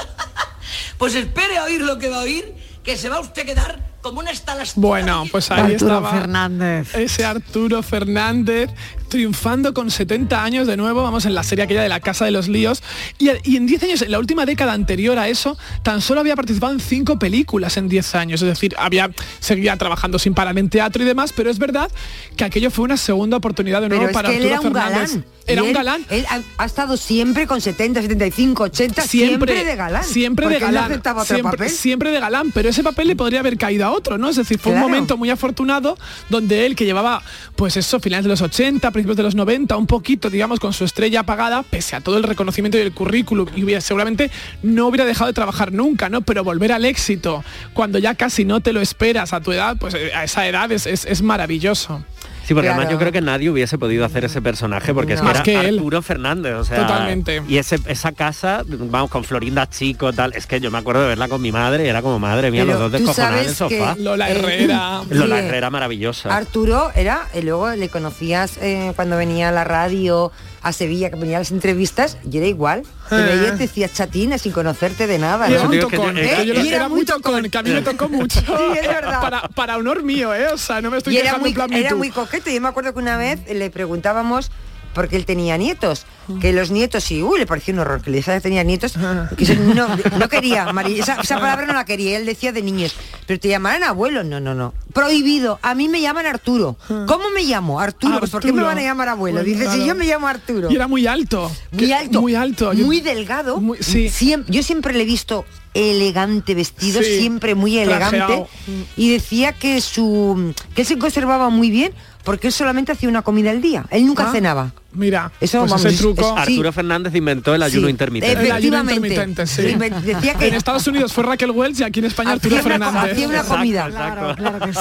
pues 0.99 1.17
espere 1.17 1.59
a 1.59 1.65
oír 1.65 1.81
lo 1.81 1.99
que 1.99 2.09
va 2.09 2.19
a 2.19 2.23
oír, 2.23 2.55
que 2.85 2.97
se 2.97 3.09
va 3.09 3.21
usted 3.21 3.43
a 3.43 3.45
quedar 3.45 3.92
como 4.03 4.21
una 4.21 4.31
estalas. 4.31 4.75
Bueno, 4.77 5.25
pues 5.31 5.51
ahí 5.51 5.61
Arturo 5.73 5.77
estaba 5.97 6.11
Fernández. 6.13 6.95
ese 6.95 7.25
Arturo 7.25 7.83
Fernández 7.83 8.71
triunfando 9.09 9.75
con 9.75 9.91
70 9.91 10.43
años 10.43 10.67
de 10.67 10.79
nuevo, 10.79 11.03
vamos 11.03 11.27
en 11.27 11.35
la 11.35 11.43
serie 11.43 11.65
aquella 11.65 11.83
de 11.83 11.91
la 11.91 12.01
Casa 12.01 12.25
de 12.25 12.31
los 12.31 12.49
Líos, 12.49 12.83
y, 13.19 13.29
y 13.45 13.57
en 13.59 13.67
10 13.67 13.83
años, 13.83 14.01
en 14.03 14.11
la 14.11 14.19
última 14.19 14.47
década 14.47 14.73
anterior 14.73 15.19
a 15.19 15.29
eso, 15.29 15.59
tan 15.83 16.01
solo 16.01 16.21
había 16.21 16.35
participado 16.35 16.73
en 16.73 16.81
5 16.81 17.19
películas 17.19 17.77
en 17.77 17.91
10 17.91 18.15
años, 18.15 18.41
es 18.41 18.49
decir, 18.49 18.75
había 18.79 19.11
seguía 19.39 19.77
trabajando 19.77 20.19
sin 20.19 20.33
parar 20.33 20.57
en 20.59 20.71
teatro 20.71 21.03
y 21.03 21.07
demás, 21.07 21.35
pero 21.37 21.51
es 21.51 21.59
verdad 21.59 21.91
que 22.39 22.45
aquello 22.45 22.71
fue 22.71 22.87
una 22.87 22.97
segunda 22.97 23.37
oportunidad 23.37 23.83
de 23.83 23.91
nuevo 23.91 24.05
Pero 24.07 24.11
es 24.11 24.15
para 24.15 24.29
que 24.31 24.37
él 24.39 24.51
Arturo 24.51 24.55
era 24.55 24.69
un 24.69 24.75
Fernández. 24.75 25.11
galán. 25.11 25.33
Era 25.47 25.63
un 25.63 25.73
galán. 25.73 26.07
Él 26.09 26.25
ha, 26.31 26.41
ha 26.57 26.65
estado 26.65 26.97
siempre 26.97 27.47
con 27.47 27.61
70, 27.61 28.01
75, 28.03 28.63
80, 28.63 29.03
siempre, 29.03 29.65
de 29.65 29.77
galán. 29.77 30.05
Siempre 30.05 30.49
de 30.49 30.55
él 30.55 30.61
galán. 30.61 31.03
siempre, 31.27 31.43
papel. 31.43 31.71
siempre 31.71 32.11
de 32.13 32.21
galán, 32.21 32.51
pero 32.53 32.69
ese 32.71 32.83
papel 32.83 33.09
le 33.09 33.17
podría 33.17 33.41
haber 33.41 33.59
caído 33.59 33.85
a 33.85 33.92
otro, 33.93 34.19
¿no? 34.19 34.29
Es 34.31 34.37
decir, 34.37 34.59
fue 34.59 34.73
Claro. 34.73 34.87
un 34.87 34.93
momento 34.93 35.17
muy 35.17 35.31
afortunado 35.31 35.97
donde 36.29 36.67
él, 36.67 36.75
que 36.77 36.85
llevaba, 36.85 37.23
pues 37.57 37.77
eso, 37.77 38.01
finales 38.01 38.25
de 38.25 38.31
los 38.31 38.41
80, 38.43 38.91
principios 38.91 39.17
de 39.17 39.23
los 39.23 39.35
90, 39.35 39.77
un 39.77 39.87
poquito, 39.87 40.31
digamos, 40.31 40.61
con 40.61 40.73
su 40.73 40.85
estrella 40.85 41.21
apagada, 41.21 41.63
pese 41.63 41.97
a 41.97 42.01
todo 42.01 42.17
el 42.17 42.23
reconocimiento 42.23 42.79
y 42.79 42.81
el 42.83 42.93
currículum, 42.93 43.49
y 43.55 43.65
hubiera, 43.65 43.81
seguramente 43.81 44.31
no 44.63 44.87
hubiera 44.89 45.05
dejado 45.05 45.27
de 45.29 45.35
trabajar 45.35 45.73
nunca, 45.73 46.09
¿no? 46.09 46.23
Pero 46.23 46.45
volver 46.45 46.73
al 46.73 46.85
éxito, 46.85 47.45
cuando 47.75 47.99
ya 47.99 48.15
casi 48.15 48.45
no 48.45 48.61
te 48.61 48.73
lo 48.73 48.81
esperas 48.81 49.33
a 49.33 49.41
tu 49.41 49.53
edad, 49.53 49.77
pues 49.79 49.95
eh, 49.95 50.13
a 50.15 50.25
esa 50.25 50.47
edad 50.47 50.71
es, 50.73 50.87
es- 50.87 51.05
es 51.05 51.23
maravilloso. 51.23 52.05
Sí, 52.47 52.55
porque 52.55 52.69
además 52.69 52.91
yo 52.91 52.99
creo 52.99 53.13
que 53.13 53.21
nadie 53.21 53.51
hubiese 53.51 53.79
podido 53.79 54.05
hacer 54.05 54.25
ese 54.25 54.43
personaje 54.43 54.93
porque 54.93 55.15
es 55.15 55.21
que 55.21 55.27
Más 55.27 55.35
era 55.37 55.43
que 55.43 55.61
él. 55.69 55.77
Arturo 55.79 56.03
Fernández, 56.03 56.55
o 56.55 56.65
sea, 56.65 56.79
Totalmente. 56.79 57.43
Y 57.49 57.59
ese, 57.59 57.79
esa 57.87 58.13
casa, 58.13 58.63
vamos, 58.67 59.11
con 59.11 59.25
Florinda 59.25 59.69
Chico, 59.69 60.13
tal, 60.13 60.33
es 60.35 60.47
que 60.47 60.61
yo 60.61 60.71
me 60.71 60.79
acuerdo 60.79 61.03
de 61.03 61.09
verla 61.09 61.29
con 61.29 61.41
mi 61.41 61.53
madre, 61.53 61.85
y 61.85 61.89
era 61.89 62.03
como 62.03 62.19
madre 62.19 62.51
mía, 62.51 62.65
Pero 62.67 62.79
los 62.79 62.91
dos 62.91 63.01
descojonados 63.01 63.41
en 63.41 63.49
el 63.49 63.55
sofá. 63.55 63.97
Lola 63.99 64.31
eh, 64.31 64.39
Herrera. 64.39 65.03
Lola 65.11 65.39
Herrera 65.41 65.71
maravillosa. 65.71 66.35
Arturo 66.35 66.91
era, 66.95 67.29
y 67.35 67.43
luego 67.43 67.71
le 67.71 67.89
conocías 67.89 68.59
eh, 68.61 68.93
cuando 68.97 69.17
venía 69.17 69.49
a 69.49 69.53
la 69.53 69.65
radio 69.65 70.33
a 70.63 70.73
Sevilla, 70.73 71.11
que 71.11 71.17
venía 71.17 71.37
a 71.37 71.41
las 71.41 71.51
entrevistas, 71.51 72.19
y 72.31 72.39
era 72.39 72.47
igual. 72.47 72.83
Te 73.09 73.17
Eh. 73.17 73.23
veía 73.23 73.49
y 73.49 73.51
te 73.53 73.57
decía 73.59 73.89
chatina 73.93 74.39
sin 74.39 74.53
conocerte 74.53 75.07
de 75.07 75.19
nada. 75.19 75.49
Y 75.49 75.55
era 75.55 75.63
¿no? 75.63 75.69
muy 75.69 75.81
tocón, 75.81 76.17
¿Eh? 76.19 76.35
que 76.37 76.47
yo 76.47 76.55
Y 76.55 76.69
era 76.69 76.89
muy 76.89 77.05
tocón, 77.05 77.51
que 77.51 77.59
a 77.59 77.63
mí 77.63 77.71
me 77.71 77.83
tocó 77.83 78.09
mucho. 78.09 78.41
Sí, 78.41 78.53
es 78.81 78.87
verdad. 78.87 79.21
Para, 79.21 79.49
para 79.49 79.77
honor 79.77 80.03
mío, 80.03 80.33
¿eh? 80.35 80.49
O 80.53 80.59
sea, 80.59 80.81
no 80.81 80.91
me 80.91 80.99
estoy 80.99 81.15
y 81.15 81.19
era 81.19 81.37
muy, 81.39 81.49
en 81.51 81.55
plan 81.55 81.69
Me 81.71 81.81
era 81.81 81.95
muy 81.97 82.11
coqueto. 82.11 82.49
Yo 82.51 82.61
me 82.61 82.69
acuerdo 82.69 82.93
que 82.93 82.99
una 83.01 83.17
vez 83.17 83.41
le 83.53 83.71
preguntábamos 83.71 84.51
porque 84.95 85.17
él 85.17 85.25
tenía 85.25 85.57
nietos, 85.57 86.05
que 86.41 86.53
los 86.53 86.71
nietos, 86.71 87.11
y 87.11 87.23
uy, 87.23 87.39
le 87.39 87.47
pareció 87.47 87.75
un 87.75 87.81
horror 87.81 88.01
que 88.03 88.11
le 88.11 88.23
que 88.23 88.41
tenía 88.41 88.63
nietos, 88.65 88.95
que 89.37 89.45
eso 89.45 89.55
no, 89.55 89.89
no 90.19 90.29
quería, 90.29 90.73
Mari, 90.73 91.01
esa, 91.01 91.15
esa 91.21 91.39
palabra 91.39 91.67
no 91.67 91.73
la 91.73 91.85
quería, 91.85 92.17
él 92.17 92.27
decía 92.27 92.53
de 92.53 92.63
niños, 92.63 92.95
pero 93.27 93.41
te 93.41 93.49
llamarán 93.49 93.83
abuelo, 93.83 94.23
no, 94.25 94.41
no, 94.41 94.55
no, 94.55 94.75
prohibido, 94.93 95.59
a 95.63 95.75
mí 95.75 95.89
me 95.89 96.01
llaman 96.01 96.27
Arturo, 96.27 96.77
¿cómo 96.89 97.31
me 97.35 97.43
llamo? 97.43 97.81
Arturo, 97.81 98.19
pues 98.19 98.31
¿por 98.31 98.41
qué 98.43 98.49
me 98.53 98.61
Arturo. 98.61 98.67
van 98.67 98.79
a 98.79 98.83
llamar 98.83 99.09
abuelo? 99.09 99.43
Dice, 99.43 99.71
si 99.71 99.85
yo 99.87 99.95
me 99.95 100.07
llamo 100.07 100.29
Arturo. 100.29 100.71
Y 100.71 100.77
era 100.77 100.87
muy 100.87 101.07
alto. 101.07 101.51
Muy 101.73 101.87
Que- 101.87 101.95
alto. 101.95 102.21
Muy 102.21 102.35
alto. 102.35 102.73
Muy 102.75 103.01
delgado. 103.01 103.61
sí. 103.81 104.09
Siem- 104.09 104.45
yo 104.49 104.63
siempre 104.63 104.95
le 104.95 105.03
he 105.03 105.07
visto 105.07 105.45
elegante 105.75 106.55
vestido, 106.55 107.03
Sí, 107.03 107.19
siempre 107.19 107.55
muy 107.55 107.79
elegante. 107.79 108.17
trajeado. 108.19 108.49
Y 108.97 109.11
decía 109.11 109.53
que 109.53 109.81
su 109.81 110.55
que 110.75 110.85
se 110.85 110.99
conservaba 110.99 111.49
muy 111.49 111.71
bien 111.71 111.93
porque 112.25 112.49
él 112.49 112.53
solamente 112.53 112.93
hacía 112.93 113.09
una 113.09 113.23
comida 113.23 113.51
al 113.51 113.61
día. 113.61 113.85
Él 113.91 114.07
nunca 114.07 114.29
Ah, 114.29 114.33
cenaba. 114.33 114.73
Mira, 114.95 115.33
Eso, 115.41 115.61
pues 115.61 115.71
vamos, 115.71 115.85
ese 115.87 115.95
es- 115.95 116.01
truco. 116.01 116.21
es-. 116.37 116.43
Arturo 116.49 116.71
Fernández 116.73 117.15
inventó 117.15 117.55
el 117.55 117.63
ayuno 117.63 117.87
Sí, 117.87 117.91
intermitente. 117.91 118.33
El 118.33 118.53
ayuno 118.53 118.77
Efectivamente. 118.83 118.95
intermitente, 118.95 119.47
sí. 119.47 119.63
Inven- 119.63 120.01
decía 120.03 120.35
que- 120.35 120.49
En 120.49 120.55
Estados 120.55 120.87
Unidos 120.87 121.13
fue 121.13 121.25
Raquel 121.25 121.51
Welch 121.51 121.81
y 121.81 121.83
aquí 121.85 122.01
en 122.01 122.07
España 122.07 122.33
Arturo 122.33 122.55
una, 122.57 122.63
Fernández. 122.63 123.13
hacía 123.13 123.29
una 123.29 123.43
comida. 123.45 123.89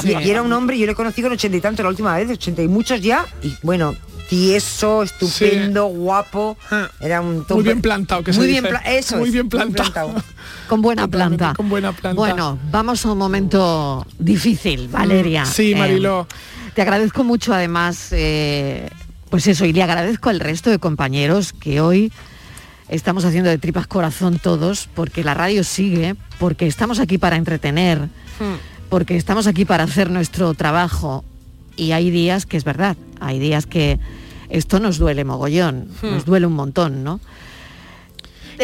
Y, 0.03 0.09
y 0.27 0.29
era 0.29 0.41
un 0.41 0.51
hombre, 0.51 0.77
yo 0.77 0.85
le 0.85 0.95
conocí 0.95 1.21
con 1.21 1.31
ochenta 1.31 1.55
y 1.57 1.61
tanto 1.61 1.83
la 1.83 1.89
última 1.89 2.15
vez, 2.17 2.29
ochenta 2.29 2.61
y 2.61 2.67
muchos 2.67 2.99
ya. 3.01 3.25
Y 3.41 3.53
bueno, 3.63 3.95
tieso, 4.29 5.03
estupendo, 5.03 5.85
guapo. 5.85 6.57
Era 6.99 7.21
un 7.21 7.45
Muy 7.49 7.63
bien 7.63 7.81
plantado, 7.81 8.23
que 8.23 8.33
se 8.33 8.39
Muy 8.39 8.47
bien, 8.47 8.63
dice. 8.65 8.77
eso 8.97 9.17
Muy 9.17 9.27
es, 9.27 9.33
bien 9.33 9.47
plantado. 9.49 10.13
Con 10.67 10.81
buena 10.81 11.07
planta. 11.07 11.53
Con 11.55 11.69
buena 11.69 11.91
planta. 11.93 12.15
Bueno, 12.17 12.57
vamos 12.71 13.05
a 13.05 13.11
un 13.11 13.17
momento 13.17 14.05
difícil, 14.19 14.87
Valeria. 14.89 15.43
Mm, 15.43 15.47
sí, 15.47 15.71
Eh, 15.71 15.75
Mariló. 15.75 16.27
Te 16.75 16.81
agradezco 16.81 17.23
mucho 17.23 17.53
además, 17.53 18.09
eh, 18.11 18.89
pues 19.29 19.47
eso, 19.47 19.65
y 19.65 19.73
le 19.73 19.83
agradezco 19.83 20.29
al 20.29 20.39
resto 20.39 20.69
de 20.69 20.79
compañeros 20.79 21.53
que 21.53 21.81
hoy 21.81 22.11
estamos 22.89 23.25
haciendo 23.25 23.49
de 23.49 23.57
tripas 23.57 23.87
corazón 23.87 24.39
todos, 24.39 24.89
porque 24.93 25.23
la 25.23 25.33
radio 25.33 25.63
sigue, 25.63 26.15
porque 26.39 26.67
estamos 26.67 26.99
aquí 26.99 27.17
para 27.17 27.35
entretener, 27.37 28.09
porque 28.89 29.15
estamos 29.15 29.47
aquí 29.47 29.65
para 29.65 29.83
hacer 29.85 30.09
nuestro 30.09 30.53
trabajo. 30.53 31.23
Y 31.77 31.93
hay 31.93 32.09
días 32.11 32.45
que 32.45 32.57
es 32.57 32.63
verdad, 32.65 32.97
hay 33.19 33.39
días 33.39 33.65
que 33.65 33.99
esto 34.49 34.79
nos 34.79 34.97
duele 34.97 35.23
mogollón, 35.23 35.87
Hmm. 36.01 36.11
nos 36.11 36.25
duele 36.25 36.45
un 36.45 36.53
montón, 36.53 37.03
¿no? 37.03 37.21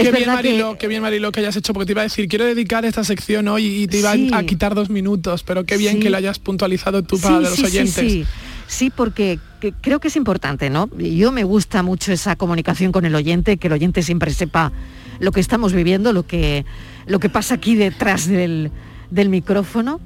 Qué 0.04 0.12
bien, 0.12 0.14
verdad 0.14 0.42
que- 0.42 0.50
Marilo, 0.50 0.78
qué 0.78 0.88
bien, 0.88 1.02
Marilo, 1.02 1.32
que 1.32 1.40
hayas 1.42 1.56
hecho, 1.56 1.74
porque 1.74 1.86
te 1.88 1.92
iba 1.94 2.02
a 2.02 2.04
decir, 2.04 2.28
quiero 2.28 2.46
dedicar 2.46 2.86
esta 2.86 3.04
sección 3.04 3.48
hoy 3.48 3.66
y 3.84 3.88
te 3.88 4.00
iba 4.00 4.14
Sí. 4.14 4.30
a 4.34 4.44
quitar 4.44 4.76
dos 4.76 4.90
minutos, 4.90 5.44
pero 5.44 5.66
qué 5.66 5.78
bien 5.78 5.96
Sí. 5.96 6.00
que 6.02 6.10
lo 6.10 6.18
hayas 6.18 6.40
puntualizado 6.40 7.04
tú 7.04 7.20
para 7.20 7.40
los 7.40 7.60
oyentes. 7.60 8.28
Sí, 8.68 8.90
porque 8.90 9.40
que- 9.62 9.74
creo 9.74 10.00
que 10.00 10.10
es 10.10 10.16
importante, 10.18 10.70
¿no? 10.70 10.90
Yo 10.98 11.32
me 11.32 11.44
gusta 11.44 11.84
mucho 11.84 12.12
esa 12.12 12.36
comunicación 12.36 12.92
con 12.92 13.06
el 13.06 13.16
oyente, 13.16 13.58
que 13.58 13.68
el 13.68 13.74
oyente 13.74 14.04
siempre 14.04 14.32
sepa 14.32 14.72
lo 15.20 15.32
que 15.32 15.40
estamos 15.40 15.74
viviendo, 15.74 16.12
lo 16.14 16.28
que, 16.28 16.66
lo 17.08 17.20
que 17.20 17.30
pasa 17.30 17.56
aquí 17.56 17.76
detrás 17.76 18.28
del, 18.28 18.72
del 19.10 19.30
micrófono. 19.30 20.00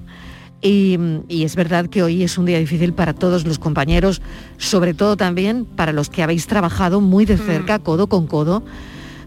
Y, 0.63 0.99
y 1.27 1.43
es 1.43 1.56
verdad 1.56 1.88
que 1.88 2.04
hoy 2.04 2.21
es 2.21 2.38
un 2.38 2.45
día 2.45 2.60
difícil 2.60 2.93
para 2.93 3.13
todos 3.13 3.45
los 3.47 3.58
compañeros, 3.58 4.21
sobre 4.60 4.93
todo 4.93 5.17
también 5.17 5.65
para 5.65 5.91
los 5.91 6.10
que 6.12 6.21
habéis 6.21 6.45
trabajado 6.45 7.01
muy 7.01 7.25
de 7.25 7.38
cerca, 7.38 7.80
codo 7.80 8.06
con 8.08 8.27
codo, 8.27 8.63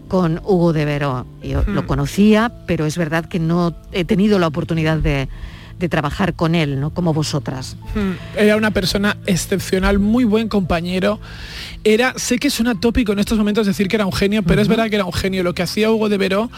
con 0.07 0.39
Hugo 0.43 0.73
de 0.73 0.85
Vero. 0.85 1.25
Yo 1.43 1.63
Mm. 1.65 1.71
lo 1.73 1.87
conocía, 1.87 2.51
pero 2.67 2.85
es 2.85 2.97
verdad 2.97 3.25
que 3.25 3.39
no 3.39 3.73
he 3.91 4.05
tenido 4.05 4.39
la 4.39 4.47
oportunidad 4.47 4.97
de, 4.97 5.27
de 5.79 5.89
trabajar 5.89 6.33
con 6.35 6.55
él, 6.55 6.79
¿no? 6.79 6.91
Como 6.91 7.13
vosotras. 7.13 7.75
Mm, 7.95 8.37
Era 8.37 8.55
una 8.55 8.71
persona 8.71 9.17
excepcional, 9.25 9.99
muy 9.99 10.23
buen 10.23 10.47
compañero. 10.47 11.19
Era, 11.87 12.13
sé 12.17 12.39
que 12.39 12.49
suena 12.49 12.73
tópico 12.75 13.13
en 13.13 13.19
estos 13.19 13.37
momentos 13.37 13.67
decir 13.67 13.87
que 13.87 13.95
era 13.95 14.05
un 14.05 14.11
genio, 14.11 14.43
pero 14.43 14.61
es 14.61 14.67
verdad 14.67 14.89
que 14.89 14.95
era 14.95 15.05
un 15.05 15.13
genio. 15.13 15.43
Lo 15.43 15.53
que 15.53 15.63
hacía 15.63 15.91
Hugo 15.91 16.09
de 16.09 16.17
Veró 16.17 16.49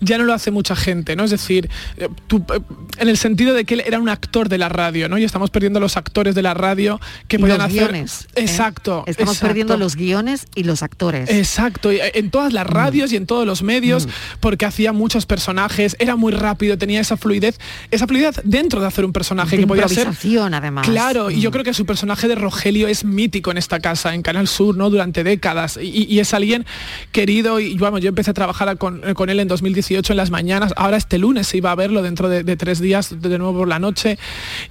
ya 0.00 0.18
no 0.18 0.24
lo 0.24 0.34
hace 0.34 0.50
mucha 0.50 0.74
gente, 0.74 1.14
¿no? 1.16 1.24
Es 1.24 1.30
decir, 1.30 1.70
eh, 1.96 2.08
tú, 2.26 2.44
eh, 2.52 2.60
en 2.98 3.08
el 3.08 3.16
sentido 3.16 3.54
de 3.54 3.64
que 3.64 3.74
él 3.74 3.82
era 3.86 4.00
un 4.00 4.08
actor 4.08 4.48
de 4.48 4.58
la 4.58 4.68
radio, 4.68 5.08
¿no? 5.08 5.16
Y 5.16 5.24
estamos 5.24 5.50
perdiendo 5.50 5.78
los 5.80 5.96
actores 5.96 6.34
de 6.34 6.42
la 6.42 6.54
radio 6.54 7.00
que 7.28 7.38
podían 7.38 7.58
los 7.58 7.68
hacer. 7.68 7.88
guiones, 7.92 8.26
¿eh? 8.34 8.42
Exacto. 8.42 9.04
Estamos 9.06 9.34
exacto. 9.34 9.48
perdiendo 9.48 9.76
los 9.76 9.94
guiones 9.94 10.46
y 10.54 10.64
los 10.64 10.82
actores. 10.82 11.30
Exacto, 11.30 11.92
y 11.92 12.00
en 12.02 12.30
todas 12.30 12.52
las 12.52 12.66
radios 12.66 13.12
y 13.12 13.16
en 13.16 13.26
todos 13.26 13.46
los 13.46 13.62
medios, 13.62 14.08
porque 14.40 14.66
hacía 14.66 14.92
muchos 14.92 15.26
personajes, 15.26 15.96
era 16.00 16.16
muy 16.16 16.32
rápido, 16.32 16.76
tenía 16.76 17.00
esa 17.00 17.16
fluidez, 17.16 17.58
esa 17.90 18.06
fluidez 18.08 18.40
dentro 18.44 18.80
de 18.80 18.88
hacer 18.88 19.04
un 19.04 19.12
personaje 19.12 19.56
De 19.56 19.62
que 19.62 19.66
podía 19.68 19.88
ser. 19.88 20.08
además. 20.52 20.88
Claro, 20.88 21.30
y 21.30 21.40
yo 21.40 21.52
creo 21.52 21.64
que 21.64 21.74
su 21.74 21.86
personaje 21.86 22.26
de 22.26 22.34
Rogelio 22.34 22.88
es 22.88 23.04
mítico 23.04 23.52
en 23.52 23.58
esta 23.58 23.78
casa, 23.78 24.14
en 24.14 24.22
Canal 24.22 24.48
Sur, 24.48 24.71
Durante 24.72 25.22
décadas. 25.22 25.78
Y, 25.80 26.18
es 26.18 26.34
alguien 26.34 26.66
querido, 27.12 27.60
y 27.60 27.76
vamos, 27.76 28.00
yo 28.00 28.08
empecé 28.08 28.30
a 28.30 28.34
trabajar 28.34 28.76
con, 28.78 29.00
con 29.14 29.30
él 29.30 29.40
en 29.40 29.48
2018 29.48 30.12
en 30.12 30.16
las 30.16 30.30
mañanas, 30.30 30.72
ahora 30.76 30.96
este 30.96 31.18
lunes 31.18 31.46
se 31.46 31.58
iba 31.58 31.70
a 31.70 31.74
verlo 31.74 32.02
dentro 32.02 32.28
de, 32.28 32.56
tres 32.56 32.80
días, 32.80 33.20
de 33.20 33.38
nuevo 33.38 33.60
por 33.60 33.68
la 33.68 33.78
noche, 33.78 34.18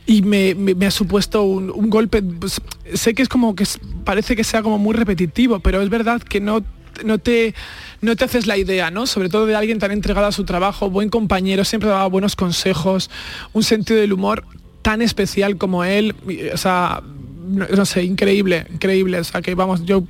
y 0.06 0.22
me, 0.22 0.56
ha 0.86 0.92
supuesto 0.92 1.44
un, 1.44 1.90
golpe, 1.90 2.22
pues, 2.22 2.62
sé 2.94 3.14
que 3.14 3.22
es 3.22 3.30
como 3.30 3.56
que 3.56 3.66
parece 4.04 4.36
que 4.36 4.44
sea 4.44 4.62
como 4.64 4.78
muy 4.78 4.96
repetitivo, 4.96 5.60
pero 5.60 5.82
es 5.82 5.90
verdad 5.90 6.22
que 6.22 6.40
no 6.40 6.64
no 7.06 7.18
te, 7.18 7.56
no 8.02 8.16
te 8.16 8.26
haces 8.26 8.48
la 8.48 8.58
idea, 8.58 8.92
¿no? 8.92 9.08
Sobre 9.08 9.30
todo 9.30 9.46
de 9.46 9.56
alguien 9.56 9.80
tan 9.80 9.92
entregado 9.92 10.28
a 10.28 10.32
su 10.32 10.44
trabajo, 10.44 10.90
buen 10.90 11.10
compañero, 11.10 11.64
siempre 11.64 11.90
daba 11.90 12.06
buenos 12.08 12.36
consejos, 12.36 13.10
un 13.54 13.64
sentido 13.64 14.00
del 14.00 14.14
humor 14.14 14.44
tan 14.82 15.02
especial 15.02 15.58
como 15.58 15.84
él, 15.84 16.14
o 16.54 16.58
sea, 16.58 17.02
no, 17.42 17.86
sé, 17.86 18.04
increíble, 18.04 18.66
increíble. 18.72 19.20
O 19.20 19.24
sea 19.24 19.42
que 19.42 19.56
vamos, 19.56 19.84
yo 19.86 20.04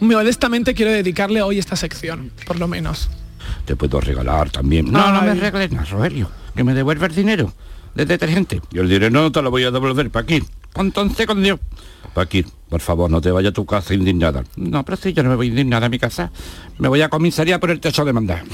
modestamente 0.00 0.74
quiero 0.74 0.92
dedicarle 0.92 1.42
hoy 1.42 1.58
esta 1.58 1.76
sección, 1.76 2.30
por 2.46 2.58
lo 2.58 2.68
menos. 2.68 3.10
Te 3.64 3.76
puedo 3.76 4.00
regalar 4.00 4.50
también. 4.50 4.90
No, 4.90 5.12
no 5.12 5.22
me 5.22 5.34
regales 5.34 5.72
nada, 5.72 5.84
Rogelio. 5.84 6.30
Que 6.54 6.64
me 6.64 6.74
devuelva 6.74 7.06
el 7.06 7.14
dinero 7.14 7.52
de 7.94 8.06
detergente. 8.06 8.60
Yo 8.70 8.82
el 8.82 8.88
dinero 8.88 9.10
no 9.10 9.32
te 9.32 9.42
lo 9.42 9.50
voy 9.50 9.64
a 9.64 9.70
devolver, 9.70 10.10
Paquín. 10.10 10.46
Entonces 10.74 11.26
con 11.26 11.42
Dios. 11.42 11.60
Paquín, 12.14 12.46
por 12.68 12.80
favor, 12.80 13.10
no 13.10 13.20
te 13.20 13.30
vayas 13.30 13.50
a 13.50 13.54
tu 13.54 13.64
casa 13.64 13.94
indignada. 13.94 14.44
No, 14.56 14.84
pero 14.84 14.96
si 14.96 15.12
yo 15.12 15.22
no 15.22 15.30
me 15.30 15.36
voy 15.36 15.48
indignada 15.48 15.86
a 15.86 15.88
mi 15.88 15.98
casa. 15.98 16.30
Me 16.78 16.88
voy 16.88 17.00
a 17.02 17.08
comisaría 17.08 17.58
por 17.58 17.70
el 17.70 17.80
techo 17.80 18.04
de 18.04 18.12
mandar. 18.12 18.44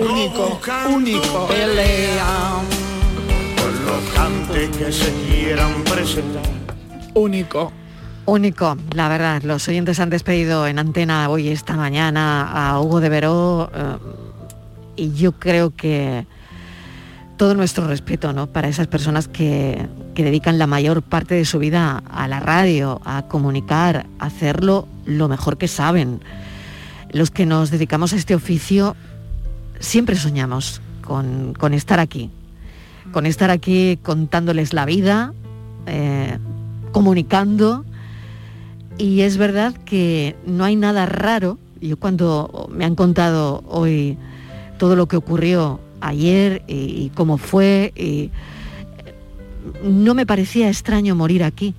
único, 0.00 0.60
único. 0.88 1.48
Que 4.78 4.92
se 4.92 5.12
quieran 5.26 5.84
presentar. 5.84 6.42
Único. 7.14 7.72
Único, 8.26 8.76
la 8.94 9.08
verdad. 9.08 9.42
Los 9.42 9.68
oyentes 9.68 10.00
han 10.00 10.10
despedido 10.10 10.66
en 10.66 10.78
antena 10.78 11.28
hoy, 11.28 11.48
esta 11.48 11.76
mañana, 11.76 12.50
a 12.50 12.80
Hugo 12.80 13.00
de 13.00 13.08
Veró. 13.08 13.70
eh, 13.74 13.98
y 14.96 15.12
yo 15.12 15.32
creo 15.32 15.74
que 15.74 16.26
todo 17.36 17.54
nuestro 17.54 17.88
respeto 17.88 18.32
¿no? 18.32 18.46
para 18.46 18.68
esas 18.68 18.86
personas 18.86 19.26
que, 19.26 19.88
que 20.14 20.22
dedican 20.22 20.58
la 20.58 20.66
mayor 20.68 21.02
parte 21.02 21.34
de 21.34 21.44
su 21.44 21.58
vida 21.58 22.02
a 22.10 22.28
la 22.28 22.40
radio, 22.40 23.00
a 23.04 23.22
comunicar, 23.22 24.06
a 24.18 24.26
hacerlo 24.26 24.86
lo 25.04 25.28
mejor 25.28 25.58
que 25.58 25.68
saben. 25.68 26.20
Los 27.10 27.30
que 27.30 27.44
nos 27.46 27.70
dedicamos 27.70 28.12
a 28.12 28.16
este 28.16 28.34
oficio 28.34 28.96
siempre 29.80 30.16
soñamos 30.16 30.80
con, 31.02 31.54
con 31.54 31.74
estar 31.74 32.00
aquí, 32.00 32.30
con 33.14 33.26
estar 33.26 33.48
aquí 33.52 33.96
contándoles 34.02 34.72
la 34.72 34.84
vida, 34.86 35.32
eh, 35.86 36.36
comunicando. 36.90 37.84
Y 38.98 39.20
es 39.20 39.36
verdad 39.36 39.72
que 39.84 40.34
no 40.46 40.64
hay 40.64 40.74
nada 40.74 41.06
raro. 41.06 41.56
Yo 41.80 41.96
cuando 41.96 42.68
me 42.72 42.84
han 42.84 42.96
contado 42.96 43.62
hoy 43.68 44.18
todo 44.78 44.96
lo 44.96 45.06
que 45.06 45.16
ocurrió 45.16 45.78
ayer 46.00 46.64
y, 46.66 46.74
y 46.74 47.12
cómo 47.14 47.38
fue, 47.38 47.92
y 47.94 48.32
no 49.84 50.14
me 50.14 50.26
parecía 50.26 50.68
extraño 50.68 51.14
morir 51.14 51.44
aquí, 51.44 51.72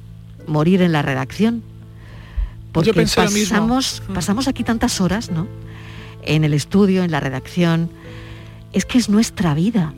morir 0.48 0.82
en 0.82 0.94
la 0.94 1.02
redacción. 1.02 1.64
Porque 2.72 2.94
pensé 2.94 3.26
lo 3.26 3.32
mismo. 3.32 3.50
pasamos, 3.50 4.04
pasamos 4.14 4.48
aquí 4.48 4.64
tantas 4.64 5.02
horas, 5.02 5.32
¿no? 5.32 5.48
En 6.22 6.46
el 6.46 6.54
estudio, 6.54 7.04
en 7.04 7.12
la 7.12 7.20
redacción. 7.20 7.90
Es 8.72 8.86
que 8.86 8.98
es 8.98 9.10
nuestra 9.10 9.54
vida. 9.54 9.94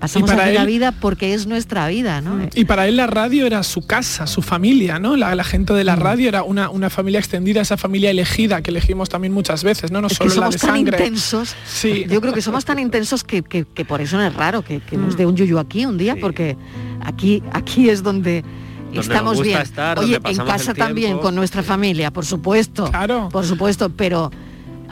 Pasamos 0.00 0.30
para 0.30 0.44
aquí 0.44 0.54
la 0.54 0.64
vida 0.64 0.92
porque 0.92 1.32
es 1.32 1.46
nuestra 1.46 1.88
vida, 1.88 2.20
¿no? 2.20 2.38
Y 2.54 2.64
para 2.66 2.86
él 2.86 2.96
la 2.96 3.06
radio 3.06 3.46
era 3.46 3.62
su 3.62 3.86
casa, 3.86 4.26
su 4.26 4.42
familia, 4.42 4.98
¿no? 4.98 5.16
La, 5.16 5.34
la 5.34 5.42
gente 5.44 5.72
de 5.72 5.84
Mm. 5.84 5.86
la 5.86 5.96
radio 5.96 6.28
era 6.28 6.42
una, 6.42 6.68
una 6.70 6.90
familia 6.90 7.18
extendida, 7.18 7.62
esa 7.62 7.76
familia 7.76 8.10
elegida 8.10 8.60
que 8.62 8.70
elegimos 8.70 9.08
también 9.08 9.32
muchas 9.32 9.64
veces, 9.64 9.90
¿no? 9.90 10.00
No 10.02 10.08
Es 10.08 10.18
que 10.18 10.28
solo 10.28 10.40
la 10.42 10.46
somos 10.46 10.54
de 10.54 10.58
tan 10.60 10.70
sangre. 10.76 10.98
intensos. 11.04 11.54
Sí. 11.66 12.04
Yo 12.08 12.20
creo 12.20 12.34
que 12.34 12.42
somos 12.42 12.64
tan 12.64 12.78
intensos 12.78 13.24
que, 13.24 13.42
que- 13.42 13.64
que 13.64 13.84
por 13.86 14.00
eso 14.02 14.16
no 14.18 14.24
es 14.26 14.34
raro 14.34 14.62
que, 14.62 14.80
que 14.80 14.96
nos 14.98 15.16
dé 15.16 15.24
un 15.26 15.34
yuyu 15.34 15.58
aquí 15.58 15.86
un 15.86 15.96
día, 15.96 16.16
porque 16.20 16.56
aquí, 17.02 17.42
aquí 17.52 17.88
es 17.88 18.02
donde, 18.02 18.44
estamos 18.92 19.40
bien. 19.42 19.60
estar, 19.62 19.98
Oye, 19.98 20.18
donde 20.18 20.30
en 20.30 20.46
casa 20.46 20.72
el 20.72 20.76
también, 20.76 21.18
con 21.18 21.34
nuestra 21.34 21.62
familia, 21.62 22.10
por 22.12 22.24
supuesto. 22.26 22.90
Claro. 22.90 23.28
Por 23.30 23.44
supuesto, 23.46 23.88
pero 23.90 24.30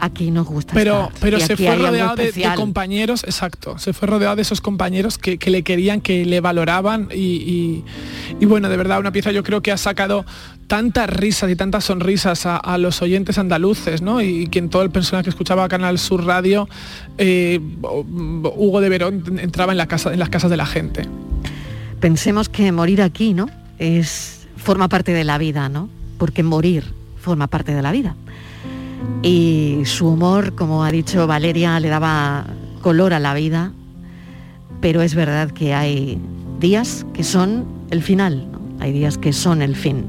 aquí 0.01 0.31
nos 0.31 0.47
gusta 0.47 0.75
Pero, 0.75 1.05
estar. 1.05 1.13
pero 1.21 1.39
Y 1.39 1.41
se 1.43 1.57
fue 1.57 1.75
rodeado 1.77 2.17
de, 2.17 2.33
compañeros, 2.57 3.25
exacto, 3.25 3.79
se 3.79 3.93
fue 3.93 4.09
rodeado 4.09 4.37
de 4.37 4.43
esos 4.43 4.61
compañeros 4.61 5.19
que, 5.19 5.39
que 5.39 5.51
le 5.51 5.63
querían, 5.63 6.01
que 6.01 6.25
le 6.25 6.41
valoraban 6.41 7.09
y, 7.13 7.17
y- 7.19 7.85
y 8.41 8.47
bueno, 8.47 8.69
de 8.69 8.77
verdad, 8.77 8.99
una 9.01 9.13
pieza 9.13 9.31
yo 9.33 9.43
creo 9.43 9.61
que 9.63 9.71
ha 9.73 9.77
sacado 9.77 10.25
tantas 10.67 11.09
risas 11.11 11.51
y 11.51 11.57
tantas 11.57 11.85
sonrisas 11.85 12.47
a, 12.47 12.57
a 12.57 12.79
los 12.79 13.03
oyentes 13.03 13.37
andaluces, 13.39 14.01
¿no? 14.03 14.23
Y 14.23 14.47
quien 14.49 14.71
todo 14.71 14.83
el 14.83 14.91
personal 14.91 15.23
que 15.23 15.31
escuchaba 15.31 15.69
Canal 15.69 15.99
Sur 15.99 16.25
Radio, 16.25 16.69
eh, 17.19 17.61
Hugo 17.83 18.81
de 18.81 18.89
Verón 18.89 19.39
entraba 19.39 19.73
en, 19.73 19.79
la 19.79 19.87
casa, 19.87 20.13
en 20.13 20.19
las 20.19 20.31
casas 20.31 20.51
de 20.51 20.57
la 20.57 20.67
gente. 20.67 21.07
Pensemos 22.01 22.49
que 22.49 22.71
morir 22.73 23.03
aquí, 23.03 23.35
¿no? 23.35 23.49
Es 23.79 24.47
forma 24.57 24.89
parte 24.89 25.13
de 25.13 25.25
la 25.25 25.39
vida, 25.39 25.69
¿no? 25.69 25.89
Porque 26.19 26.43
morir 26.43 26.93
forma 27.21 27.47
parte 27.47 27.75
de 27.75 27.83
la 27.83 27.93
vida. 27.93 28.17
Y 29.23 29.83
su 29.85 30.09
humor, 30.09 30.55
como 30.55 30.85
ha 30.85 30.91
dicho 30.91 31.27
Valeria, 31.27 31.81
le 31.81 31.89
daba 31.89 32.47
color 32.83 33.15
a 33.15 33.19
la 33.19 33.35
vida, 33.35 33.73
pero 34.81 35.01
es 35.01 35.15
verdad 35.15 35.51
que 35.51 35.73
hay 35.75 36.19
días 36.61 37.07
que 37.15 37.25
son 37.25 37.65
el 37.91 38.03
final, 38.03 38.51
¿no? 38.53 38.61
hay 38.81 38.93
días 38.93 39.17
que 39.17 39.33
son 39.33 39.63
el 39.63 39.77
fin. 39.77 40.05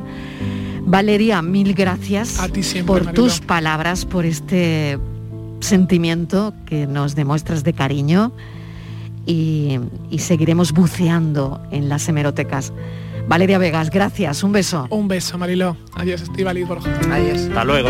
Valeria, 0.86 1.42
mil 1.42 1.74
gracias 1.74 2.38
por 2.86 3.06
Marilo. 3.06 3.24
tus 3.24 3.40
palabras, 3.40 4.06
por 4.06 4.26
este 4.26 5.00
sentimiento 5.62 6.54
que 6.66 6.86
nos 6.86 7.16
demuestras 7.16 7.64
de 7.64 7.74
cariño 7.74 8.34
y, 9.26 9.80
y 10.12 10.20
seguiremos 10.20 10.74
buceando 10.74 11.62
en 11.72 11.90
las 11.90 12.08
hemerotecas. 12.08 12.72
Valeria 13.28 13.58
Vegas, 13.58 13.90
gracias, 13.90 14.44
un 14.44 14.52
beso. 14.52 14.88
Un 14.92 15.08
beso, 15.08 15.38
Mariló. 15.38 15.76
Adiós, 15.96 16.22
Estíbaliz 16.22 16.68
Borja. 16.68 16.90
Adiós. 17.12 17.40
Hasta 17.40 17.64
luego. 17.64 17.90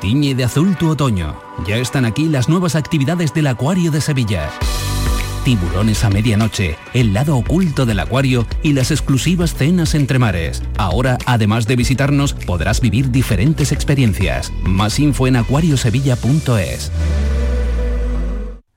Tiñe 0.00 0.34
de 0.34 0.44
azul 0.44 0.76
tu 0.76 0.90
otoño. 0.90 1.36
Ya 1.66 1.76
están 1.76 2.04
aquí 2.04 2.28
las 2.28 2.48
nuevas 2.48 2.76
actividades 2.76 3.34
del 3.34 3.48
Acuario 3.48 3.90
de 3.90 4.00
Sevilla. 4.00 4.48
Tiburones 5.44 6.04
a 6.04 6.10
medianoche, 6.10 6.76
el 6.94 7.12
lado 7.12 7.36
oculto 7.36 7.84
del 7.84 8.00
acuario 8.00 8.46
y 8.62 8.74
las 8.74 8.90
exclusivas 8.90 9.54
cenas 9.54 9.94
entre 9.94 10.18
mares. 10.18 10.62
Ahora, 10.76 11.18
además 11.26 11.66
de 11.66 11.76
visitarnos, 11.76 12.34
podrás 12.34 12.80
vivir 12.80 13.10
diferentes 13.10 13.72
experiencias. 13.72 14.52
Más 14.62 14.98
info 15.00 15.26
en 15.26 15.36
acuariosevilla.es. 15.36 16.92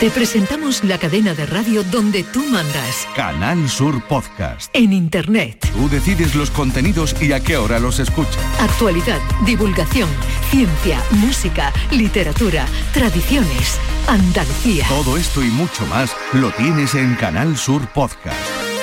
Te 0.00 0.10
presentamos 0.10 0.84
la 0.84 0.96
cadena 0.96 1.34
de 1.34 1.44
radio 1.44 1.82
donde 1.82 2.22
tú 2.22 2.40
mandas. 2.44 3.08
Canal 3.16 3.68
Sur 3.68 4.00
Podcast. 4.06 4.70
En 4.72 4.92
Internet. 4.92 5.68
Tú 5.72 5.88
decides 5.88 6.36
los 6.36 6.52
contenidos 6.52 7.20
y 7.20 7.32
a 7.32 7.40
qué 7.40 7.56
hora 7.56 7.80
los 7.80 7.98
escuchas. 7.98 8.38
Actualidad, 8.60 9.18
divulgación, 9.44 10.08
ciencia, 10.50 11.02
música, 11.10 11.72
literatura, 11.90 12.64
tradiciones, 12.94 13.80
Andalucía. 14.06 14.86
Todo 14.88 15.16
esto 15.16 15.42
y 15.42 15.48
mucho 15.48 15.84
más 15.86 16.14
lo 16.32 16.52
tienes 16.52 16.94
en 16.94 17.16
Canal 17.16 17.56
Sur 17.56 17.84
Podcast. 17.88 18.38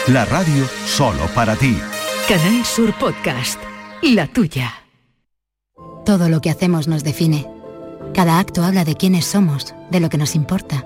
La 0.07 0.25
radio 0.25 0.67
solo 0.85 1.27
para 1.33 1.55
ti. 1.55 1.77
Canal 2.27 2.65
Sur 2.65 2.93
Podcast. 2.99 3.57
La 4.01 4.27
tuya. 4.27 4.83
Todo 6.05 6.27
lo 6.27 6.41
que 6.41 6.49
hacemos 6.49 6.89
nos 6.89 7.05
define. 7.05 7.47
Cada 8.13 8.37
acto 8.37 8.65
habla 8.65 8.83
de 8.83 8.95
quiénes 8.95 9.23
somos, 9.23 9.73
de 9.91 10.01
lo 10.01 10.09
que 10.09 10.17
nos 10.17 10.35
importa. 10.35 10.85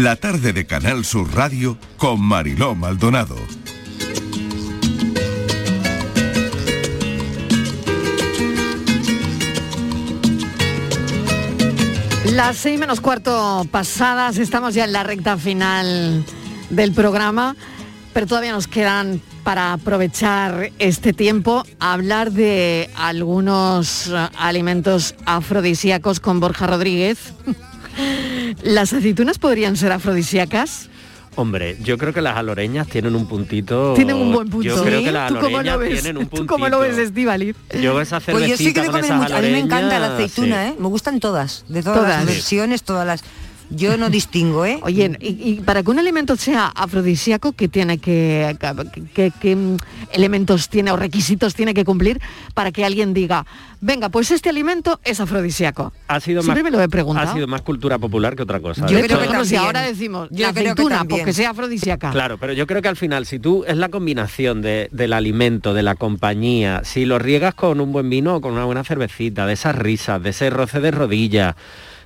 La 0.00 0.16
tarde 0.16 0.54
de 0.54 0.64
Canal 0.64 1.04
Sur 1.04 1.30
Radio 1.34 1.76
con 1.98 2.22
Mariló 2.22 2.74
Maldonado. 2.74 3.36
Las 12.32 12.56
seis 12.56 12.80
menos 12.80 13.02
cuarto 13.02 13.66
pasadas, 13.70 14.38
estamos 14.38 14.72
ya 14.72 14.84
en 14.84 14.94
la 14.94 15.02
recta 15.02 15.36
final 15.36 16.24
del 16.70 16.92
programa, 16.94 17.54
pero 18.14 18.26
todavía 18.26 18.52
nos 18.52 18.68
quedan 18.68 19.20
para 19.44 19.74
aprovechar 19.74 20.70
este 20.78 21.12
tiempo 21.12 21.62
hablar 21.78 22.32
de 22.32 22.88
algunos 22.96 24.06
eh, 24.06 24.28
alimentos 24.38 25.14
afrodisíacos 25.26 26.20
con 26.20 26.40
Borja 26.40 26.66
Rodríguez. 26.66 27.34
¿Las 28.62 28.92
aceitunas 28.92 29.38
podrían 29.38 29.76
ser 29.76 29.92
afrodisíacas? 29.92 30.88
Hombre, 31.36 31.76
yo 31.82 31.96
creo 31.96 32.12
que 32.12 32.20
las 32.20 32.36
aloreñas 32.36 32.88
tienen 32.88 33.14
un 33.14 33.26
puntito. 33.26 33.94
Tienen 33.94 34.16
un 34.16 34.32
buen 34.32 34.48
punto. 34.50 34.66
Yo 34.66 34.82
creo 34.82 35.00
que 35.02 35.12
las 35.12 35.28
¿Tú 35.28 35.34
cómo 35.36 35.58
aloreñas 35.58 35.74
lo 35.74 35.78
ves? 35.78 35.92
tienen 36.02 36.16
un 36.18 36.24
¿Tú 36.24 36.30
puntito. 36.30 36.52
cómo 36.52 36.68
lo 36.68 36.80
ves, 36.80 36.98
Estíbaliz? 36.98 37.56
Yo 37.80 38.00
esa 38.00 38.18
Pues 38.20 38.48
yo 38.48 38.56
sí 38.56 38.72
que 38.72 38.80
cervecita 38.82 38.90
con 38.90 39.04
esas 39.04 39.16
mucho. 39.22 39.36
A 39.36 39.40
mí 39.40 39.50
me 39.50 39.60
encanta 39.60 39.98
la 40.00 40.14
aceituna, 40.14 40.64
sí. 40.66 40.72
¿eh? 40.72 40.76
Me 40.78 40.88
gustan 40.88 41.20
todas, 41.20 41.64
de 41.68 41.82
todas, 41.82 41.98
Todas. 42.00 42.16
las 42.16 42.26
versiones, 42.26 42.82
todas 42.82 43.06
las. 43.06 43.22
Yo 43.70 43.96
no 43.96 44.10
distingo, 44.10 44.64
¿eh? 44.66 44.80
Oye, 44.82 45.16
y, 45.20 45.50
y 45.50 45.54
para 45.60 45.82
que 45.82 45.90
un 45.90 45.98
alimento 46.00 46.36
sea 46.36 46.66
afrodisíaco, 46.66 47.52
¿qué 47.52 47.68
tiene 47.68 47.98
que, 47.98 48.56
qué- 49.14 49.32
qué, 49.40 49.56
mm, 49.56 49.76
elementos 50.12 50.68
tiene 50.68 50.90
o 50.90 50.96
requisitos 50.96 51.54
tiene 51.54 51.72
que 51.72 51.84
cumplir 51.84 52.20
para 52.54 52.72
que 52.72 52.84
alguien 52.84 53.14
diga, 53.14 53.46
venga, 53.80 54.08
pues 54.08 54.32
este 54.32 54.48
alimento 54.48 54.98
es 55.04 55.20
afrodisíaco? 55.20 55.92
Ha 56.08 56.18
sido 56.18 56.42
Siempre 56.42 56.64
más, 56.64 56.72
me 56.72 56.76
lo 56.76 56.82
he 56.82 56.88
preguntado. 56.88 57.30
Ha 57.30 57.32
sido 57.34 57.46
más 57.46 57.62
cultura 57.62 57.98
popular 57.98 58.34
que 58.34 58.42
otra 58.42 58.58
cosa. 58.60 58.86
Yo 58.88 58.96
De 58.96 59.04
creo 59.04 59.22
hecho- 59.22 59.38
que 59.38 59.44
si 59.44 59.54
ahora 59.56 59.82
decimos 59.82 60.28
Yo 60.32 60.46
la 60.48 60.52
creo 60.52 60.72
aceituna, 60.72 61.04
pues 61.04 61.24
que 61.24 61.32
sea 61.32 61.50
afrodisíaca. 61.50 62.10
Claro, 62.10 62.38
pero 62.38 62.52
yo 62.52 62.66
creo 62.66 62.82
que 62.82 62.88
al 62.88 62.96
final, 62.96 63.24
si 63.24 63.38
tú 63.38 63.64
es 63.68 63.76
la 63.76 63.88
combinación 63.88 64.62
de- 64.62 64.88
del 64.90 65.12
alimento, 65.12 65.74
de 65.74 65.82
la 65.84 65.94
compañía, 65.94 66.80
si 66.84 67.04
lo 67.04 67.20
riegas 67.20 67.54
con 67.54 67.80
un 67.80 67.92
buen 67.92 68.10
vino 68.10 68.34
o 68.36 68.40
con 68.40 68.52
una 68.54 68.64
buena 68.64 68.82
cervecita, 68.82 69.46
de 69.46 69.52
esas 69.52 69.76
risas, 69.76 70.20
de 70.22 70.30
ese 70.30 70.50
roce 70.50 70.80
de 70.80 70.90
rodilla, 70.90 71.54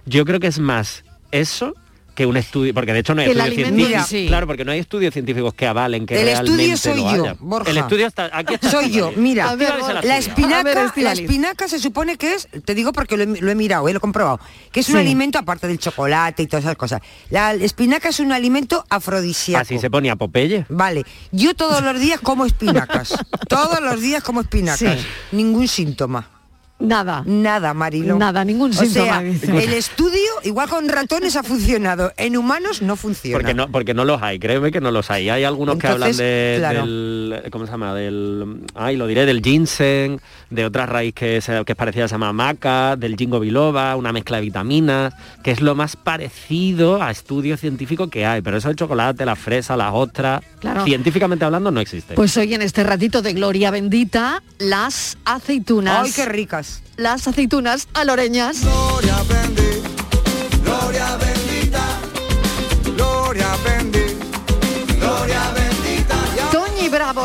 yo 0.05 0.27
creo 0.27 0.41
que 0.41 0.49
es 0.49 0.59
más 0.59 1.05
eso 1.41 1.75
que 2.15 2.27
un 2.27 2.37
estudio, 2.37 2.73
porque 2.73 2.93
de 2.93 3.01
hecho 3.01 3.13
no 3.13 3.23
hay 3.23 3.31
estudios 3.31 3.55
científicos. 3.55 4.07
sí. 4.07 4.27
Claro, 4.29 4.47
porque 4.47 4.65
no 4.65 4.71
hay 4.71 4.79
estudios 4.79 5.13
científicos 5.13 5.53
que 5.53 5.67
avalen 5.67 6.07
que 6.07 6.15
El 6.21 6.27
realmente 6.27 6.65
estudio 6.73 6.77
soy 6.77 7.03
lo 7.03 7.17
yo, 7.17 7.23
haya. 7.25 7.37
Borja. 7.41 7.71
El 7.73 7.77
estudio 7.79 8.07
está 8.07 8.31
aquí 8.33 8.55
está 8.55 8.71
Soy 8.71 8.91
yo, 8.93 9.11
mira, 9.17 9.51
A 9.51 9.57
ver, 9.57 9.73
Borja. 9.73 9.95
la 9.95 9.99
A 9.99 10.03
ver, 10.03 10.19
espinaca, 10.21 10.93
la 10.97 11.13
espinaca 11.13 11.67
se 11.67 11.81
supone 11.81 12.17
que 12.17 12.35
es, 12.35 12.49
te 12.65 12.77
digo 12.77 12.93
porque 12.93 13.17
lo 13.17 13.25
he, 13.25 13.41
lo 13.41 13.51
he 13.51 13.55
mirado, 13.57 13.89
eh, 13.89 13.93
lo 13.93 13.97
he 13.97 14.01
comprobado, 14.01 14.39
que 14.71 14.79
es 14.79 14.89
un 14.91 14.97
alimento 14.97 15.41
aparte 15.41 15.67
del 15.67 15.79
chocolate 15.81 16.45
y 16.45 16.47
todas 16.47 16.65
esas 16.65 16.77
cosas. 16.77 17.03
La 17.31 17.53
espinaca 17.55 18.11
es 18.11 18.21
un 18.21 18.31
alimento 18.31 18.85
afrodisíaco. 18.91 19.63
Así 19.63 19.81
se 19.81 19.91
ponía 19.91 20.15
Popeye. 20.15 20.67
Vale, 20.69 21.05
yo 21.33 21.55
todos 21.55 21.83
los 21.83 21.99
días 21.99 22.21
como 22.21 22.47
espinacas. 22.47 23.13
todos 23.49 23.81
los 23.81 24.01
días 24.01 24.23
como 24.23 24.41
espinacas. 24.43 24.79
Sí. 25.01 25.07
Ningún 25.33 25.67
síntoma. 25.67 26.31
Nada. 26.79 27.23
Nada, 27.25 27.73
Marilo. 27.73 28.19
Nada, 28.19 28.45
ningún 28.45 28.71
o 28.71 28.75
síntoma, 28.75 29.21
Sea, 29.21 29.63
el 29.63 29.73
estudio, 29.73 30.19
igual 30.43 30.69
con 30.69 30.89
ratones 30.89 31.37
ha 31.37 31.43
funcionado. 31.43 32.13
En 32.17 32.37
humanos 32.37 32.83
no 32.83 32.97
funciona. 32.97 33.39
Porque 33.39 33.55
no, 33.55 33.69
porque 33.71 33.95
no 33.95 34.05
los 34.05 34.21
hay, 34.21 34.39
créeme 34.39 34.73
que 34.73 34.81
no 34.81 34.91
los 34.91 35.11
hay. 35.11 35.31
Hay 35.31 35.45
algunos 35.45 35.79
que 35.79 35.87
hablan 35.87 36.17
de, 36.17 36.57
claro. 36.59 36.81
del, 36.81 37.43
¿cómo 37.51 37.67
se 37.67 37.73
llama? 37.73 37.95
Del, 37.95 38.63
ay, 38.75 38.97
lo 38.97 39.07
diré, 39.07 39.25
del 39.25 39.41
ginseng, 39.41 40.21
de 40.55 40.65
otra 40.65 40.87
raíz 40.87 41.13
que, 41.15 41.41
se- 41.41 41.65
que 41.65 41.73
es 41.73 41.77
parecida, 41.77 42.09
se 42.09 42.15
llama 42.15 42.33
maca, 42.33 42.97
del 42.97 43.17
ginkgo 43.17 43.41
biloba, 43.41 43.95
una 43.97 44.13
mezcla 44.13 44.39
de 44.39 44.43
vitaminas, 44.45 45.15
que 45.43 45.51
es 45.51 45.61
lo 45.61 45.75
más 45.75 45.97
parecido 45.97 47.03
a 47.03 47.11
estudios 47.11 47.61
científicos 47.61 48.09
que 48.11 48.25
hay. 48.27 48.41
Pero 48.43 48.57
eso 48.57 48.71
el 48.71 48.77
chocolate, 48.77 49.25
la 49.25 49.37
fresa, 49.37 49.77
las 49.77 49.91
ostras, 49.93 50.43
Claro. 50.61 50.85
científicamente 50.85 51.45
hablando 51.45 51.71
no 51.71 51.81
existe. 51.81 52.15
Pues 52.15 52.37
hoy 52.37 52.55
en 52.55 52.63
este 52.63 52.83
ratito 52.85 53.21
de 53.23 53.33
gloria 53.35 53.71
bendita, 53.71 54.43
las 54.59 55.19
aceitunas. 55.25 56.05
¡Ay, 56.07 56.13
qué 56.15 56.25
ricas! 56.27 56.83
Las 56.97 57.27
aceitunas 57.27 57.89
aloreñas. 57.93 58.61
Gloria 58.63 59.17
bendita, 59.29 59.74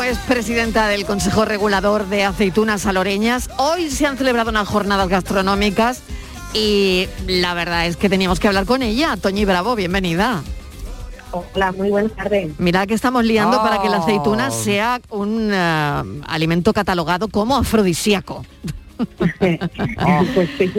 es 0.10 0.18
presidenta 0.20 0.88
del 0.88 1.05
Consejo 1.05 1.45
Regulador 1.45 2.07
de 2.07 2.24
Aceitunas 2.24 2.88
Aloreñas. 2.88 3.47
Hoy 3.57 3.91
se 3.91 4.07
han 4.07 4.18
celebrado 4.18 4.49
unas 4.49 4.68
jornadas 4.68 5.07
gastronómicas 5.07 6.01
y 6.51 7.07
la 7.28 7.53
verdad 7.53 7.86
es 7.86 7.95
que 7.95 8.10
teníamos 8.10 8.39
que 8.39 8.47
hablar 8.47 8.66
con 8.66 8.82
ella. 8.82 9.18
Toñi 9.18 9.45
Bravo, 9.45 9.76
bienvenida. 9.76 10.41
Hola, 11.32 11.72
muy 11.74 11.91
buenas 11.91 12.12
tardes. 12.16 12.51
Mira 12.57 12.88
que 12.88 12.95
estamos 12.95 13.24
liando 13.24 13.62
para 13.62 13.84
que 13.84 13.89
la 13.89 13.97
aceituna 13.97 14.47
Oh. 14.47 14.51
sea 14.51 14.99
un 15.12 15.51
eh, 15.53 16.03
alimento 16.28 16.74
catalogado 16.74 17.28
como 17.28 17.55
afrodisíaco. 17.55 18.43
pues 20.36 20.50
sí, 20.58 20.72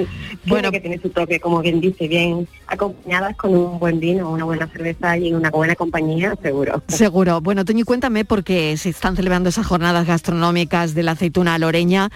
bueno, 0.46 0.70
que 0.70 0.80
tiene 0.80 0.98
su 0.98 1.08
toque, 1.08 1.40
como 1.40 1.60
bien 1.60 1.80
dice, 1.80 2.06
bien 2.06 2.46
acompañadas 2.66 3.36
con 3.36 3.56
un 3.56 3.78
buen 3.78 3.98
vino, 3.98 4.30
una 4.30 4.44
buena 4.44 4.66
cerveza 4.66 5.16
y 5.16 5.32
una 5.32 5.50
buena 5.50 5.74
compañía, 5.74 6.34
seguro. 6.42 6.82
Seguro. 6.88 7.40
Bueno, 7.40 7.64
Toño, 7.64 7.84
cuéntame 7.84 8.24
porque 8.24 8.76
se 8.76 8.90
están 8.90 9.16
celebrando 9.16 9.48
esas 9.48 9.66
jornadas 9.66 10.06
gastronómicas 10.06 10.94
de 10.94 11.02
la 11.02 11.12
aceituna 11.12 11.58
loreña 11.58 12.10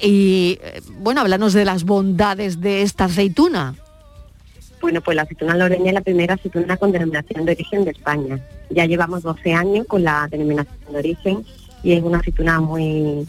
y, 0.00 0.58
eh, 0.62 0.80
bueno, 0.98 1.22
háblanos 1.22 1.54
de 1.54 1.64
las 1.64 1.84
bondades 1.84 2.60
de 2.60 2.82
esta 2.82 3.04
aceituna. 3.04 3.74
Bueno, 4.80 5.00
pues 5.00 5.16
la 5.16 5.22
aceituna 5.22 5.56
loreña 5.56 5.86
es 5.88 5.94
la 5.94 6.02
primera 6.02 6.34
aceituna 6.34 6.76
con 6.76 6.92
denominación 6.92 7.46
de 7.46 7.52
origen 7.52 7.84
de 7.84 7.92
España. 7.92 8.38
Ya 8.68 8.84
llevamos 8.84 9.22
12 9.22 9.54
años 9.54 9.86
con 9.86 10.04
la 10.04 10.28
denominación 10.30 10.92
de 10.92 10.98
origen 10.98 11.44
y 11.82 11.92
es 11.92 12.02
una 12.02 12.18
aceituna 12.18 12.60
muy 12.60 13.26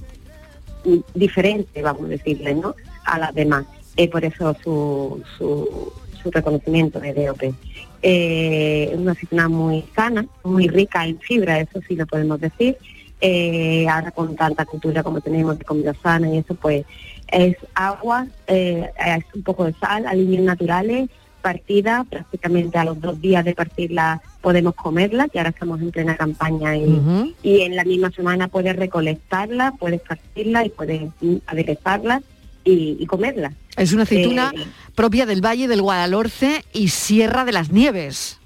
diferente, 1.13 1.81
vamos 1.81 2.05
a 2.05 2.07
decirle, 2.07 2.55
¿no? 2.55 2.75
A 3.05 3.19
las 3.19 3.33
demás. 3.33 3.65
Por 4.11 4.23
eso 4.23 4.55
su, 4.63 5.23
su, 5.37 5.91
su 6.21 6.31
reconocimiento 6.31 6.99
de 6.99 7.13
DOP. 7.13 7.53
Eh, 8.01 8.89
es 8.91 8.97
una 8.97 9.13
aceituna 9.13 9.49
muy 9.49 9.83
sana, 9.95 10.25
muy 10.43 10.67
rica 10.67 11.05
en 11.05 11.19
fibra, 11.19 11.59
eso 11.59 11.79
sí 11.87 11.95
lo 11.95 12.05
podemos 12.05 12.39
decir. 12.39 12.77
Eh, 13.19 13.87
ahora 13.89 14.11
con 14.11 14.35
tanta 14.35 14.65
cultura 14.65 15.01
como 15.01 15.21
tenemos 15.21 15.57
de 15.57 15.65
comida 15.65 15.95
sana 15.95 16.29
y 16.29 16.37
eso, 16.37 16.53
pues 16.53 16.85
es 17.31 17.57
agua, 17.73 18.27
eh, 18.45 18.89
es 19.05 19.25
un 19.33 19.41
poco 19.41 19.65
de 19.65 19.73
sal, 19.73 20.05
aliños 20.05 20.43
naturales, 20.43 21.09
partida, 21.41 22.05
prácticamente 22.09 22.77
a 22.77 22.85
los 22.85 22.99
dos 22.99 23.19
días 23.21 23.43
de 23.45 23.53
partirla 23.55 24.21
podemos 24.41 24.75
comerla, 24.75 25.27
que 25.29 25.39
ahora 25.39 25.49
estamos 25.51 25.79
en 25.81 25.91
plena 25.91 26.15
campaña 26.17 26.75
y, 26.75 27.35
y 27.43 27.61
en 27.61 27.75
la 27.75 27.83
misma 27.83 28.11
semana 28.11 28.47
puedes 28.47 28.75
recolectarla, 28.75 29.73
puedes 29.79 30.01
partirla 30.01 30.65
y 30.65 30.69
puedes 30.69 31.01
mm, 31.21 31.35
aderezarla 31.47 32.21
y, 32.63 32.97
y 32.99 33.05
comerla. 33.05 33.53
Es 33.77 33.93
una 33.93 34.03
aceituna 34.03 34.51
Eh, 34.55 34.65
propia 34.95 35.25
del 35.25 35.43
Valle 35.45 35.67
del 35.67 35.81
Guadalhorce 35.81 36.65
y 36.73 36.89
Sierra 36.89 37.45
de 37.45 37.51
las 37.53 37.71
Nieves. 37.71 38.39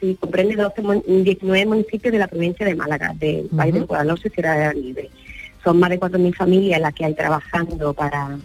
Sí, 0.00 0.16
comprende 0.18 0.56
12 0.56 0.80
mun- 0.82 1.04
19 1.06 1.66
municipios 1.66 2.12
de 2.12 2.18
la 2.18 2.26
provincia 2.28 2.64
de 2.64 2.74
Málaga, 2.74 3.12
del 3.18 3.48
Valle 3.52 3.72
del 3.72 3.84
Guadalhorce 3.84 4.28
y 4.28 4.30
Sierra 4.30 4.54
de 4.54 4.64
la 4.66 4.72
Nieve. 4.72 5.10
Son 5.62 5.78
más 5.78 5.90
de 5.90 6.00
4.000 6.00 6.34
familias 6.34 6.80
las 6.80 6.94
que 6.94 7.04
hay 7.04 7.14
trabajando 7.14 7.92
para 7.92 8.38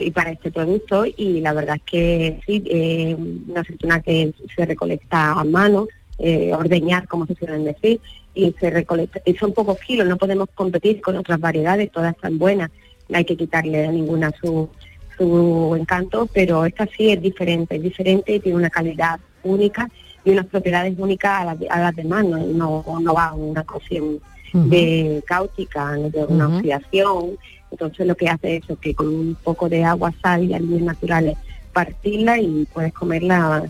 y 0.00 0.10
para 0.10 0.30
este 0.30 0.50
producto 0.50 1.04
y 1.06 1.40
la 1.40 1.52
verdad 1.52 1.76
es 1.76 1.82
que 1.82 2.40
sí, 2.46 2.62
eh, 2.66 3.16
una 3.48 3.60
aceituna 3.60 4.00
que 4.00 4.32
se 4.54 4.66
recolecta 4.66 5.32
a 5.32 5.44
mano, 5.44 5.88
eh, 6.18 6.52
ordeñar 6.54 7.08
como 7.08 7.26
se 7.26 7.34
suelen 7.34 7.64
decir, 7.64 8.00
y 8.34 8.54
se 8.60 8.70
recolecta, 8.70 9.20
y 9.24 9.34
son 9.34 9.52
pocos 9.52 9.78
kilos, 9.80 10.06
no 10.06 10.16
podemos 10.16 10.48
competir 10.54 11.00
con 11.00 11.16
otras 11.16 11.40
variedades, 11.40 11.90
todas 11.90 12.14
están 12.14 12.38
buenas, 12.38 12.70
no 13.08 13.18
hay 13.18 13.24
que 13.24 13.36
quitarle 13.36 13.86
a 13.86 13.92
ninguna 13.92 14.30
su, 14.40 14.68
su 15.16 15.76
encanto, 15.78 16.28
pero 16.32 16.64
esta 16.66 16.86
sí 16.86 17.10
es 17.10 17.20
diferente, 17.22 17.76
es 17.76 17.82
diferente 17.82 18.34
y 18.34 18.40
tiene 18.40 18.58
una 18.58 18.70
calidad 18.70 19.18
única 19.42 19.88
y 20.24 20.30
unas 20.30 20.46
propiedades 20.46 20.94
únicas 20.98 21.40
a 21.40 21.44
las, 21.46 21.56
a 21.70 21.80
las 21.80 21.96
demás, 21.96 22.24
no, 22.24 22.38
no, 22.38 22.84
no 23.00 23.14
va 23.14 23.28
a 23.28 23.34
una 23.34 23.64
cocción 23.64 24.20
de 24.52 25.22
cáustica, 25.26 25.96
no 25.96 26.10
de 26.10 26.24
una 26.24 26.48
Ujú. 26.48 26.56
oxidación, 26.56 27.38
entonces 27.70 28.06
lo 28.06 28.14
que 28.16 28.28
hace 28.28 28.56
es 28.56 28.64
eso, 28.64 28.78
que 28.78 28.94
con 28.94 29.08
un 29.08 29.34
poco 29.42 29.68
de 29.68 29.84
agua, 29.84 30.12
sal 30.22 30.44
y 30.44 30.54
alimentos 30.54 30.86
naturales, 30.86 31.36
partirla 31.72 32.38
y 32.38 32.66
puedes 32.72 32.92
comerla, 32.92 33.62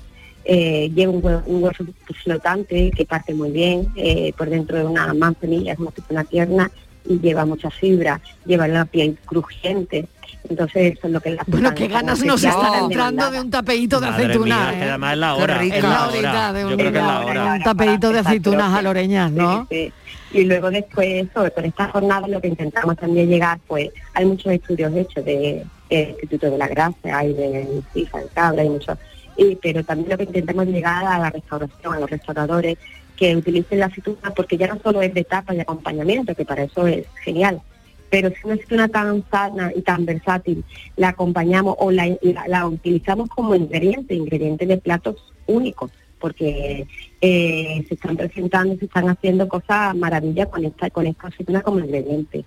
eh, 0.45 0.91
lleva 0.95 1.13
un, 1.13 1.23
hue- 1.23 1.43
un 1.47 1.63
hueso 1.63 1.85
flotante 2.25 2.91
que 2.97 3.05
parte 3.05 3.35
muy 3.35 3.51
bien, 3.51 3.89
eh, 3.97 4.33
por 4.37 4.49
dentro 4.49 4.79
de 4.79 4.85
una 4.87 5.13
manzanilla, 5.15 5.73
es 5.75 5.79
una 5.79 5.91
una 6.09 6.25
tierna 6.25 6.71
y 7.09 7.19
lleva 7.19 7.45
mucha 7.47 7.71
fibra, 7.71 8.21
lleva 8.47 8.67
la 8.69 8.85
piel 8.85 9.19
crujiente, 9.27 10.07
entonces 10.49 10.95
eso 10.97 11.07
es 11.07 11.13
lo 11.13 11.21
que 11.21 11.31
la 11.31 11.43
Bueno, 11.47 11.75
qué 11.75 11.89
ganas 11.89 12.25
nos 12.25 12.43
están 12.43 12.75
entrando 12.85 13.31
de 13.31 13.41
un 13.41 13.51
tapeíto 13.51 14.01
de 14.01 14.11
Madre 14.11 14.25
aceituna. 14.27 14.57
mía, 14.71 14.73
¿eh? 14.87 14.89
además 14.91 15.13
es 15.13 15.19
la 15.19 15.35
hora. 15.35 15.63
Es 15.63 15.83
la 15.83 15.89
la 15.89 15.89
hora. 15.89 16.09
horita 16.09 16.53
de 16.53 16.61
Yo 16.63 16.69
un, 16.69 16.77
creo 16.77 16.93
que 16.93 16.99
es 16.99 17.05
la 17.05 17.21
hora. 17.21 17.53
un 17.55 17.63
tapeíto 17.63 18.13
de 18.13 18.19
aceitunas 18.21 18.73
aloreñas, 18.75 19.31
¿no? 19.33 19.67
Sí, 19.71 19.77
sí. 19.87 19.93
Y 20.33 20.45
luego 20.45 20.71
después, 20.71 21.27
sobre 21.35 21.51
con 21.51 21.65
esta 21.65 21.89
jornada 21.89 22.29
lo 22.29 22.41
que 22.41 22.49
intentamos 22.49 22.97
también 22.97 23.29
llegar, 23.29 23.59
pues 23.67 23.91
hay 24.15 24.25
muchos 24.27 24.53
estudios 24.53 24.95
hechos 24.95 25.25
de, 25.25 25.65
Instituto 25.91 26.51
de 26.51 26.59
la 26.59 26.69
Gracia, 26.69 27.19
hay 27.19 27.33
de 27.33 27.83
FIFA, 27.93 28.19
de 28.21 28.27
Cabra, 28.29 28.63
hay 28.63 28.69
muchos, 28.69 28.97
y, 29.37 29.57
pero 29.57 29.83
también 29.83 30.11
lo 30.11 30.17
que 30.19 30.23
intentamos 30.25 30.67
llegar 30.67 31.05
a 31.05 31.19
la 31.19 31.31
restauración, 31.31 31.95
a 31.95 31.99
los 31.99 32.09
restauradores 32.09 32.79
que 33.17 33.35
utilicen 33.35 33.81
la 33.81 33.87
aceituna, 33.87 34.31
porque 34.37 34.57
ya 34.57 34.69
no 34.69 34.79
solo 34.81 35.03
es 35.03 35.13
de 35.13 35.25
tapa 35.25 35.53
y 35.53 35.59
acompañamiento, 35.61 36.33
que 36.37 36.45
para 36.45 36.63
eso 36.63 36.87
es 36.87 37.07
genial, 37.25 37.61
pero 38.09 38.29
si 38.31 38.37
una 38.45 38.55
aceituna 38.55 38.87
tan 38.89 39.25
sana 39.33 39.73
y 39.75 39.83
tan 39.83 40.07
versátil 40.07 40.65
la 40.97 41.09
acompañamos 41.09 41.75
o 41.81 41.91
la- 41.91 42.17
la 42.47 42.67
utilizamos 42.69 43.29
como 43.31 43.57
ingrediente, 43.57 44.15
ingrediente 44.15 44.67
de 44.67 44.77
platos 44.79 45.17
únicos, 45.49 45.91
porque 46.21 46.87
eh, 47.21 47.85
se 47.89 47.95
están 47.95 48.17
presentando, 48.17 48.77
se 48.77 48.85
están 48.85 49.09
haciendo 49.09 49.49
cosas 49.49 49.97
maravillas 49.97 50.49
con 50.49 50.65
esta, 50.65 50.91
con 50.91 51.07
esta 51.07 51.29
aceituna 51.29 51.63
como 51.63 51.81
ingrediente. 51.81 52.45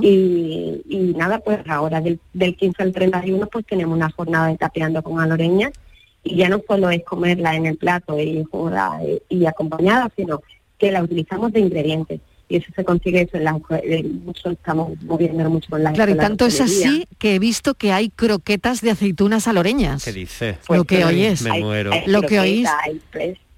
Y, 0.00 0.80
y 0.88 1.14
nada, 1.14 1.40
pues 1.40 1.58
ahora 1.68 2.00
del, 2.00 2.18
del 2.32 2.56
15 2.56 2.82
al 2.82 2.92
31 2.92 3.48
pues 3.48 3.66
tenemos 3.66 3.94
una 3.94 4.10
jornada 4.10 4.46
de 4.48 4.56
tapeando 4.56 5.02
con 5.02 5.20
aloreña 5.20 5.70
y 6.24 6.36
ya 6.36 6.48
no 6.48 6.62
solo 6.66 6.90
es 6.90 7.04
comerla 7.04 7.54
en 7.54 7.66
el 7.66 7.76
plato 7.76 8.18
y, 8.18 8.44
joda, 8.50 8.98
eh, 9.04 9.22
y 9.28 9.44
acompañada, 9.46 10.10
sino 10.16 10.40
que 10.78 10.90
la 10.90 11.02
utilizamos 11.02 11.52
de 11.52 11.60
ingrediente. 11.60 12.20
Y 12.50 12.56
eso 12.56 12.72
se 12.74 12.82
consigue 12.84 13.20
eso 13.22 13.36
en 13.36 13.44
las 13.44 13.56
mucho 14.24 14.50
estamos 14.50 14.92
moviendo 15.02 15.50
mucho 15.50 15.68
con 15.68 15.82
la 15.82 15.92
Claro, 15.92 16.12
y 16.12 16.16
tanto 16.16 16.46
es 16.46 16.60
así 16.60 17.06
que 17.18 17.34
he 17.34 17.38
visto 17.38 17.74
que 17.74 17.92
hay 17.92 18.08
croquetas 18.08 18.80
de 18.80 18.90
aceitunas 18.90 19.46
aloreñas. 19.48 20.02
¿Qué 20.04 20.12
dice? 20.12 20.56
Lo 20.70 20.84
que 20.84 21.04
oyes. 21.04 21.42
Me 21.42 21.60
muero. 21.60 21.92
Hay 21.92 22.04
Lo 22.06 22.22
que 22.22 22.40
oís. 22.40 22.68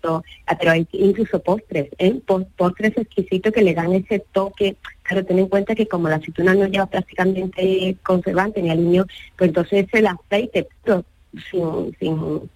Pero 0.03 0.71
hay 0.73 0.89
incluso 0.93 1.41
postres, 1.41 1.89
¿eh? 1.99 2.19
Po- 2.27 2.47
postres 2.57 2.97
exquisitos 2.97 3.53
que 3.53 3.63
le 3.63 3.75
dan 3.75 3.93
ese 3.93 4.25
toque. 4.33 4.77
Claro, 5.03 5.25
ten 5.27 5.39
en 5.39 5.47
cuenta 5.49 5.75
que 5.75 5.87
como 5.87 6.09
la 6.09 6.17
aceituna 6.17 6.55
no 6.55 6.67
lleva 6.67 6.87
prácticamente 6.87 7.97
conservante 8.03 8.63
ni 8.63 8.71
aliño, 8.71 9.05
pues 9.37 9.49
entonces 9.49 9.87
el 9.93 10.07
aceite 10.07 10.67
puro, 10.83 11.05
sin, 11.51 11.95
sin, 12.01 12.51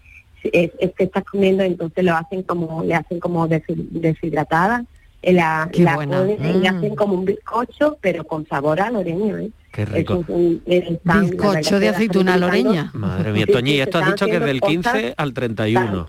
es, 0.53 0.70
es 0.80 0.93
que 0.95 1.05
estás 1.05 1.24
comiendo, 1.24 1.62
entonces 1.64 2.03
lo 2.03 2.16
hacen 2.16 2.43
como, 2.45 2.82
le 2.82 2.95
hacen 2.95 3.20
como 3.20 3.47
deshid- 3.47 3.89
deshidratada, 3.91 4.85
la, 5.32 5.68
Qué 5.72 5.82
la 5.82 5.94
buena. 5.96 6.18
ponen 6.18 6.62
y 6.62 6.66
hacen 6.66 6.94
como 6.94 7.14
un 7.14 7.24
bizcocho, 7.24 7.96
pero 8.00 8.24
con 8.24 8.46
sabor 8.46 8.80
a 8.80 8.90
loreño, 8.90 9.38
¿eh? 9.38 9.50
Qué 9.72 9.84
rico. 9.84 10.20
Es 10.22 10.28
un- 10.28 10.62
la 11.04 11.20
Bizcocho 11.20 11.80
de 11.80 11.86
la 11.86 11.92
aceituna 11.92 12.36
loreña. 12.36 12.90
Madre 12.94 13.32
mía, 13.32 13.46
Toñi, 13.50 13.72
sí, 13.72 13.80
esto 13.80 13.98
has 13.98 14.06
dicho 14.06 14.26
que 14.26 14.34
es 14.36 14.40
del 14.40 14.58
haciendo 14.62 14.66
15 14.90 14.90
cosas 15.02 15.14
al 15.16 15.34
31. 15.34 16.06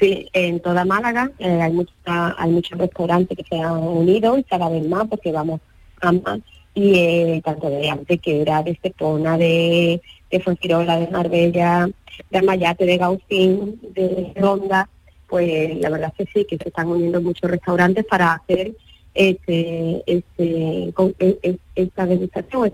Sí, 0.00 0.26
en 0.32 0.60
toda 0.60 0.84
Málaga 0.84 1.30
eh, 1.38 1.60
hay, 1.62 1.72
mucha- 1.72 2.34
hay 2.38 2.50
muchos 2.50 2.78
restaurantes 2.78 3.36
que 3.36 3.44
se 3.44 3.60
han 3.62 3.76
unido 3.78 4.36
y 4.38 4.42
cada 4.44 4.68
vez 4.68 4.86
más 4.88 5.06
porque 5.08 5.30
vamos 5.32 5.60
a 6.00 6.12
más. 6.12 6.40
Y 6.74 6.94
eh, 6.98 7.42
tanto 7.44 7.70
de 7.70 7.88
antes 7.88 8.20
que 8.20 8.42
era 8.42 8.62
de 8.62 8.72
Estepona, 8.72 9.38
de, 9.38 10.00
de 10.30 10.40
Fuengirola, 10.40 10.98
de 10.98 11.08
Marbella, 11.08 11.88
de 12.30 12.38
Amayate, 12.38 12.84
de 12.86 12.96
Gaucín, 12.98 13.80
de 13.94 14.32
Ronda, 14.36 14.88
pues 15.28 15.78
la 15.80 15.90
verdad 15.90 16.12
es 16.16 16.26
que 16.26 16.32
sí, 16.40 16.46
que 16.46 16.56
se 16.56 16.68
están 16.68 16.88
uniendo 16.88 17.20
muchos 17.20 17.50
restaurantes 17.50 18.04
para 18.04 18.32
hacer 18.34 18.72
este, 19.14 20.02
este, 20.06 20.92
e- 21.18 21.38
e- 21.42 21.58
esta 21.74 22.06
degustación, 22.06 22.72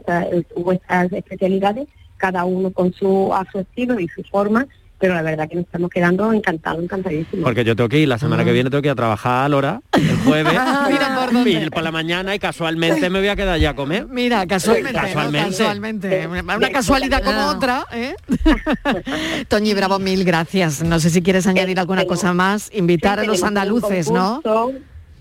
o 0.56 0.72
estas 0.72 1.12
especialidades, 1.12 1.88
cada 2.16 2.44
uno 2.44 2.70
con 2.72 2.92
su 2.92 3.32
a 3.32 3.44
su 3.50 3.60
estilo 3.60 3.98
y 3.98 4.08
su 4.08 4.22
forma, 4.24 4.66
pero 5.02 5.14
la 5.14 5.22
verdad 5.22 5.48
que 5.48 5.56
nos 5.56 5.64
estamos 5.64 5.90
quedando 5.90 6.32
encantados, 6.32 6.80
encantadísimos. 6.80 7.42
Porque 7.42 7.64
yo 7.64 7.74
tengo 7.74 7.88
que 7.88 7.98
ir, 7.98 8.06
la 8.06 8.20
semana 8.20 8.44
que 8.44 8.52
viene 8.52 8.70
tengo 8.70 8.82
que 8.82 8.86
ir 8.86 8.92
a 8.92 8.94
trabajar 8.94 9.46
a 9.46 9.48
Lora, 9.48 9.80
el 9.94 10.16
jueves, 10.18 10.52
Mira 10.88 11.16
por 11.18 11.32
dónde. 11.32 11.50
y 11.50 11.70
por 11.70 11.82
la 11.82 11.90
mañana 11.90 12.36
y 12.36 12.38
casualmente 12.38 13.10
me 13.10 13.18
voy 13.18 13.26
a 13.26 13.34
quedar 13.34 13.58
ya 13.58 13.70
a 13.70 13.74
comer. 13.74 14.06
Mira, 14.06 14.46
casualmente, 14.46 14.92
¿no? 14.92 15.02
Casualmente. 15.02 15.48
Casualmente. 15.48 16.26
Una 16.28 16.70
casualidad 16.70 17.24
como 17.24 17.46
otra, 17.46 17.84
¿eh? 17.90 18.14
Toñi 19.48 19.74
Bravo, 19.74 19.98
mil 19.98 20.22
gracias. 20.22 20.84
No 20.84 21.00
sé 21.00 21.10
si 21.10 21.20
quieres 21.20 21.48
añadir 21.48 21.80
alguna 21.80 22.04
cosa 22.04 22.32
más. 22.32 22.70
Invitar 22.72 23.18
a 23.18 23.24
los 23.24 23.42
andaluces, 23.42 24.08
¿no? 24.08 24.40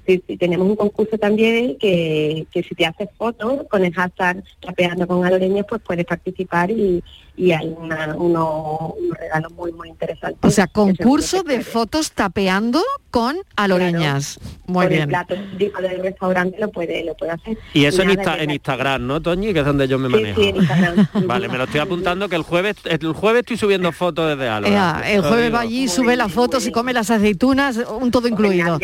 Sí, 0.08 0.22
sí, 0.28 0.36
tenemos 0.38 0.68
un 0.68 0.76
concurso 0.76 1.18
también 1.18 1.78
que, 1.78 2.46
que 2.52 2.64
si 2.64 2.74
te 2.76 2.86
haces 2.86 3.08
fotos 3.18 3.68
con 3.70 3.86
el 3.86 3.94
hashtag 3.94 4.44
rapeando 4.62 5.06
con 5.08 5.24
aloreñas, 5.26 5.66
pues 5.70 5.82
puedes 5.86 6.06
participar 6.06 6.72
y, 6.72 7.04
y 7.38 7.52
hay 7.52 7.68
una, 7.78 8.16
uno- 8.18 8.96
unos 9.00 9.18
regalos 9.18 9.52
muy, 9.54 9.72
muy 9.74 9.90
interesantes. 9.90 10.40
O 10.42 10.50
sea, 10.50 10.66
concurso 10.68 11.44
de 11.44 11.62
fotos 11.62 12.12
tapeando 12.14 12.82
con 13.12 13.38
aloreñas. 13.56 14.40
Muy 14.66 14.86
Por 14.86 14.94
el 14.94 14.98
bien. 15.00 15.10
plato 15.10 15.36
del 15.36 16.00
restaurante 16.02 16.58
lo 16.60 16.72
puede, 16.72 17.04
lo 17.04 17.14
puede 17.16 17.34
hacer. 17.34 17.58
Y 17.74 17.86
eso 17.86 18.02
en, 18.02 18.12
Insta- 18.12 18.42
Instagram, 18.44 19.06
¿no, 19.06 19.22
Toñi? 19.22 19.54
Que 19.54 19.60
es 19.60 19.66
donde 19.66 19.88
yo 19.88 20.00
me 20.00 20.08
Sí, 20.08 20.14
manejo. 20.16 20.42
sí, 20.42 20.48
en 20.50 20.56
Instagram. 20.58 21.08
Vale, 21.28 21.48
me 21.50 21.58
lo 21.58 21.66
estoy 21.66 21.82
apuntando 21.82 22.28
que 22.30 22.38
el 22.38 22.44
jueves, 22.44 22.76
el 22.86 23.12
jueves 23.14 23.42
estoy 23.42 23.58
subiendo 23.58 23.92
fotos 23.92 24.30
desde. 24.38 24.46
Ea, 24.70 25.04
el 25.06 25.22
jueves 25.22 25.54
va 25.54 25.60
allí, 25.62 25.88
sube 25.90 26.16
las 26.16 26.32
fotos 26.32 26.66
y 26.66 26.72
come 26.72 26.94
las 26.94 27.12
aceitunas, 27.12 27.78
un 28.00 28.10
todo 28.12 28.28
incluido. 28.28 28.80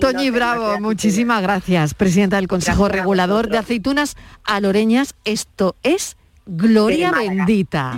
Toñi 0.00 0.30
Bravo, 0.30 0.55
muchísimas 0.80 1.42
gracias, 1.42 1.94
presidenta 1.94 2.36
del 2.36 2.48
Consejo 2.48 2.88
Regulador 2.88 3.48
de 3.48 3.58
Aceitunas 3.58 4.16
Aloreñas. 4.44 5.14
Esto 5.24 5.76
es 5.82 6.16
Gloria. 6.46 7.10
Bendita. 7.12 7.96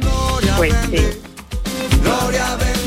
Pues 0.57 0.75
sí. 0.91 0.99
Gloria 2.03 2.57
bendita, 2.57 2.78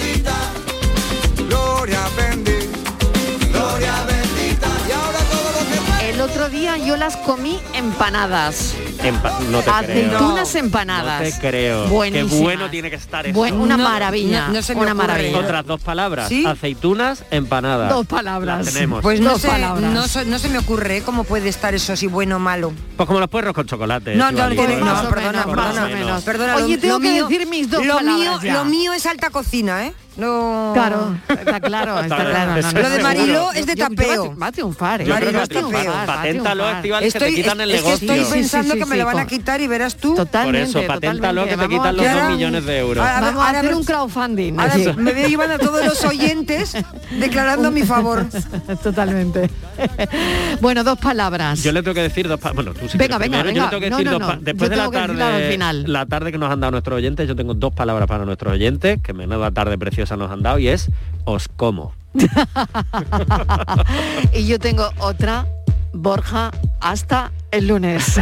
yo 6.92 6.98
las 6.98 7.16
comí 7.16 7.58
empanadas. 7.74 8.76
Empa- 9.02 9.40
no 9.50 9.62
te 9.62 9.70
Aceitunas 9.70 10.50
creo. 10.52 10.64
empanadas. 10.66 11.22
No 11.24 11.30
te 11.30 11.40
creo. 11.40 11.88
Buenísimas. 11.88 12.34
Qué 12.34 12.42
bueno 12.42 12.70
tiene 12.70 12.90
que 12.90 12.98
estar 12.98 13.26
eso. 13.26 13.34
Buen- 13.34 13.54
una 13.62 13.78
maravilla, 13.78 14.48
no- 14.48 14.56
no 14.56 14.62
se 14.62 14.76
me 14.76 14.82
una 14.82 14.94
maravilla. 14.94 15.38
Otras 15.40 15.66
dos 15.66 15.80
palabras. 15.80 16.28
¿Sí? 16.28 16.46
Aceitunas, 16.46 17.24
empanadas. 17.32 17.94
Dos 17.94 18.06
palabras. 18.06 18.66
Las 18.66 18.74
tenemos. 18.74 19.02
Pues 19.02 19.22
no 19.22 19.32
Dos 19.32 19.42
sé, 19.42 19.48
palabras. 19.48 19.94
no, 19.94 20.06
so- 20.10 20.26
no 20.26 20.38
se 20.38 20.50
me 20.50 20.58
ocurre 20.58 21.02
cómo 21.04 21.24
puede 21.24 21.48
estar 21.48 21.74
eso 21.74 21.96
si 21.96 22.08
bueno 22.08 22.36
o 22.36 22.40
malo. 22.40 22.74
Pues 22.98 23.08
como 23.08 23.22
los 23.22 23.30
puerros 23.30 23.54
con 23.54 23.66
chocolate. 23.66 24.16
No, 24.16 24.30
no, 24.34 24.50
no, 24.50 24.56
perdona, 24.56 25.46
perdona, 25.46 26.20
perdona, 26.26 26.56
Oye, 26.58 26.78
tengo 26.78 26.96
lo 26.96 27.00
que 27.00 27.10
mío- 27.10 27.28
decir 27.30 27.48
mis 27.48 27.70
dos 27.70 27.86
lo 27.86 27.96
palabras 27.96 28.20
mío, 28.20 28.40
ya. 28.44 28.54
Lo 28.56 28.66
mío 28.66 28.92
es 28.92 29.06
alta 29.06 29.30
cocina, 29.30 29.86
¿eh? 29.88 29.94
No... 30.18 30.72
Claro, 30.74 31.16
está 31.30 31.60
claro, 31.62 32.00
está 32.02 32.16
claro. 32.18 32.62
no, 32.62 32.62
no, 32.62 32.68
es 32.68 32.74
Lo 32.74 32.90
de. 32.90 33.02
Mariló 33.04 33.52
es 33.54 33.66
de 33.66 33.76
Yo- 33.76 33.88
yo- 33.88 33.96
tapeo. 33.96 34.36
Va 34.38 34.46
a, 34.48 34.50
a 34.50 34.52
triunfar, 34.52 35.02
¿eh? 35.02 35.06
Yo 35.06 35.16
creo 35.16 35.28
Va 35.28 35.32
que 35.32 35.38
a 35.40 35.48
triunfar, 35.48 35.88
a 35.88 36.06
Paténtalo, 36.06 36.64
triunfar. 36.64 36.76
Estivaliz, 36.76 37.14
que 37.14 37.20
te 37.20 37.34
quitan 37.36 37.62
el 37.62 37.72
es 37.72 37.82
que 37.82 37.94
estoy 37.94 38.08
negocio. 38.08 38.26
Sí, 38.26 38.32
sí, 38.32 38.34
pensando 38.40 38.74
sí, 38.74 38.80
que 38.80 38.86
me 38.86 38.96
sí, 38.96 39.00
lo 39.00 39.06
van 39.06 39.20
a 39.20 39.26
quitar 39.28 39.62
y 39.62 39.68
verás 39.68 39.96
tú. 39.96 40.10
Por 40.16 40.26
Totalmente, 40.26 40.70
eso, 40.80 40.88
paténtalo, 40.88 41.46
que 41.46 41.56
te 41.58 41.68
quitan 41.70 41.96
los 41.98 42.06
a- 42.06 42.14
dos 42.14 42.30
millones 42.36 42.66
de 42.66 42.78
euros. 42.80 42.98
Ahora- 43.08 43.22
Vamos 43.22 43.42
a 43.42 43.48
ahora 43.48 43.60
hacer 43.60 43.72
me- 43.72 43.78
un 43.78 43.84
crowdfunding. 43.86 44.60
Ahora 44.60 44.74
aquí. 44.74 44.88
me 44.98 45.14
veo 45.14 45.28
llevando 45.30 45.56
a 45.56 45.58
todos 45.60 45.86
los 45.86 46.04
oyentes 46.04 46.74
declarando 47.18 47.70
a 47.70 47.72
mi 47.72 47.84
favor. 47.84 48.26
Totalmente. 48.84 49.50
bueno, 50.62 50.84
dos 50.84 51.00
palabras. 51.00 51.64
Yo 51.64 51.72
le 51.72 51.82
tengo 51.84 51.96
que 51.96 52.02
decir 52.02 52.28
dos 52.28 52.40
pa- 52.40 52.52
bueno, 52.52 52.74
tú 52.74 52.88
sí 52.90 52.98
Venga, 52.98 53.18
venga, 53.18 53.42
primero, 53.44 53.50
yo 53.50 53.54
venga. 53.54 53.64
le 53.64 53.70
tengo 53.70 53.80
que 53.80 53.90
decir 53.90 54.06
no, 54.20 54.20
dos 54.28 54.44
después 54.44 54.70
de 54.70 54.76
la 54.76 54.86
que 54.86 54.92
tarde 54.92 55.88
la 55.88 56.06
tarde 56.06 56.32
que 56.34 56.38
nos 56.38 56.52
han 56.52 56.60
dado 56.60 56.72
nuestros 56.72 56.98
oyentes, 56.98 57.28
yo 57.30 57.36
tengo 57.36 57.54
dos 57.54 57.74
palabras 57.74 58.08
para 58.08 58.26
nuestros 58.26 58.54
oyentes, 58.54 59.00
que 59.02 59.14
menuda 59.14 59.52
tarde 59.52 59.78
preciosa 59.78 60.01
nos 60.10 60.32
han 60.32 60.42
dado 60.42 60.60
y 60.60 60.68
es 60.68 60.90
os 61.26 61.48
como. 61.48 61.94
y 64.34 64.46
yo 64.46 64.60
tengo 64.60 64.90
otra, 65.00 65.48
Borja, 65.94 66.52
hasta 66.80 67.32
el 67.52 67.68
lunes. 67.68 68.20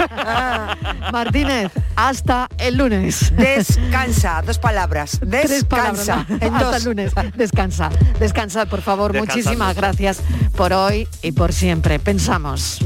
Martínez, 1.12 1.72
hasta 1.96 2.48
el 2.58 2.78
lunes. 2.78 3.34
Descansa, 3.36 4.42
dos 4.46 4.60
palabras. 4.60 5.20
Tres 5.20 5.64
palabras. 5.66 5.98
Descansa. 5.98 6.26
En 6.46 6.54
Hasta 6.54 6.66
dos. 6.66 6.76
el 6.78 6.84
lunes. 6.86 7.12
Descansa. 7.36 7.90
Descansa, 8.20 8.66
por 8.66 8.82
favor. 8.82 9.18
Muchísimas 9.18 9.76
gracias 9.76 10.22
por 10.56 10.74
hoy 10.74 11.08
y 11.22 11.32
por 11.32 11.54
siempre. 11.54 12.00
Pensamos. 12.00 12.80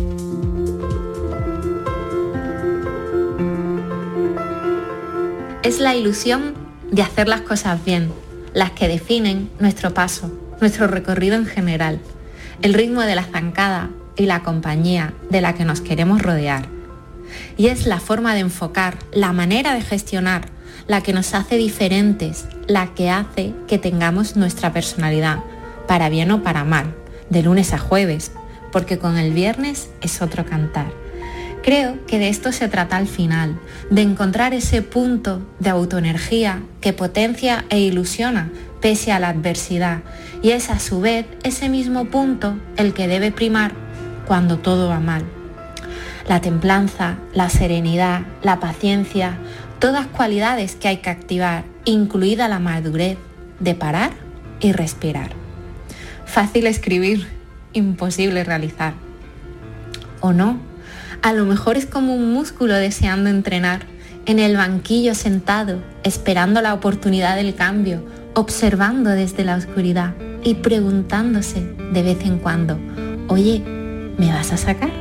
Es 5.64 5.80
la 5.80 5.96
ilusión 5.96 6.56
de 6.92 7.02
hacer 7.02 7.30
las 7.30 7.42
cosas 7.42 7.84
bien, 7.86 8.12
las 8.54 8.72
que 8.72 8.88
definen 8.88 9.50
nuestro 9.60 9.94
paso, 9.94 10.32
nuestro 10.62 10.88
recorrido 10.88 11.36
en 11.36 11.46
general, 11.46 12.00
el 12.62 12.74
ritmo 12.74 13.02
de 13.02 13.16
la 13.16 13.24
zancada 13.24 13.90
y 14.16 14.26
la 14.26 14.44
compañía 14.44 15.14
de 15.30 15.42
la 15.42 15.54
que 15.54 15.66
nos 15.66 15.82
queremos 15.82 16.22
rodear. 16.22 16.68
Y 17.58 17.68
es 17.68 17.88
la 17.88 18.00
forma 18.00 18.34
de 18.34 18.42
enfocar, 18.42 18.98
la 19.12 19.34
manera 19.34 19.74
de 19.74 19.82
gestionar, 19.82 20.50
la 20.88 21.02
que 21.02 21.14
nos 21.14 21.34
hace 21.34 21.58
diferentes, 21.58 22.46
la 22.68 22.94
que 22.94 23.10
hace 23.10 23.54
que 23.68 23.78
tengamos 23.78 24.36
nuestra 24.36 24.72
personalidad, 24.72 25.40
para 25.88 26.10
bien 26.10 26.32
o 26.32 26.44
para 26.44 26.64
mal, 26.64 26.94
de 27.30 27.44
lunes 27.44 27.74
a 27.74 27.80
jueves, 27.80 28.32
porque 28.72 29.00
con 29.00 29.18
el 29.18 29.32
viernes 29.34 29.90
es 30.02 30.22
otro 30.22 30.46
cantar. 30.46 31.03
Creo 31.64 32.06
que 32.08 32.20
de 32.20 32.28
esto 32.28 32.52
se 32.52 32.68
trata 32.68 32.98
al 32.98 33.08
final, 33.08 33.58
de 33.90 34.02
encontrar 34.02 34.54
ese 34.54 34.82
punto 34.82 35.42
de 35.60 35.70
autoenergía 35.70 36.62
que 36.82 36.92
potencia 36.92 37.64
e 37.70 37.80
ilusiona 37.80 38.52
pese 38.82 39.14
a 39.14 39.20
la 39.20 39.30
adversidad 39.30 40.04
y 40.42 40.52
es 40.52 40.70
a 40.70 40.78
su 40.78 41.00
vez 41.00 41.26
ese 41.44 41.70
mismo 41.70 42.04
punto 42.06 42.58
el 42.76 42.94
que 42.94 43.08
debe 43.08 43.32
primar 43.32 43.72
cuando 44.28 44.60
todo 44.60 44.90
va 44.90 45.00
mal. 45.00 45.24
La 46.28 46.42
templanza, 46.42 47.16
la 47.34 47.50
serenidad, 47.50 48.24
la 48.42 48.60
paciencia, 48.60 49.38
todas 49.80 50.06
cualidades 50.08 50.76
que 50.76 50.90
hay 50.90 50.98
que 50.98 51.10
activar, 51.10 51.64
incluida 51.86 52.50
la 52.50 52.60
madurez 52.60 53.18
de 53.62 53.74
parar 53.74 54.12
y 54.60 54.74
respirar. 54.74 55.32
Fácil 56.26 56.68
escribir, 56.68 57.26
imposible 57.72 58.44
realizar. 58.44 58.96
¿O 60.20 60.34
no? 60.34 60.73
A 61.24 61.32
lo 61.32 61.46
mejor 61.46 61.78
es 61.78 61.86
como 61.86 62.14
un 62.14 62.34
músculo 62.34 62.74
deseando 62.74 63.30
entrenar, 63.30 63.86
en 64.26 64.40
el 64.40 64.58
banquillo 64.58 65.16
sentado, 65.16 65.82
esperando 66.04 66.60
la 66.60 66.74
oportunidad 66.74 67.38
del 67.38 67.56
cambio, 67.56 68.06
observando 68.34 69.10
desde 69.10 69.46
la 69.46 69.56
oscuridad 69.56 70.16
y 70.44 70.56
preguntándose 70.56 71.62
de 71.94 72.04
vez 72.04 72.26
en 72.26 72.40
cuando, 72.40 72.78
oye, 73.30 73.64
¿me 74.18 74.34
vas 74.34 74.52
a 74.52 74.58
sacar? 74.58 74.92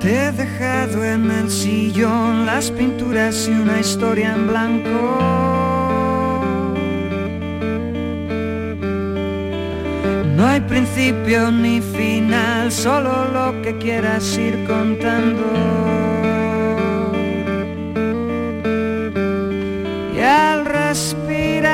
Te 0.00 0.26
he 0.26 0.32
dejado 0.32 1.04
en 1.04 1.30
el 1.30 1.48
sillón 1.48 2.46
las 2.46 2.72
pinturas 2.72 3.46
y 3.46 3.52
una 3.52 3.78
historia 3.78 4.34
en 4.34 4.48
blanco. 4.48 5.43
No 10.44 10.50
hay 10.50 10.60
principio 10.60 11.50
ni 11.50 11.80
final, 11.80 12.70
solo 12.70 13.28
lo 13.32 13.62
que 13.62 13.78
quieras 13.78 14.36
ir 14.36 14.66
contando. 14.66 15.42
Y 20.14 20.20
al 20.20 20.66
respirar, 20.66 21.72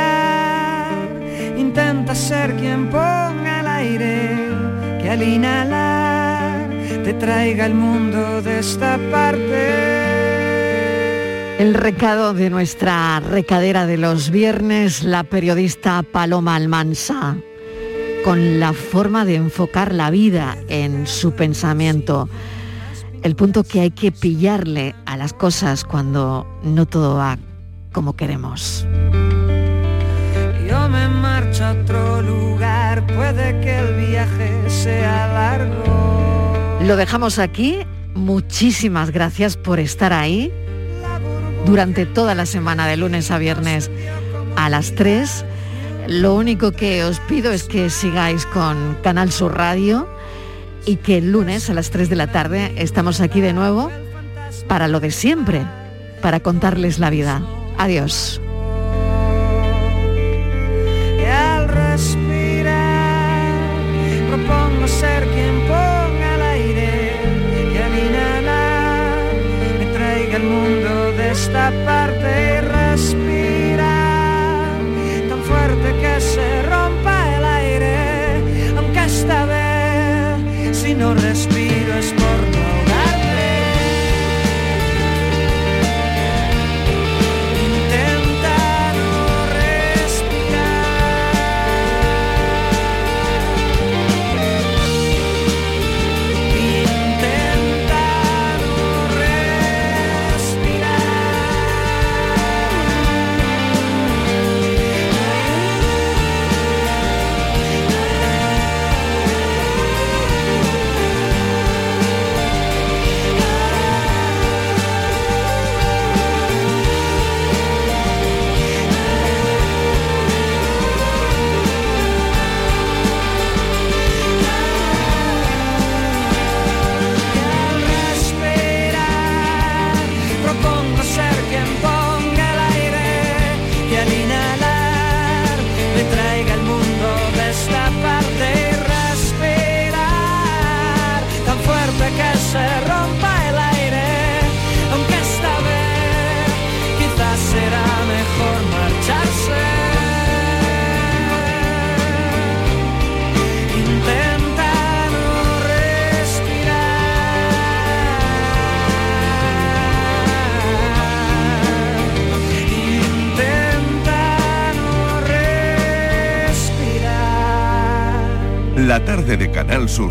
intenta 1.59 2.15
ser 2.15 2.55
quien 2.55 2.87
ponga 2.91 3.59
el 3.59 3.67
aire, 3.67 4.37
que 5.03 5.11
al 5.11 5.21
inhalar 5.21 6.71
te 7.03 7.13
traiga 7.15 7.67
el 7.67 7.75
mundo 7.75 8.41
de 8.41 8.61
esta 8.61 9.01
parte. 9.11 9.91
El 11.59 11.75
recado 11.75 12.35
de 12.35 12.51
nuestra 12.51 13.19
recadera 13.19 13.87
de 13.87 13.97
los 13.97 14.31
viernes, 14.31 15.03
la 15.03 15.25
periodista 15.25 16.05
Paloma 16.05 16.55
Almansa, 16.55 17.37
con 18.25 18.61
la 18.61 18.73
forma 18.73 19.25
de 19.25 19.37
enfocar 19.37 19.95
la 19.95 20.11
vida 20.11 20.57
en 20.69 21.07
su 21.07 21.33
pensamiento. 21.33 22.29
El 23.23 23.37
punto 23.37 23.65
que 23.65 23.81
hay 23.81 23.91
que 23.91 24.13
pillarle 24.13 24.95
a 25.07 25.17
las 25.17 25.33
cosas 25.33 25.85
cuando 25.85 26.47
no 26.63 26.87
todo 26.87 27.17
va 27.17 27.39
como 27.93 28.15
queremos. 28.17 28.87
Yo 30.69 30.89
me 30.89 31.09
marcho 31.09 31.65
a 31.65 31.73
otro 31.73 32.23
lugar, 32.23 33.07
puede 33.07 33.61
que 33.61 33.79
el 33.79 33.97
viaje 33.97 34.71
sea 34.71 35.27
largo. 35.33 36.79
Lo 36.83 36.97
dejamos 36.97 37.39
aquí. 37.39 37.79
Muchísimas 38.15 39.13
gracias 39.13 39.57
por 39.57 39.79
estar 39.79 40.13
ahí 40.13 40.53
durante 41.65 42.07
toda 42.07 42.35
la 42.35 42.45
semana 42.47 42.87
de 42.89 42.97
lunes 42.97 43.31
a 43.31 43.39
viernes 43.39 43.91
a 44.57 44.69
las 44.69 44.95
3. 44.95 45.45
Lo 46.09 46.35
único 46.35 46.73
que 46.73 47.05
os 47.05 47.21
pido 47.21 47.53
es 47.53 47.65
que 47.65 47.91
sigáis 47.91 48.47
con 48.47 48.97
Canal 49.03 49.31
Sur 49.31 49.57
Radio 49.57 50.09
y 50.87 50.97
que 50.97 51.19
el 51.19 51.33
lunes 51.33 51.71
a 51.71 51.75
las 51.75 51.91
3 51.91 52.09
de 52.09 52.17
la 52.17 52.33
tarde 52.33 52.73
estamos 52.77 53.21
aquí 53.21 53.41
de 53.41 53.53
nuevo 53.53 53.91
para 54.69 54.89
lo 54.89 55.01
de 55.01 55.11
siempre, 55.11 55.65
para 56.23 56.41
contarles 56.41 56.99
la 56.99 57.11
vida. 57.11 57.43
Adiós. 57.79 58.41
Esta 71.31 71.73
parte 71.87 72.61